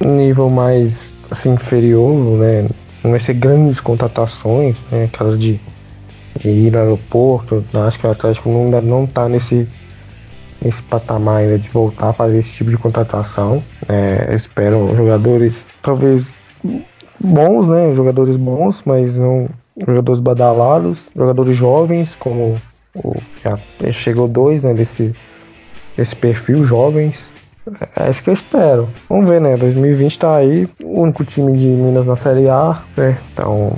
nível 0.00 0.50
mais 0.50 0.94
assim, 1.30 1.50
inferior, 1.50 2.12
né? 2.38 2.68
Não 3.02 3.12
vai 3.12 3.20
ser 3.20 3.34
grandes 3.34 3.80
contratações, 3.80 4.76
né? 4.90 5.04
Aquelas 5.04 5.38
de, 5.38 5.60
de 6.38 6.48
ir 6.48 6.72
no 6.72 6.78
aeroporto. 6.78 7.64
Acho 7.86 7.98
que 7.98 8.06
o 8.06 8.10
Atlético 8.10 8.50
ainda 8.50 8.80
não 8.80 9.04
está 9.04 9.28
nesse, 9.28 9.68
nesse 10.60 10.82
patamar 10.82 11.38
ainda 11.38 11.58
de 11.58 11.68
voltar 11.68 12.10
a 12.10 12.12
fazer 12.12 12.38
esse 12.38 12.50
tipo 12.50 12.70
de 12.70 12.76
contratação. 12.76 13.62
É, 13.88 14.34
espero 14.34 14.94
jogadores 14.96 15.56
talvez 15.82 16.24
bons, 17.20 17.68
né? 17.68 17.94
Jogadores 17.94 18.36
bons, 18.36 18.76
mas 18.84 19.16
não 19.16 19.48
jogadores 19.86 20.20
badalados, 20.20 20.98
jogadores 21.14 21.56
jovens, 21.56 22.14
como 22.18 22.56
O, 22.96 23.14
já 23.44 23.58
chegou 23.92 24.26
dois 24.26 24.62
né, 24.62 24.74
desse, 24.74 25.14
desse 25.96 26.16
perfil, 26.16 26.64
jovens. 26.64 27.16
É, 27.96 28.10
acho 28.10 28.22
que 28.22 28.30
eu 28.30 28.34
espero. 28.34 28.88
Vamos 29.08 29.28
ver, 29.28 29.40
né? 29.40 29.56
2020 29.56 30.18
tá 30.18 30.36
aí, 30.36 30.68
o 30.82 31.02
único 31.02 31.24
time 31.24 31.52
de 31.52 31.66
Minas 31.66 32.06
na 32.06 32.16
Série 32.16 32.48
A, 32.48 32.82
né? 32.96 33.18
Então, 33.32 33.72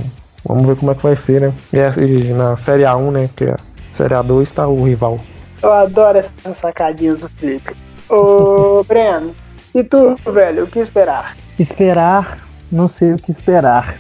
vamos 0.47 0.67
ver 0.67 0.77
como 0.77 0.93
é 0.93 0.95
que 0.95 1.03
vai 1.03 1.17
ser, 1.17 1.41
né? 1.41 1.55
E 1.73 2.33
na 2.33 2.57
Série 2.59 2.85
A1, 2.85 3.11
né? 3.11 3.31
Que 3.35 3.45
a 3.45 3.57
Série 3.97 4.15
A2 4.15 4.51
tá 4.53 4.67
o 4.67 4.85
rival. 4.85 5.19
Eu 5.63 5.73
adoro 5.73 6.19
essas 6.19 6.57
sacadinhas 6.57 7.21
do 7.21 7.29
Felipe. 7.29 7.75
Ô, 8.09 8.83
Breno, 8.89 9.35
e 9.75 9.85
tu, 9.85 10.17
velho, 10.33 10.65
o 10.65 10.67
que 10.67 10.81
esperar? 10.81 11.37
Esperar, 11.59 12.39
não 12.73 12.89
sei 12.89 13.13
o 13.13 13.19
que 13.19 13.31
esperar. 13.31 13.97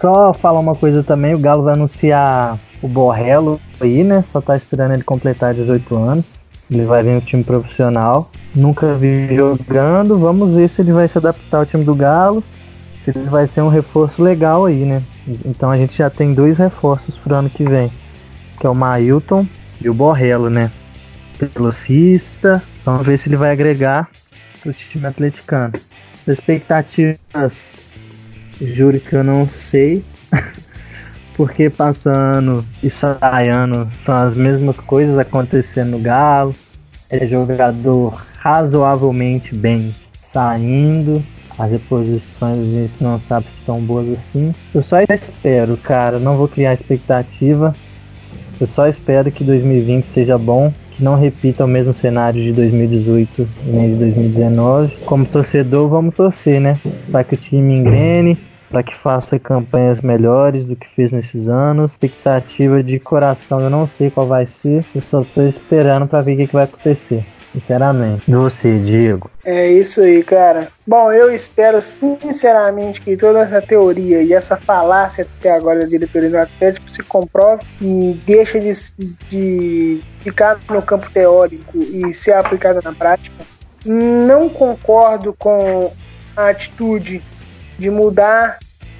Só 0.00 0.32
falar 0.32 0.58
uma 0.58 0.74
coisa 0.74 1.02
também, 1.02 1.34
o 1.34 1.38
Galo 1.38 1.62
vai 1.62 1.74
anunciar 1.74 2.58
o 2.82 2.88
Borrello 2.88 3.60
aí, 3.80 4.02
né? 4.02 4.24
Só 4.32 4.40
tá 4.40 4.56
esperando 4.56 4.94
ele 4.94 5.04
completar 5.04 5.54
18 5.54 5.94
anos. 5.96 6.24
Ele 6.70 6.84
vai 6.84 7.02
vir 7.02 7.12
no 7.12 7.20
time 7.20 7.44
profissional. 7.44 8.30
Nunca 8.56 8.94
vi 8.94 9.36
jogando. 9.36 10.18
Vamos 10.18 10.52
ver 10.52 10.68
se 10.68 10.80
ele 10.80 10.90
vai 10.90 11.06
se 11.06 11.18
adaptar 11.18 11.58
ao 11.58 11.66
time 11.66 11.84
do 11.84 11.94
Galo. 11.94 12.42
Se 13.04 13.10
ele 13.10 13.28
vai 13.28 13.46
ser 13.46 13.60
um 13.60 13.68
reforço 13.68 14.22
legal 14.22 14.64
aí, 14.64 14.86
né? 14.86 15.02
Então 15.44 15.70
a 15.70 15.76
gente 15.76 15.98
já 15.98 16.08
tem 16.08 16.32
dois 16.32 16.56
reforços 16.56 17.18
pro 17.18 17.34
ano 17.34 17.50
que 17.50 17.64
vem. 17.64 17.92
Que 18.58 18.66
é 18.66 18.70
o 18.70 18.74
Mailton 18.74 19.46
e 19.78 19.90
o 19.90 19.94
Borrello, 19.94 20.48
né? 20.48 20.72
Velocista. 21.38 22.62
Vamos 22.82 23.06
ver 23.06 23.18
se 23.18 23.28
ele 23.28 23.36
vai 23.36 23.52
agregar 23.52 24.08
pro 24.62 24.72
time 24.72 25.06
atleticano. 25.06 25.74
Expectativas, 26.26 27.74
juro 28.58 28.98
que 28.98 29.14
eu 29.14 29.22
não 29.22 29.46
sei. 29.46 30.02
porque 31.36 31.68
passando 31.68 32.64
e 32.82 32.88
saindo 32.88 33.88
são 34.04 34.14
as 34.14 34.34
mesmas 34.34 34.80
coisas 34.80 35.18
acontecendo 35.18 35.90
no 35.90 35.98
Galo. 35.98 36.54
É 37.08 37.26
jogador 37.26 38.20
razoavelmente 38.38 39.54
bem 39.54 39.94
saindo. 40.32 41.22
As 41.58 41.70
reposições 41.70 42.58
a 42.58 42.62
gente 42.62 42.94
não 43.00 43.18
sabe 43.20 43.46
se 43.46 43.58
estão 43.58 43.80
boas 43.80 44.08
assim. 44.08 44.54
Eu 44.74 44.82
só 44.82 44.98
espero, 45.00 45.76
cara, 45.76 46.18
não 46.18 46.36
vou 46.36 46.48
criar 46.48 46.74
expectativa. 46.74 47.74
Eu 48.60 48.66
só 48.66 48.88
espero 48.88 49.30
que 49.30 49.44
2020 49.44 50.04
seja 50.06 50.36
bom, 50.36 50.72
que 50.92 51.02
não 51.02 51.14
repita 51.14 51.64
o 51.64 51.68
mesmo 51.68 51.94
cenário 51.94 52.42
de 52.42 52.52
2018 52.52 53.48
e 53.66 53.70
nem 53.70 53.92
de 53.92 53.96
2019. 53.96 54.96
Como 55.04 55.24
torcedor, 55.24 55.88
vamos 55.88 56.14
torcer, 56.14 56.60
né? 56.60 56.78
Para 57.10 57.24
que 57.24 57.34
o 57.34 57.38
time 57.38 57.74
engrene, 57.76 58.38
para 58.70 58.82
que 58.82 58.94
faça 58.94 59.38
campanhas 59.38 60.00
melhores 60.00 60.64
do 60.64 60.76
que 60.76 60.88
fez 60.88 61.12
nesses 61.12 61.48
anos. 61.48 61.92
Expectativa 61.92 62.82
de 62.82 62.98
coração, 62.98 63.60
eu 63.60 63.70
não 63.70 63.86
sei 63.86 64.10
qual 64.10 64.26
vai 64.26 64.46
ser, 64.46 64.84
eu 64.94 65.00
só 65.00 65.22
estou 65.22 65.46
esperando 65.46 66.06
para 66.06 66.20
ver 66.20 66.34
o 66.34 66.36
que, 66.38 66.46
que 66.48 66.52
vai 66.54 66.64
acontecer. 66.64 67.24
Sinceramente. 67.52 68.30
Você, 68.30 68.78
Diego. 68.80 69.30
É 69.42 69.66
isso 69.66 70.02
aí, 70.02 70.22
cara. 70.22 70.68
Bom, 70.86 71.10
eu 71.10 71.34
espero 71.34 71.80
sinceramente 71.80 73.00
que 73.00 73.16
toda 73.16 73.38
essa 73.38 73.62
teoria 73.62 74.22
e 74.22 74.34
essa 74.34 74.58
falácia 74.58 75.26
até 75.38 75.50
agora 75.50 75.80
da 75.80 75.86
diretoria 75.86 76.28
do 76.28 76.36
Atlético 76.36 76.90
se 76.90 77.02
comprove 77.02 77.62
e 77.80 78.20
deixe 78.26 78.58
de, 78.58 78.74
de 79.30 80.02
ficar 80.20 80.58
no 80.68 80.82
campo 80.82 81.10
teórico 81.10 81.78
e 81.78 82.12
ser 82.12 82.32
aplicada 82.32 82.82
na 82.84 82.92
prática. 82.92 83.42
Não 83.86 84.50
concordo 84.50 85.32
com 85.38 85.90
a 86.36 86.50
atitude 86.50 87.22
de 87.78 87.90
mudar 87.90 88.58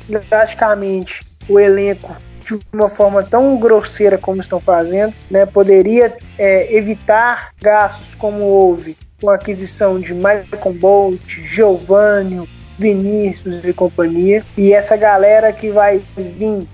drasticamente 0.09 1.25
o 1.49 1.59
elenco 1.59 2.17
de 2.47 2.61
uma 2.73 2.89
forma 2.89 3.23
tão 3.23 3.59
grosseira 3.59 4.17
como 4.17 4.41
estão 4.41 4.61
fazendo, 4.61 5.13
né? 5.31 5.45
Poderia 5.47 6.17
é, 6.39 6.75
evitar 6.75 7.51
gastos 7.61 8.15
como 8.15 8.45
houve 8.45 8.97
com 9.21 9.31
a 9.31 9.35
aquisição 9.35 9.99
de 9.99 10.15
Michael 10.15 10.75
Bolt, 10.79 11.21
Giovanni, 11.27 12.49
Vinícius 12.79 13.65
e 13.65 13.73
companhia. 13.73 14.45
E 14.57 14.73
essa 14.73 14.97
galera 14.97 15.53
que 15.53 15.71
vai 15.71 16.01
vir 16.17 16.69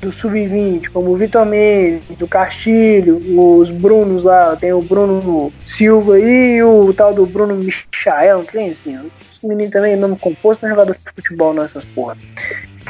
do 0.00 0.12
sub-20, 0.12 0.90
como 0.90 1.10
o 1.10 1.16
Vitor 1.16 1.46
Mendes, 1.46 2.16
do 2.16 2.28
Castilho, 2.28 3.16
os 3.38 3.70
Brunos 3.70 4.24
lá, 4.24 4.54
tem 4.56 4.72
o 4.72 4.82
Bruno 4.82 5.52
Silva 5.64 6.18
e 6.18 6.62
o 6.62 6.92
tal 6.92 7.14
do 7.14 7.26
Bruno 7.26 7.56
Michael, 7.56 8.38
não 8.38 8.44
tem 8.44 8.70
assim, 8.70 9.10
esse 9.20 9.46
menino 9.46 9.70
também 9.70 9.94
é 9.94 9.96
nome 9.96 10.16
composto, 10.16 10.62
não 10.62 10.70
é 10.70 10.74
jogador 10.74 10.94
de 10.94 11.12
futebol 11.14 11.54
nessas 11.54 11.84
porra. 11.84 12.16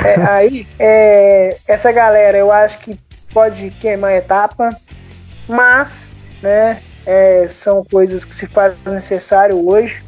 É, 0.04 0.20
aí, 0.28 0.66
é, 0.78 1.56
essa 1.66 1.92
galera 1.92 2.36
eu 2.36 2.50
acho 2.50 2.78
que 2.80 2.98
pode 3.32 3.70
queimar 3.80 4.10
a 4.10 4.16
etapa, 4.16 4.70
mas, 5.48 6.10
né, 6.42 6.80
é, 7.06 7.48
são 7.48 7.84
coisas 7.84 8.24
que 8.24 8.34
se 8.34 8.46
faz 8.46 8.74
necessário 8.84 9.66
hoje. 9.68 10.02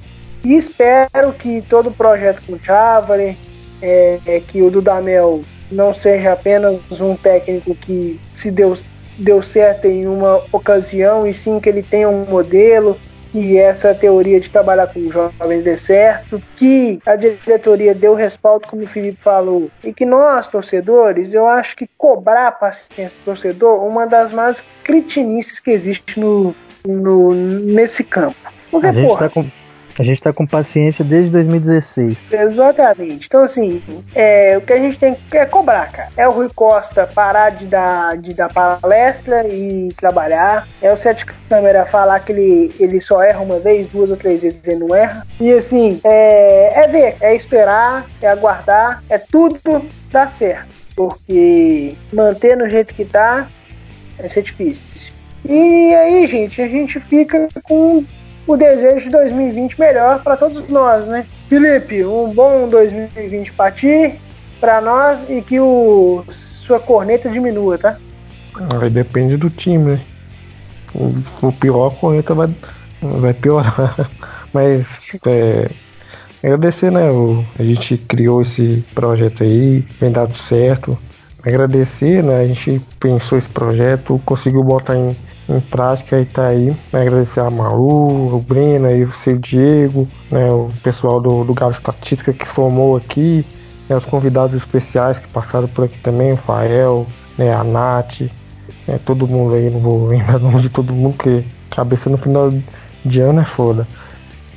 E 0.45 0.55
espero 0.55 1.33
que 1.33 1.63
todo 1.63 1.89
o 1.89 1.93
projeto 1.93 2.43
com 2.47 2.55
o 2.55 2.59
Javari, 2.59 3.37
é, 3.81 4.19
é, 4.27 4.41
que 4.41 4.63
o 4.63 4.71
Dudamel 4.71 5.43
não 5.71 5.93
seja 5.93 6.33
apenas 6.33 6.81
um 7.01 7.17
técnico 7.17 7.75
que 7.75 8.21
se 8.35 8.51
deu, 8.51 8.77
deu 9.19 9.43
certo 9.43 9.87
em 9.87 10.07
uma 10.07 10.43
ocasião, 10.53 11.27
e 11.27 11.35
sim 11.35 11.61
que 11.61 11.69
ele 11.69 11.83
tenha 11.83 12.09
um 12.09 12.25
modelo, 12.25 12.99
que 13.33 13.59
essa 13.59 13.95
teoria 13.95 14.41
de 14.41 14.49
trabalhar 14.49 14.87
com 14.87 15.03
jovens 15.11 15.63
dê 15.63 15.77
certo, 15.77 16.43
que 16.57 16.99
a 17.05 17.15
diretoria 17.15 17.95
deu 17.95 18.15
respaldo, 18.15 18.67
como 18.69 18.83
o 18.83 18.87
Felipe 18.87 19.19
falou, 19.21 19.71
e 19.85 19.93
que 19.93 20.07
nós, 20.07 20.49
torcedores, 20.49 21.35
eu 21.35 21.47
acho 21.47 21.77
que 21.77 21.89
cobrar 21.99 22.49
a 22.49 22.53
paciência 22.53 23.17
do 23.19 23.25
torcedor 23.25 23.85
uma 23.85 24.07
das 24.07 24.33
mais 24.33 24.65
cretinices 24.83 25.61
que 25.61 25.71
existe 25.71 26.19
no, 26.19 26.55
no, 26.87 27.35
nesse 27.35 28.03
campo. 28.03 28.37
Porque, 28.71 28.87
a 28.87 28.93
gente 28.93 29.07
porra, 29.07 29.29
tá 29.29 29.35
com 29.35 29.47
a 29.99 30.05
gente 30.05 30.15
está 30.15 30.33
com 30.33 30.47
paciência 30.47 31.05
desde 31.05 31.31
2016. 31.31 32.17
Exatamente. 32.31 33.27
Então, 33.27 33.43
assim, 33.43 33.83
é, 34.15 34.57
o 34.57 34.61
que 34.61 34.73
a 34.73 34.79
gente 34.79 34.99
tem 34.99 35.17
que 35.29 35.37
é 35.37 35.45
cobrar, 35.45 35.91
cara. 35.91 36.09
É 36.17 36.29
o 36.29 36.31
Rui 36.31 36.49
Costa 36.55 37.07
parar 37.07 37.51
de 37.51 37.67
dar, 37.67 38.17
de 38.17 38.33
dar 38.33 38.53
palestra 38.53 39.47
e 39.49 39.93
trabalhar. 39.97 40.69
É 40.81 40.93
o 40.93 40.97
Sete 40.97 41.27
Câmera 41.49 41.85
falar 41.85 42.21
que 42.21 42.31
ele, 42.31 42.73
ele 42.79 43.01
só 43.01 43.23
erra 43.23 43.41
uma 43.41 43.59
vez, 43.59 43.89
duas 43.89 44.11
ou 44.11 44.17
três 44.17 44.43
vezes 44.43 44.63
ele 44.67 44.79
não 44.79 44.95
erra. 44.95 45.27
E, 45.41 45.53
assim, 45.53 46.01
é, 46.05 46.85
é 46.85 46.89
ver, 46.89 47.17
é 47.21 47.35
esperar, 47.35 48.07
é 48.23 48.29
aguardar, 48.29 49.03
é 49.11 49.19
tudo 49.19 49.85
dar 50.13 50.29
certo. 50.29 50.69
Porque 50.95 51.95
manter 52.13 52.57
no 52.57 52.69
jeito 52.69 52.95
que 52.95 53.05
tá 53.05 53.49
vai 54.17 54.29
ser 54.29 54.43
difícil. 54.43 55.13
E 55.49 55.95
aí, 55.95 56.27
gente, 56.27 56.61
a 56.61 56.69
gente 56.69 57.01
fica 57.01 57.49
com 57.63 58.05
o 58.49 58.57
desejo 58.57 59.05
de 59.05 59.11
2020 59.11 59.79
melhor 59.79 60.23
para 60.23 60.35
todos 60.35 60.67
nós, 60.71 61.07
né? 61.07 61.27
Felipe, 61.51 62.03
um 62.05 62.31
bom 62.31 62.67
2020 62.67 63.53
para 63.53 63.71
ti, 63.71 64.19
para 64.59 64.81
nós 64.81 65.19
e 65.29 65.43
que 65.43 65.61
o 65.61 66.25
sua 66.31 66.81
corneta 66.81 67.29
diminua, 67.29 67.77
tá? 67.77 67.99
Aí 68.81 68.89
depende 68.89 69.37
do 69.37 69.51
time, 69.51 69.93
né? 69.93 70.01
O, 70.95 71.47
o 71.47 71.53
pior 71.53 71.89
a 71.89 71.91
corneta 71.91 72.33
vai, 72.33 72.49
vai 73.03 73.35
piorar. 73.35 74.09
Mas 74.53 74.87
é, 75.27 75.69
agradecer, 76.43 76.91
né? 76.91 77.11
O, 77.11 77.45
a 77.59 77.63
gente 77.63 77.99
criou 77.99 78.41
esse 78.41 78.83
projeto 78.95 79.43
aí, 79.43 79.85
vem 80.01 80.11
dado 80.11 80.35
certo. 80.35 80.99
Agradecer, 81.45 82.23
né? 82.23 82.41
A 82.41 82.47
gente 82.47 82.81
pensou 82.99 83.37
esse 83.37 83.49
projeto, 83.49 84.21
conseguiu 84.25 84.65
botar 84.65 84.97
em 84.97 85.15
em 85.49 85.61
prática 85.61 86.21
e 86.21 86.27
tá 86.27 86.49
aí. 86.49 86.75
Agradecer 86.93 87.41
a 87.41 87.51
Malu, 87.51 88.35
o 88.35 88.41
Breno 88.41 88.89
o 89.05 89.13
seu 89.13 89.39
Diego, 89.39 90.07
né, 90.31 90.51
o 90.51 90.69
pessoal 90.83 91.21
do, 91.21 91.45
do 91.45 91.55
Galo 91.55 91.73
Estatística 91.73 92.33
que 92.33 92.47
somou 92.49 92.97
aqui, 92.97 93.45
né, 93.89 93.97
os 93.97 94.05
convidados 94.05 94.55
especiais 94.57 95.19
que 95.19 95.27
passaram 95.29 95.69
por 95.69 95.85
aqui 95.85 95.99
também, 96.01 96.33
o 96.33 96.37
Fael, 96.37 97.07
né, 97.37 97.55
a 97.55 97.65
Nath, 97.65 98.21
né, 98.87 99.01
todo 99.05 99.27
mundo 99.27 99.55
aí, 99.55 99.71
não 99.71 99.81
vou 99.81 100.07
lembrar 100.07 100.39
nome 100.41 100.61
de 100.61 100.69
todo 100.69 100.93
mundo, 100.93 101.15
porque 101.17 101.45
cabeça 101.71 102.11
no 102.11 102.19
final 102.19 102.53
de 103.05 103.21
ano 103.21 103.41
é 103.41 103.45
foda. 103.45 103.87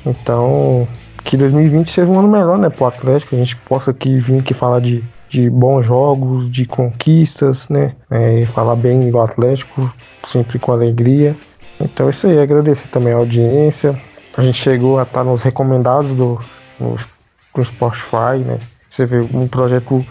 Então, 0.04 0.86
que 1.24 1.36
2020 1.36 1.92
seja 1.92 2.10
um 2.10 2.18
ano 2.18 2.28
melhor, 2.28 2.58
né, 2.58 2.68
pro 2.68 2.86
Atlético, 2.86 3.34
a 3.34 3.38
gente 3.38 3.56
possa 3.56 3.92
aqui 3.92 4.20
vir 4.20 4.40
aqui 4.40 4.52
falar 4.52 4.80
de 4.80 5.02
de 5.32 5.48
bons 5.48 5.86
jogos, 5.86 6.52
de 6.52 6.66
conquistas, 6.66 7.66
né? 7.68 7.94
É, 8.10 8.44
falar 8.54 8.76
bem 8.76 9.10
do 9.10 9.18
Atlético, 9.18 9.92
sempre 10.30 10.58
com 10.58 10.72
alegria. 10.72 11.34
Então 11.80 12.06
é 12.06 12.10
isso 12.10 12.26
aí, 12.26 12.38
agradecer 12.38 12.86
também 12.88 13.14
a 13.14 13.16
audiência. 13.16 13.98
A 14.36 14.42
gente 14.42 14.62
chegou 14.62 14.98
a 14.98 15.04
estar 15.04 15.24
nos 15.24 15.40
recomendados 15.40 16.10
do, 16.14 16.38
no, 16.78 16.98
no 17.56 17.64
Spotify, 17.64 18.38
né? 18.44 18.58
Você 18.90 19.06
vê 19.06 19.20
um 19.20 19.48
projeto 19.48 20.04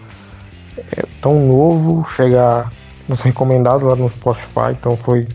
é, 0.76 1.06
tão 1.22 1.40
novo 1.48 2.04
chegar 2.16 2.72
nos 3.08 3.22
recomendados 3.22 3.84
lá 3.84 3.96
no 3.96 4.10
Spotify, 4.10 4.72
então 4.72 4.98
foi, 4.98 5.28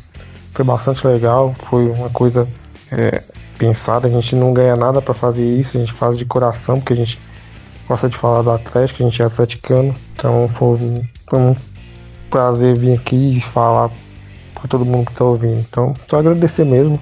foi 0.53 0.65
bastante 0.65 1.07
legal, 1.07 1.55
foi 1.71 1.89
uma 1.91 2.11
coisa 2.11 2.49
é, 2.91 3.23
pensada, 3.57 4.09
a 4.09 4.11
gente 4.11 4.35
não 4.35 4.53
ganha 4.53 4.75
nada 4.75 5.01
para 5.01 5.15
fazer 5.15 5.45
isso, 5.45 5.77
a 5.77 5.81
gente 5.81 5.93
faz 5.93 6.19
de 6.19 6.25
coração, 6.25 6.77
porque 6.77 6.93
a 6.93 6.97
gente 6.97 7.19
gosta 7.89 8.09
de 8.09 8.17
falar 8.19 8.43
do 8.43 8.51
Atlético, 8.51 9.03
a 9.03 9.07
gente 9.09 9.23
é 9.23 9.25
atleticano, 9.25 9.95
então 10.15 10.49
foi, 10.55 10.77
foi 11.29 11.39
um 11.39 11.57
prazer 12.31 12.77
vir 12.77 12.93
aqui 12.95 13.39
e 13.39 13.41
falar 13.53 13.91
pra 14.55 14.69
todo 14.69 14.85
mundo 14.85 15.07
que 15.07 15.15
tá 15.15 15.25
ouvindo. 15.25 15.59
Então, 15.59 15.95
só 16.09 16.19
agradecer 16.19 16.65
mesmo 16.65 16.99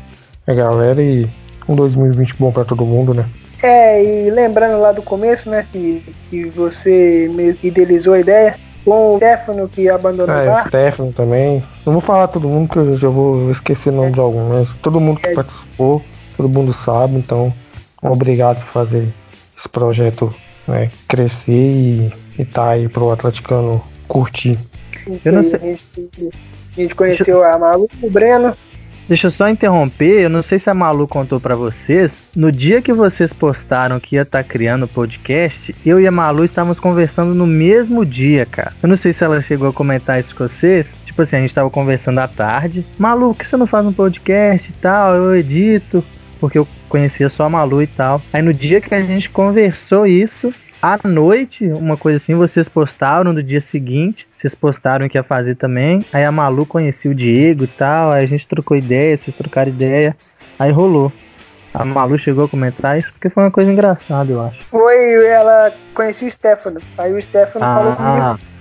a 0.47 0.53
galera 0.53 1.03
e 1.03 1.29
um 1.69 1.75
2020 1.75 2.35
bom 2.39 2.53
pra 2.53 2.65
todo 2.65 2.85
mundo, 2.85 3.15
né? 3.15 3.25
É, 3.63 4.03
e 4.05 4.31
lembrando 4.31 4.79
lá 4.81 4.93
do 4.93 5.01
começo, 5.03 5.49
né, 5.49 5.67
que, 5.73 6.03
que 6.29 6.45
você 6.51 7.31
meio 7.35 7.55
que 7.55 7.69
idealizou 7.69 8.13
a 8.13 8.21
ideia, 8.21 8.57
com 8.85 9.15
o 9.15 9.17
Stefano 9.17 9.67
que 9.67 9.89
abandonou 9.89 10.37
É, 10.37 10.43
o 10.43 10.53
bar. 10.53 10.69
Stefano 10.69 11.11
também. 11.15 11.65
Não 11.87 11.95
vou 11.95 12.03
falar 12.03 12.29
todo 12.29 12.47
mundo 12.47 12.69
que 12.69 12.77
eu 12.79 12.99
já 12.99 13.09
vou 13.09 13.51
esquecer 13.51 13.89
o 13.89 13.93
nome 13.93 14.13
de 14.13 14.21
algum, 14.21 14.51
mas 14.51 14.69
todo 14.83 15.01
mundo 15.01 15.19
que 15.21 15.29
É. 15.29 15.33
participou, 15.35 16.03
todo 16.37 16.49
mundo 16.51 16.75
sabe, 16.75 17.15
então 17.17 17.51
obrigado 18.03 18.59
por 18.59 18.67
fazer 18.73 19.09
esse 19.59 19.67
projeto 19.71 20.35
né, 20.67 20.91
crescer 21.09 21.53
e, 21.53 22.13
e 22.39 22.45
tá 22.45 22.71
aí 22.71 22.89
pro 22.89 23.11
atleticano 23.11 23.83
curtir. 24.09 24.59
Eu 25.25 25.33
não 25.33 25.43
sei- 25.43 25.61
A 25.61 25.65
gente, 25.67 25.85
a 26.77 26.81
gente 26.81 26.95
conheceu 26.95 27.45
a 27.45 27.59
Malu, 27.59 27.89
o 28.03 28.11
Breno. 28.11 28.55
Deixa 29.07 29.27
eu 29.27 29.31
só 29.31 29.47
interromper, 29.51 30.23
eu 30.23 30.31
não 30.31 30.43
sei 30.43 30.59
se 30.59 30.71
a 30.71 30.73
Malu 30.73 31.07
contou 31.07 31.39
pra 31.39 31.55
vocês. 31.55 32.27
No 32.35 32.51
dia 32.51 32.81
que 32.81 32.91
vocês 32.91 33.31
postaram 33.35 34.01
que 34.01 34.17
ia 34.17 34.23
estar 34.23 34.43
criando 34.43 34.85
o 34.85 34.89
podcast, 34.89 35.75
eu 35.85 36.01
e 36.01 36.07
a 36.07 36.11
Malu 36.11 36.47
estávamos 36.47 36.79
conversando 36.81 37.35
no 37.35 37.47
mesmo 37.47 38.03
dia, 38.07 38.47
cara. 38.47 38.73
Eu 38.83 38.89
não 38.89 38.97
sei 38.97 39.13
se 39.13 39.23
ela 39.23 39.43
chegou 39.43 39.69
a 39.69 39.73
comentar 39.75 40.19
isso 40.19 40.35
com 40.35 40.49
vocês. 40.49 40.87
Tipo 41.05 41.21
assim, 41.21 41.37
a 41.37 41.41
gente 41.41 41.55
tava 41.55 41.69
conversando 41.69 42.19
à 42.19 42.27
tarde. 42.27 42.83
Malu, 42.99 43.35
por 43.35 43.41
que 43.41 43.47
você 43.47 43.59
não 43.59 43.67
faz 43.67 43.85
um 43.85 43.93
podcast 43.93 44.71
e 44.71 44.73
tal? 44.81 45.15
Eu 45.15 45.37
edito. 45.37 46.03
Porque 46.41 46.59
eu 46.59 46.67
conhecia 46.89 47.29
só 47.29 47.45
a 47.45 47.49
Malu 47.49 47.83
e 47.83 47.87
tal. 47.87 48.21
Aí 48.33 48.43
no 48.43 48.53
dia 48.53 48.81
que 48.81 48.95
a 48.95 49.03
gente 49.03 49.31
conversou 49.31 50.07
isso, 50.07 50.53
à 50.83 50.99
noite, 51.03 51.67
uma 51.67 51.97
coisa 51.97 52.19
assim, 52.19 52.35
vocês 52.35 52.69
postaram 52.69 53.33
no 53.33 53.43
dia 53.43 53.61
seguinte, 53.61 54.29
vocês 54.37 54.55
postaram 54.55 55.09
que 55.09 55.17
ia 55.17 55.23
fazer 55.23 55.55
também. 55.57 56.05
Aí 56.13 56.25
a 56.25 56.31
Malu 56.31 56.67
conhecia 56.67 57.11
o 57.11 57.15
Diego 57.15 57.65
e 57.65 57.69
tal, 57.69 58.13
aí 58.13 58.23
a 58.23 58.27
gente 58.27 58.47
trocou 58.47 58.77
ideia, 58.77 59.17
vocês 59.17 59.35
trocaram 59.35 59.71
ideia, 59.71 60.15
aí 60.59 60.71
rolou. 60.71 61.11
A 61.73 61.85
Malu 61.85 62.19
chegou 62.19 62.45
a 62.45 62.49
comentar 62.49 62.99
isso 62.99 63.11
porque 63.13 63.29
foi 63.31 63.43
uma 63.43 63.51
coisa 63.51 63.73
engraçada, 63.73 64.31
eu 64.31 64.41
acho. 64.43 64.63
Foi, 64.65 65.27
ela 65.27 65.73
conhecia 65.95 66.29
o 66.29 66.31
Stefano. 66.31 66.81
Aí 66.97 67.13
o 67.13 67.21
Stefano 67.21 67.65
falou 67.65 67.97
comigo. 67.97 68.54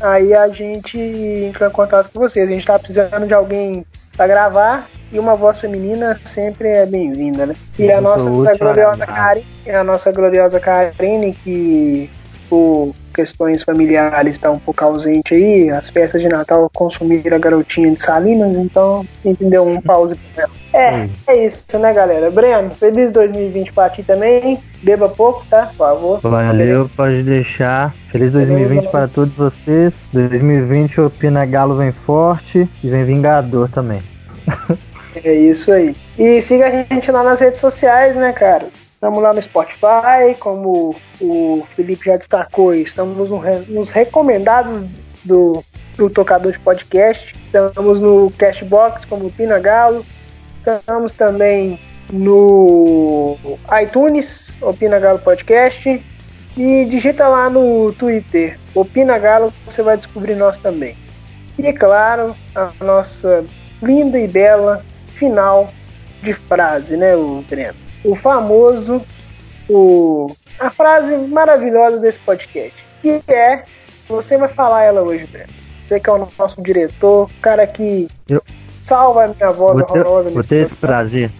Aí 0.00 0.32
a 0.34 0.48
gente 0.48 0.98
entrou 0.98 1.68
em 1.68 1.72
contato 1.72 2.10
com 2.12 2.20
vocês. 2.20 2.48
A 2.48 2.52
gente 2.52 2.66
tá 2.66 2.78
precisando 2.78 3.26
de 3.26 3.34
alguém 3.34 3.84
pra 4.16 4.26
gravar 4.26 4.88
e 5.12 5.18
uma 5.18 5.34
voz 5.34 5.60
feminina 5.60 6.18
sempre 6.24 6.68
é 6.68 6.86
bem-vinda, 6.86 7.46
né? 7.46 7.54
E 7.78 7.90
a 7.90 8.00
nossa 8.00 8.30
gloriosa? 8.56 9.06
Karine, 9.06 9.46
a 9.72 9.84
nossa 9.84 10.12
gloriosa 10.12 10.60
Karine, 10.60 11.32
que 11.32 12.10
por 12.48 12.94
questões 13.14 13.62
familiares 13.62 14.36
está 14.36 14.50
um 14.50 14.58
pouco 14.58 14.84
ausente 14.84 15.34
aí, 15.34 15.70
as 15.70 15.88
festas 15.88 16.22
de 16.22 16.28
Natal 16.28 16.70
consumiram 16.72 17.36
a 17.36 17.40
garotinha 17.40 17.90
de 17.90 18.00
Salinas, 18.00 18.56
então 18.56 19.04
entendeu 19.24 19.66
um 19.66 19.80
pause 19.80 20.14
pra 20.14 20.44
ela. 20.44 20.52
É, 20.72 21.08
é 21.26 21.46
isso, 21.46 21.64
né, 21.78 21.92
galera? 21.92 22.30
Breno, 22.30 22.74
feliz 22.74 23.10
2020 23.12 23.72
pra 23.72 23.88
ti 23.88 24.02
também. 24.02 24.58
Beba 24.82 25.08
pouco, 25.08 25.44
tá? 25.48 25.66
Por 25.66 25.76
favor. 25.76 26.20
valeu, 26.20 26.90
pode 26.96 27.22
deixar. 27.22 27.94
Feliz 28.10 28.32
2020 28.32 28.90
para 28.90 29.08
todos 29.08 29.34
vocês. 29.34 30.08
2020 30.12 31.00
o 31.00 31.10
Pina 31.10 31.44
Galo 31.46 31.76
vem 31.76 31.92
forte 31.92 32.68
e 32.82 32.88
vem 32.88 33.04
Vingador 33.04 33.68
também. 33.70 34.02
É 35.24 35.34
isso 35.34 35.72
aí. 35.72 35.96
E 36.18 36.40
siga 36.42 36.66
a 36.66 36.70
gente 36.70 37.10
lá 37.10 37.22
nas 37.24 37.40
redes 37.40 37.60
sociais, 37.60 38.14
né, 38.14 38.32
cara? 38.32 38.66
Estamos 38.92 39.22
lá 39.22 39.32
no 39.32 39.40
Spotify, 39.40 40.34
como 40.38 40.94
o 41.20 41.66
Felipe 41.74 42.06
já 42.06 42.16
destacou, 42.16 42.74
estamos 42.74 43.30
nos 43.68 43.90
recomendados 43.90 44.82
do, 45.24 45.64
do 45.96 46.10
tocador 46.10 46.52
de 46.52 46.58
podcast. 46.58 47.34
Estamos 47.42 48.00
no 48.00 48.30
Cashbox, 48.36 49.04
como 49.04 49.26
o 49.26 49.30
Pina 49.30 49.58
Galo. 49.58 50.04
Estamos 50.76 51.12
também 51.12 51.80
no 52.12 53.36
iTunes, 53.82 54.56
Opina 54.60 54.98
Galo 54.98 55.18
Podcast. 55.18 56.02
E 56.56 56.84
digita 56.86 57.28
lá 57.28 57.48
no 57.48 57.92
Twitter, 57.92 58.58
Opina 58.74 59.16
Galo, 59.16 59.52
você 59.64 59.80
vai 59.82 59.96
descobrir 59.96 60.34
nós 60.34 60.58
também. 60.58 60.96
E 61.56 61.72
claro, 61.72 62.34
a 62.54 62.70
nossa 62.80 63.44
linda 63.80 64.18
e 64.18 64.26
bela 64.26 64.84
final 65.14 65.72
de 66.20 66.32
frase, 66.34 66.96
né, 66.96 67.14
o 67.14 67.44
Breno? 67.48 67.76
O 68.04 68.16
famoso, 68.16 69.00
o, 69.68 70.26
a 70.58 70.68
frase 70.68 71.16
maravilhosa 71.16 71.98
desse 71.98 72.18
podcast, 72.18 72.74
que 73.02 73.22
é, 73.28 73.64
você 74.08 74.36
vai 74.36 74.48
falar 74.48 74.82
ela 74.82 75.02
hoje, 75.02 75.26
Breno. 75.26 75.50
Você 75.84 76.00
que 76.00 76.10
é 76.10 76.12
o 76.12 76.28
nosso 76.38 76.60
diretor, 76.60 77.24
o 77.30 77.40
cara 77.40 77.66
que 77.68 78.08
Eu- 78.28 78.42
Salva 78.88 79.24
a 79.24 79.28
minha 79.28 79.52
voz 79.52 79.78
vou 79.78 79.86
horrorosa. 79.86 80.30
Vou 80.30 80.42
ter 80.42 80.62
esse 80.62 80.74
prazer. 80.74 81.30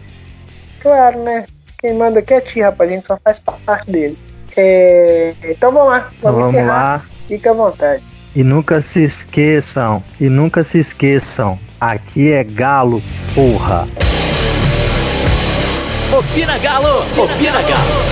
Claro, 0.82 1.18
né? 1.20 1.46
Quem 1.78 1.94
manda 1.94 2.18
aqui 2.18 2.34
é 2.34 2.42
ti, 2.42 2.60
rapaz. 2.60 2.90
A 2.90 2.94
gente 2.94 3.06
só 3.06 3.18
faz 3.24 3.38
parte 3.38 3.90
dele. 3.90 4.18
É... 4.54 5.32
Então 5.44 5.72
vamos 5.72 5.88
lá. 5.88 6.10
Vamos, 6.20 6.52
vamos 6.52 6.66
lá. 6.66 7.00
Fica 7.26 7.50
à 7.50 7.54
vontade. 7.54 8.02
E 8.36 8.44
nunca 8.44 8.82
se 8.82 9.02
esqueçam, 9.02 10.04
e 10.20 10.28
nunca 10.28 10.62
se 10.62 10.78
esqueçam, 10.78 11.58
aqui 11.80 12.30
é 12.30 12.44
Galo, 12.44 13.02
porra. 13.34 13.88
Opina 16.16 16.58
Galo, 16.58 16.98
opina 17.16 17.62
Galo. 17.62 18.04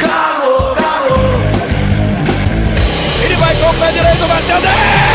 Galo, 0.00 0.74
Galo. 0.74 1.20
Ele 3.22 3.36
vai 3.36 3.54
com 3.56 3.68
o 3.68 3.74
pé 3.74 3.92
direito, 3.92 4.26
bateu, 4.26 4.60
10! 4.62 5.05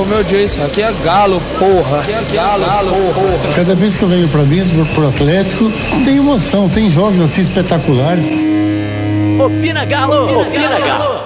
Como 0.00 0.14
eu 0.14 0.24
disse, 0.24 0.58
aqui 0.62 0.80
é 0.80 0.90
galo, 1.04 1.42
porra. 1.58 1.98
Aqui 2.00 2.12
é 2.12 2.22
galo, 2.34 2.64
porra. 3.12 3.54
Cada 3.54 3.74
vez 3.74 3.96
que 3.96 4.02
eu 4.02 4.08
venho 4.08 4.26
para 4.28 4.44
mim, 4.44 4.62
pro 4.94 5.06
Atlético, 5.06 5.70
tem 6.06 6.16
emoção, 6.16 6.70
tem 6.70 6.88
jogos 6.90 7.20
assim 7.20 7.42
espetaculares. 7.42 8.30
Opina 9.38 9.84
Galo! 9.84 10.40
Opina 10.40 10.80
Galo! 10.80 11.19